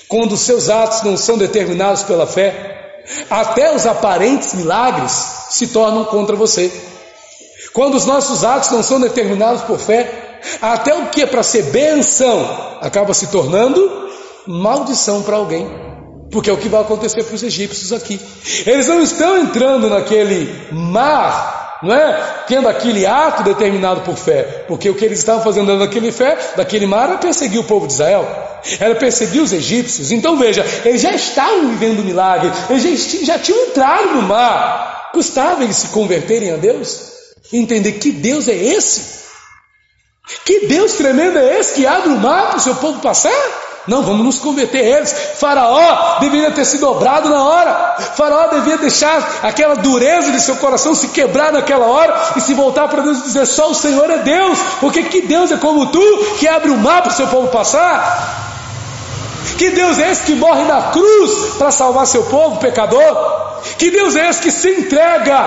quando 0.09 0.33
os 0.33 0.41
seus 0.41 0.71
atos 0.71 1.03
não 1.03 1.17
são 1.17 1.37
determinados 1.37 2.05
pela 2.05 2.25
fé, 2.25 3.03
até 3.29 3.75
os 3.75 3.85
aparentes 3.85 4.55
milagres 4.55 5.13
se 5.51 5.67
tornam 5.67 6.05
contra 6.05 6.37
você. 6.37 6.73
Quando 7.73 7.97
os 7.97 8.07
nossos 8.07 8.45
atos 8.45 8.71
não 8.71 8.83
são 8.83 9.01
determinados 9.01 9.63
por 9.63 9.79
fé, 9.79 10.22
até 10.63 10.95
o 10.95 11.07
que 11.09 11.27
para 11.27 11.43
ser 11.43 11.65
benção 11.65 12.79
acaba 12.81 13.13
se 13.13 13.27
tornando 13.27 14.09
maldição 14.47 15.23
para 15.23 15.37
alguém. 15.37 15.69
Porque 16.31 16.49
é 16.49 16.53
o 16.53 16.57
que 16.57 16.69
vai 16.69 16.81
acontecer 16.81 17.25
para 17.25 17.35
os 17.35 17.43
egípcios 17.43 17.93
aqui. 17.93 18.19
Eles 18.65 18.87
não 18.87 19.03
estão 19.03 19.37
entrando 19.37 19.91
naquele 19.91 20.49
mar 20.71 21.61
não 21.83 21.95
é? 21.95 22.45
Tendo 22.47 22.69
aquele 22.69 23.05
ato 23.05 23.43
determinado 23.43 24.03
por 24.03 24.17
fé, 24.17 24.65
porque 24.69 24.89
o 24.89 24.95
que 24.95 25.05
eles 25.05 25.19
estavam 25.19 25.43
fazendo 25.43 25.77
naquele 25.77 26.13
fé, 26.13 26.39
daquele 26.57 26.87
mar, 26.87 27.09
era 27.09 27.19
perseguir 27.19 27.59
o 27.59 27.65
povo 27.65 27.89
de 27.89 27.95
Israel, 27.95 28.25
era 28.79 28.95
perseguir 28.95 29.43
os 29.43 29.53
egípcios. 29.53 30.13
Então 30.13 30.39
veja, 30.39 30.65
eles 30.85 31.01
já 31.01 31.13
estavam 31.13 31.71
vivendo 31.71 31.99
o 31.99 32.05
milagre, 32.05 32.53
eles 32.71 32.83
já, 32.85 33.35
já 33.35 33.39
tinham 33.39 33.67
entrado 33.67 34.15
no 34.15 34.23
mar. 34.23 35.11
Custava 35.13 35.65
eles 35.65 35.77
se 35.77 35.89
converterem 35.89 36.53
a 36.53 36.57
Deus? 36.57 37.11
Entender 37.53 37.93
que 37.93 38.13
Deus 38.13 38.47
é 38.47 38.55
esse? 38.55 39.22
Que 40.45 40.67
Deus 40.67 40.93
tremendo 40.93 41.39
é 41.39 41.59
esse 41.59 41.75
que 41.75 41.87
abre 41.87 42.11
o 42.11 42.17
mar 42.17 42.49
para 42.49 42.59
o 42.59 42.61
seu 42.61 42.75
povo 42.77 43.01
passar? 43.01 43.33
Não, 43.87 44.03
vamos 44.03 44.25
nos 44.25 44.39
converter 44.39 44.85
eles. 44.85 45.13
Faraó 45.39 46.21
deveria 46.21 46.53
ter 46.53 46.65
se 46.65 46.79
dobrado 46.79 47.29
na 47.29 47.43
hora. 47.43 47.97
Faraó 48.17 48.47
devia 48.49 48.79
deixar 48.79 49.41
aquela 49.43 49.75
dureza 49.75 50.31
de 50.31 50.41
seu 50.41 50.57
coração 50.57 50.95
se 50.95 51.09
quebrar 51.09 51.53
naquela 51.53 51.87
hora 51.87 52.15
e 52.37 52.41
se 52.41 52.55
voltar 52.55 52.87
para 52.87 53.03
Deus 53.03 53.19
e 53.19 53.23
dizer: 53.23 53.47
só 53.47 53.71
o 53.71 53.75
Senhor 53.75 54.09
é 54.09 54.19
Deus. 54.19 54.59
Porque 54.79 55.03
que 55.05 55.23
Deus 55.23 55.51
é 55.51 55.57
como 55.57 55.87
tu 55.87 56.37
que 56.39 56.47
abre 56.47 56.71
o 56.71 56.77
mar 56.77 57.03
para 57.03 57.11
o 57.11 57.15
seu 57.15 57.27
povo 57.27 57.49
passar? 57.49 58.41
Que 59.59 59.71
Deus 59.71 59.99
é 59.99 60.13
esse 60.13 60.23
que 60.23 60.35
morre 60.37 60.63
na 60.65 60.93
cruz 60.93 61.57
para 61.59 61.73
salvar 61.73 62.07
seu 62.07 62.23
povo 62.25 62.59
pecador? 62.59 63.61
Que 63.79 63.91
Deus 63.91 64.15
é 64.15 64.29
esse 64.29 64.41
que 64.41 64.51
se 64.53 64.71
entrega 64.71 65.39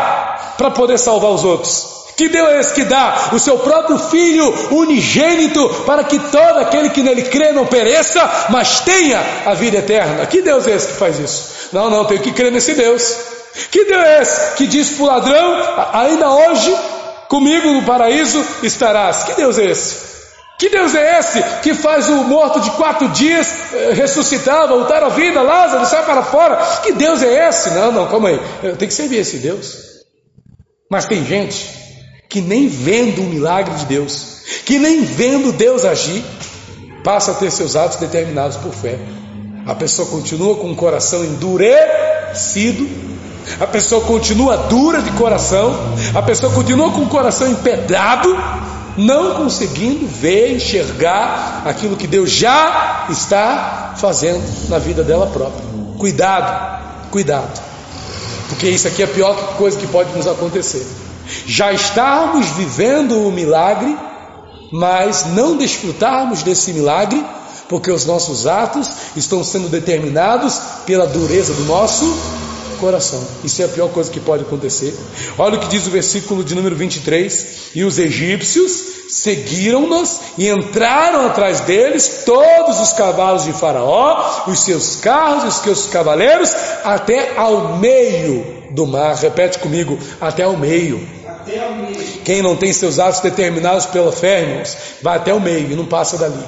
para 0.57 0.71
poder 0.71 0.99
salvar 0.99 1.31
os 1.31 1.45
outros? 1.45 1.94
Que 2.15 2.29
Deus 2.29 2.49
é 2.49 2.59
esse 2.59 2.73
que 2.73 2.85
dá 2.85 3.29
o 3.33 3.39
seu 3.39 3.59
próprio 3.59 3.97
Filho 3.97 4.53
unigênito 4.71 5.67
para 5.85 6.03
que 6.03 6.17
todo 6.17 6.59
aquele 6.59 6.89
que 6.89 7.03
nele 7.03 7.23
crê 7.23 7.51
não 7.51 7.65
pereça, 7.65 8.47
mas 8.49 8.79
tenha 8.79 9.21
a 9.45 9.53
vida 9.53 9.77
eterna? 9.77 10.25
Que 10.25 10.41
Deus 10.41 10.65
é 10.65 10.71
esse 10.71 10.87
que 10.87 10.93
faz 10.93 11.19
isso? 11.19 11.69
Não, 11.73 11.89
não, 11.89 12.05
tenho 12.05 12.21
que 12.21 12.31
crer 12.31 12.51
nesse 12.51 12.73
Deus. 12.73 13.17
Que 13.69 13.83
Deus 13.85 14.03
é 14.03 14.21
esse 14.21 14.55
que 14.55 14.67
diz 14.67 14.91
para 14.91 15.03
o 15.03 15.07
ladrão, 15.07 15.89
ainda 15.93 16.29
hoje 16.29 16.75
comigo 17.27 17.73
no 17.73 17.83
paraíso 17.83 18.43
estarás? 18.63 19.23
Que 19.23 19.33
Deus 19.33 19.57
é 19.57 19.65
esse? 19.65 20.15
Que 20.57 20.69
Deus 20.69 20.95
é 20.95 21.19
esse 21.19 21.43
que 21.61 21.73
faz 21.73 22.07
o 22.07 22.23
morto 22.23 22.61
de 22.61 22.71
quatro 22.71 23.09
dias 23.09 23.53
eh, 23.73 23.91
ressuscitar, 23.93 24.69
voltar 24.69 25.03
à 25.03 25.09
vida, 25.09 25.41
Lázaro, 25.41 25.85
sai 25.85 26.05
para 26.05 26.23
fora? 26.23 26.55
Que 26.81 26.93
Deus 26.93 27.21
é 27.21 27.49
esse? 27.49 27.71
Não, 27.71 27.91
não, 27.91 28.07
calma 28.07 28.29
aí, 28.29 28.39
eu 28.63 28.77
tenho 28.77 28.87
que 28.87 28.93
servir 28.93 29.17
esse 29.17 29.37
Deus. 29.37 29.75
Mas 30.89 31.05
tem 31.07 31.25
gente 31.25 31.84
que 32.35 32.41
nem 32.41 32.67
vendo 32.67 33.21
o 33.21 33.25
milagre 33.27 33.73
de 33.75 33.85
Deus, 33.85 34.39
que 34.65 34.77
nem 34.77 35.05
vendo 35.05 35.53
Deus 35.53 35.85
agir, 35.85 36.21
passa 37.01 37.31
a 37.31 37.33
ter 37.33 37.49
seus 37.49 37.77
atos 37.77 37.97
determinados 37.97 38.57
por 38.57 38.73
fé. 38.73 38.99
A 39.65 39.73
pessoa 39.73 40.05
continua 40.09 40.57
com 40.57 40.69
o 40.69 40.75
coração 40.75 41.23
endurecido, 41.23 42.89
a 43.57 43.65
pessoa 43.65 44.03
continua 44.03 44.57
dura 44.57 45.01
de 45.01 45.11
coração, 45.11 45.73
a 46.13 46.21
pessoa 46.21 46.51
continua 46.51 46.91
com 46.91 47.03
o 47.03 47.07
coração 47.07 47.49
empedrado, 47.49 48.37
não 48.97 49.35
conseguindo 49.35 50.05
ver, 50.05 50.57
enxergar 50.57 51.63
aquilo 51.65 51.95
que 51.95 52.05
Deus 52.05 52.31
já 52.31 53.05
está 53.09 53.93
fazendo 53.95 54.43
na 54.67 54.77
vida 54.77 55.05
dela 55.05 55.27
própria. 55.27 55.63
Cuidado, 55.97 57.09
cuidado, 57.11 57.61
porque 58.49 58.67
isso 58.67 58.89
aqui 58.89 59.03
é 59.03 59.05
a 59.05 59.07
pior 59.07 59.55
coisa 59.55 59.79
que 59.79 59.87
pode 59.87 60.11
nos 60.11 60.27
acontecer. 60.27 61.04
Já 61.45 61.73
estarmos 61.73 62.47
vivendo 62.51 63.27
o 63.27 63.31
milagre, 63.31 63.95
mas 64.71 65.25
não 65.27 65.57
desfrutarmos 65.57 66.43
desse 66.43 66.73
milagre, 66.73 67.23
porque 67.67 67.91
os 67.91 68.05
nossos 68.05 68.45
atos 68.45 68.89
estão 69.15 69.43
sendo 69.43 69.69
determinados 69.69 70.59
pela 70.85 71.07
dureza 71.07 71.53
do 71.53 71.65
nosso 71.65 72.05
coração. 72.79 73.25
Isso 73.43 73.61
é 73.61 73.65
a 73.65 73.69
pior 73.69 73.89
coisa 73.89 74.11
que 74.11 74.19
pode 74.19 74.43
acontecer. 74.43 74.95
Olha 75.37 75.57
o 75.57 75.59
que 75.59 75.67
diz 75.67 75.87
o 75.87 75.89
versículo 75.89 76.43
de 76.43 76.53
número 76.53 76.75
23: 76.75 77.71
E 77.73 77.83
os 77.83 77.97
egípcios 77.97 78.95
seguiram-nos 79.09 80.19
e 80.37 80.49
entraram 80.49 81.27
atrás 81.27 81.61
deles 81.61 82.23
todos 82.25 82.79
os 82.79 82.93
cavalos 82.93 83.43
de 83.45 83.53
Faraó, 83.53 84.43
os 84.47 84.59
seus 84.59 84.97
carros 84.97 85.55
os 85.55 85.63
seus 85.63 85.87
cavaleiros, 85.87 86.51
até 86.83 87.37
ao 87.37 87.77
meio 87.77 88.54
do 88.75 88.85
mar. 88.85 89.15
Repete 89.15 89.57
comigo: 89.57 89.97
até 90.19 90.43
ao 90.43 90.55
meio. 90.55 91.07
Quem 92.23 92.41
não 92.41 92.55
tem 92.55 92.73
seus 92.73 92.99
atos 92.99 93.21
determinados 93.21 93.85
pela 93.85 94.11
fé, 94.11 94.41
irmãos, 94.41 94.77
vai 95.01 95.17
até 95.17 95.33
o 95.33 95.39
meio 95.39 95.71
e 95.71 95.75
não 95.75 95.85
passa 95.85 96.17
dali. 96.17 96.43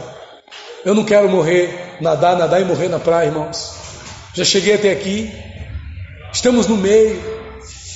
Eu 0.83 0.93
não 0.93 1.03
quero 1.03 1.29
morrer, 1.29 1.97
nadar, 2.01 2.35
nadar 2.35 2.61
e 2.61 2.65
morrer 2.65 2.89
na 2.89 2.99
praia, 2.99 3.27
irmãos. 3.27 3.73
Já 4.33 4.43
cheguei 4.43 4.75
até 4.75 4.91
aqui, 4.91 5.31
estamos 6.31 6.67
no 6.67 6.77
meio. 6.77 7.37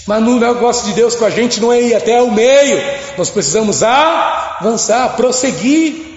Mas 0.08 0.24
no 0.24 0.40
negócio 0.40 0.88
de 0.88 0.94
Deus 0.94 1.16
com 1.16 1.26
a 1.26 1.30
gente 1.30 1.62
não 1.62 1.72
é 1.72 1.80
ir 1.80 1.96
até 1.96 2.22
o 2.22 2.32
meio. 2.32 2.82
Nós 3.18 3.30
precisamos 3.30 3.84
avançar, 3.84 5.16
prosseguir. 5.16 6.10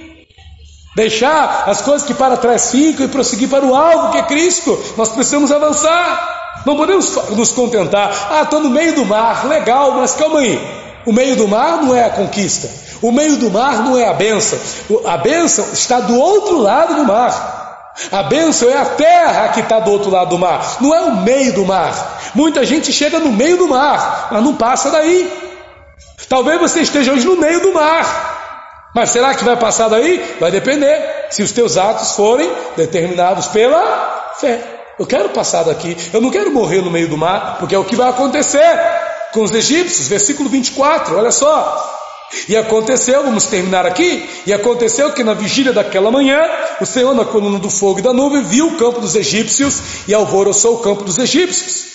Deixar 0.97 1.65
as 1.69 1.83
coisas 1.83 2.07
que 2.07 2.15
para 2.15 2.37
trás 2.37 2.71
ficam 2.71 3.05
e 3.05 3.09
prosseguir 3.09 3.49
para 3.49 3.65
o 3.65 3.75
alvo 3.75 4.13
que 4.13 4.19
é 4.19 4.23
Cristo. 4.23 4.83
Nós 4.97 5.11
precisamos 5.11 5.51
avançar. 5.53 6.44
Não 6.65 6.77
podemos 6.77 7.15
nos 7.31 7.51
contentar. 7.53 8.29
Ah, 8.31 8.43
estou 8.43 8.61
no 8.61 8.71
meio 8.71 8.95
do 8.95 9.05
mar, 9.05 9.47
legal, 9.47 9.93
mas 9.93 10.15
calma 10.15 10.41
aí. 10.41 10.61
O 11.07 11.13
meio 11.13 11.37
do 11.37 11.47
mar 11.47 11.83
não 11.83 11.95
é 11.95 12.05
a 12.05 12.11
conquista. 12.11 12.71
O 13.03 13.13
meio 13.13 13.37
do 13.37 13.51
mar 13.51 13.83
não 13.85 13.99
é 13.99 14.09
a 14.09 14.15
benção. 14.15 14.59
A 15.05 15.17
benção 15.19 15.67
está 15.73 16.01
do 16.01 16.19
outro 16.19 16.59
lado 16.59 16.95
do 16.95 17.05
mar. 17.05 17.65
A 18.11 18.25
bênção 18.25 18.69
é 18.69 18.77
a 18.77 18.85
terra 18.85 19.49
que 19.51 19.61
está 19.61 19.79
do 19.79 19.91
outro 19.91 20.11
lado 20.11 20.31
do 20.31 20.39
mar, 20.39 20.79
não 20.81 20.93
é 20.93 21.01
o 21.03 21.17
meio 21.19 21.53
do 21.53 21.65
mar. 21.65 22.21
Muita 22.35 22.65
gente 22.65 22.93
chega 22.93 23.21
no 23.21 23.31
meio 23.31 23.57
do 23.57 23.69
mar, 23.69 24.29
mas 24.33 24.43
não 24.43 24.57
passa 24.57 24.91
daí. 24.91 25.33
Talvez 26.29 26.61
você 26.61 26.81
esteja 26.81 27.13
hoje 27.13 27.25
no 27.25 27.37
meio 27.37 27.61
do 27.61 27.73
mar, 27.73 28.91
mas 28.95 29.11
será 29.11 29.33
que 29.35 29.45
vai 29.45 29.57
passar 29.57 29.89
daí? 29.89 30.37
Vai 30.41 30.51
depender 30.51 31.27
se 31.31 31.43
os 31.43 31.53
teus 31.53 31.77
atos 31.77 32.13
forem 32.13 32.51
determinados 32.77 33.47
pela 33.47 34.33
fé. 34.41 34.74
Eu 34.99 35.07
quero 35.07 35.31
passar 35.31 35.65
daqui, 35.65 35.97
eu 36.13 36.21
não 36.21 36.31
quero 36.31 36.53
morrer 36.53 36.81
no 36.81 36.91
meio 36.91 37.09
do 37.09 37.17
mar, 37.17 37.57
porque 37.59 37.75
é 37.75 37.79
o 37.79 37.85
que 37.85 37.97
vai 37.97 38.09
acontecer 38.09 38.79
com 39.33 39.43
os 39.43 39.51
egípcios, 39.51 40.07
versículo 40.07 40.49
24, 40.49 41.17
olha 41.17 41.33
só. 41.33 41.93
E 42.49 42.57
aconteceu, 42.57 43.23
vamos 43.23 43.45
terminar 43.45 43.87
aqui, 43.87 44.29
e 44.47 44.53
aconteceu 44.53 45.13
que 45.13 45.25
na 45.25 45.35
vigília 45.35 45.73
daquela 45.73 46.11
manhã, 46.11 46.41
o 46.81 46.87
Senhor, 46.87 47.15
na 47.15 47.25
coluna 47.25 47.59
do 47.59 47.71
fogo 47.71 47.99
e 47.99 48.03
da 48.03 48.13
nuvem, 48.13 48.43
viu 48.43 48.69
o 48.69 48.77
campo 48.77 49.01
dos 49.01 49.15
egípcios 49.15 49.81
e 50.07 50.15
alvoroçou 50.15 50.77
o 50.77 50.79
campo 50.79 51.05
dos 51.05 51.19
egípcios. 51.19 51.95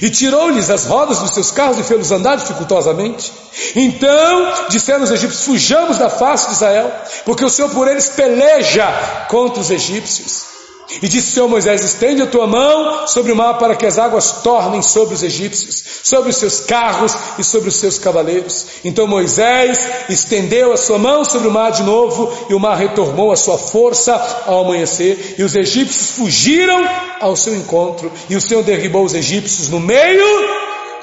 E 0.00 0.08
tirou-lhes 0.08 0.70
as 0.70 0.86
rodas 0.86 1.18
dos 1.18 1.30
seus 1.30 1.50
carros 1.50 1.78
e 1.78 1.82
fez-los 1.82 2.10
andar 2.10 2.36
dificultosamente. 2.36 3.30
Então 3.76 4.68
disseram 4.70 5.04
os 5.04 5.10
egípcios: 5.10 5.44
Fujamos 5.44 5.98
da 5.98 6.08
face 6.08 6.46
de 6.46 6.54
Israel, 6.54 6.90
porque 7.26 7.44
o 7.44 7.50
Senhor 7.50 7.68
por 7.70 7.86
eles 7.86 8.08
peleja 8.08 8.86
contra 9.28 9.60
os 9.60 9.70
egípcios. 9.70 10.53
E 11.02 11.08
disse 11.08 11.30
o 11.30 11.34
Senhor 11.34 11.48
Moisés: 11.48 11.82
Estende 11.82 12.22
a 12.22 12.26
tua 12.26 12.46
mão 12.46 13.06
sobre 13.06 13.32
o 13.32 13.36
mar 13.36 13.58
para 13.58 13.74
que 13.74 13.86
as 13.86 13.98
águas 13.98 14.42
tornem 14.42 14.82
sobre 14.82 15.14
os 15.14 15.22
egípcios, 15.22 15.82
sobre 16.02 16.30
os 16.30 16.36
seus 16.36 16.60
carros 16.60 17.16
e 17.38 17.44
sobre 17.44 17.68
os 17.68 17.76
seus 17.76 17.98
cavaleiros. 17.98 18.66
Então 18.84 19.06
Moisés 19.06 19.78
estendeu 20.08 20.72
a 20.72 20.76
sua 20.76 20.98
mão 20.98 21.24
sobre 21.24 21.48
o 21.48 21.50
mar 21.50 21.72
de 21.72 21.82
novo, 21.82 22.32
e 22.48 22.54
o 22.54 22.60
mar 22.60 22.76
retornou 22.76 23.32
a 23.32 23.36
sua 23.36 23.56
força 23.56 24.14
ao 24.46 24.64
amanhecer, 24.64 25.36
e 25.38 25.42
os 25.42 25.54
egípcios 25.54 26.10
fugiram 26.10 26.86
ao 27.20 27.34
seu 27.34 27.54
encontro, 27.54 28.12
e 28.28 28.36
o 28.36 28.40
Senhor 28.40 28.62
derribou 28.62 29.04
os 29.04 29.14
egípcios 29.14 29.68
no 29.68 29.80
meio 29.80 30.24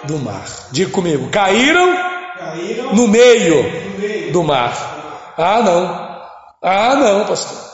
do 0.04 0.20
mar. 0.20 0.46
Diga 0.72 0.92
comigo: 0.92 1.30
caíram, 1.30 1.96
caíram 2.38 2.96
no, 2.96 3.08
meio 3.08 3.64
no 3.64 4.00
meio 4.00 4.32
do 4.32 4.44
mar. 4.44 5.34
Ah, 5.38 5.62
não. 5.64 6.12
Ah, 6.62 6.96
não, 6.96 7.26
pastor. 7.26 7.71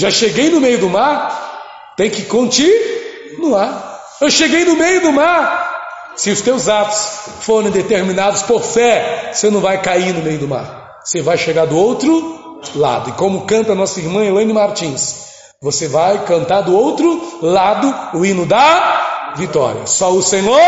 Já 0.00 0.10
cheguei 0.10 0.48
no 0.48 0.62
meio 0.62 0.78
do 0.78 0.88
mar, 0.88 1.92
tem 1.94 2.08
que 2.08 2.22
continuar. 2.22 4.00
Eu 4.18 4.30
cheguei 4.30 4.64
no 4.64 4.74
meio 4.74 5.02
do 5.02 5.12
mar. 5.12 5.78
Se 6.16 6.30
os 6.30 6.40
teus 6.40 6.70
atos 6.70 7.06
forem 7.42 7.70
determinados 7.70 8.40
por 8.42 8.62
fé, 8.62 9.30
você 9.30 9.50
não 9.50 9.60
vai 9.60 9.82
cair 9.82 10.14
no 10.14 10.22
meio 10.22 10.38
do 10.38 10.48
mar. 10.48 11.00
Você 11.04 11.20
vai 11.20 11.36
chegar 11.36 11.66
do 11.66 11.76
outro 11.76 12.60
lado. 12.74 13.10
E 13.10 13.12
como 13.12 13.42
canta 13.42 13.74
nossa 13.74 14.00
irmã 14.00 14.24
Elaine 14.24 14.54
Martins, 14.54 15.16
você 15.60 15.86
vai 15.86 16.24
cantar 16.24 16.62
do 16.62 16.74
outro 16.74 17.38
lado 17.42 17.94
o 18.16 18.24
hino 18.24 18.46
da 18.46 19.34
vitória. 19.36 19.86
Só 19.86 20.12
o 20.12 20.22
Senhor 20.22 20.58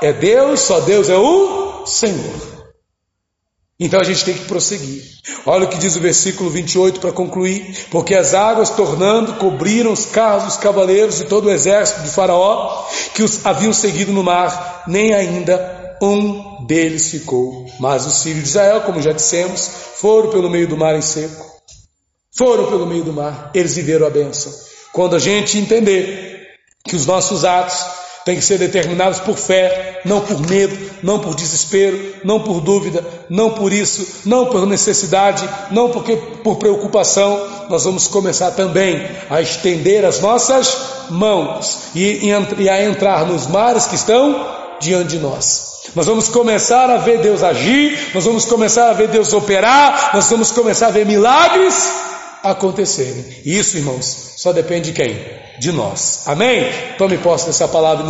é 0.00 0.12
Deus, 0.12 0.60
só 0.60 0.78
Deus 0.78 1.08
é 1.08 1.16
o 1.16 1.84
Senhor. 1.86 2.59
Então 3.82 3.98
a 3.98 4.04
gente 4.04 4.26
tem 4.26 4.34
que 4.34 4.44
prosseguir. 4.44 5.02
Olha 5.46 5.64
o 5.64 5.68
que 5.68 5.78
diz 5.78 5.96
o 5.96 6.00
versículo 6.00 6.50
28 6.50 7.00
para 7.00 7.12
concluir: 7.12 7.86
Porque 7.90 8.14
as 8.14 8.34
águas 8.34 8.68
tornando 8.68 9.36
cobriram 9.36 9.90
os 9.90 10.04
carros 10.04 10.44
dos 10.44 10.56
cavaleiros 10.58 11.18
e 11.20 11.24
todo 11.24 11.46
o 11.46 11.50
exército 11.50 12.02
de 12.02 12.10
Faraó 12.10 12.86
que 13.14 13.22
os 13.22 13.44
haviam 13.46 13.72
seguido 13.72 14.12
no 14.12 14.22
mar, 14.22 14.84
nem 14.86 15.14
ainda 15.14 15.96
um 16.02 16.66
deles 16.66 17.10
ficou. 17.10 17.66
Mas 17.80 18.04
os 18.04 18.22
filhos 18.22 18.42
de 18.42 18.48
Israel, 18.50 18.82
como 18.82 19.00
já 19.00 19.12
dissemos, 19.12 19.70
foram 19.96 20.28
pelo 20.28 20.50
meio 20.50 20.68
do 20.68 20.76
mar 20.76 20.94
em 20.94 21.02
seco. 21.02 21.48
Foram 22.36 22.66
pelo 22.66 22.86
meio 22.86 23.02
do 23.02 23.14
mar, 23.14 23.50
eles 23.54 23.76
viveram 23.76 24.06
a 24.06 24.10
bênção. 24.10 24.52
Quando 24.92 25.16
a 25.16 25.18
gente 25.18 25.56
entender 25.56 26.48
que 26.84 26.96
os 26.96 27.06
nossos 27.06 27.44
atos 27.44 27.99
têm 28.30 28.38
que 28.38 28.44
ser 28.44 28.58
determinados 28.58 29.18
por 29.18 29.36
fé, 29.36 30.00
não 30.04 30.20
por 30.20 30.40
medo, 30.48 30.78
não 31.02 31.18
por 31.18 31.34
desespero, 31.34 32.14
não 32.22 32.38
por 32.38 32.60
dúvida, 32.60 33.04
não 33.28 33.50
por 33.50 33.72
isso, 33.72 34.20
não 34.24 34.46
por 34.46 34.64
necessidade, 34.66 35.48
não 35.72 35.90
porque 35.90 36.16
por 36.44 36.56
preocupação. 36.56 37.66
Nós 37.68 37.84
vamos 37.84 38.06
começar 38.06 38.52
também 38.52 39.04
a 39.28 39.40
estender 39.40 40.04
as 40.04 40.20
nossas 40.20 40.78
mãos 41.10 41.88
e, 41.92 42.30
e 42.58 42.68
a 42.68 42.84
entrar 42.84 43.26
nos 43.26 43.48
mares 43.48 43.86
que 43.86 43.96
estão 43.96 44.46
diante 44.80 45.16
de 45.16 45.18
nós. 45.18 45.70
Nós 45.96 46.06
vamos 46.06 46.28
começar 46.28 46.88
a 46.88 46.98
ver 46.98 47.18
Deus 47.18 47.42
agir, 47.42 48.10
nós 48.14 48.24
vamos 48.24 48.44
começar 48.44 48.90
a 48.90 48.92
ver 48.92 49.08
Deus 49.08 49.32
operar, 49.32 50.12
nós 50.14 50.30
vamos 50.30 50.52
começar 50.52 50.86
a 50.86 50.90
ver 50.90 51.04
milagres 51.04 51.92
acontecerem. 52.44 53.24
E 53.44 53.58
isso, 53.58 53.76
irmãos, 53.76 54.34
só 54.36 54.52
depende 54.52 54.92
de 54.92 55.02
quem? 55.02 55.18
De 55.58 55.72
nós. 55.72 56.22
Amém? 56.26 56.72
Tome 56.96 57.18
posse 57.18 57.46
dessa 57.46 57.68
palavra. 57.68 58.04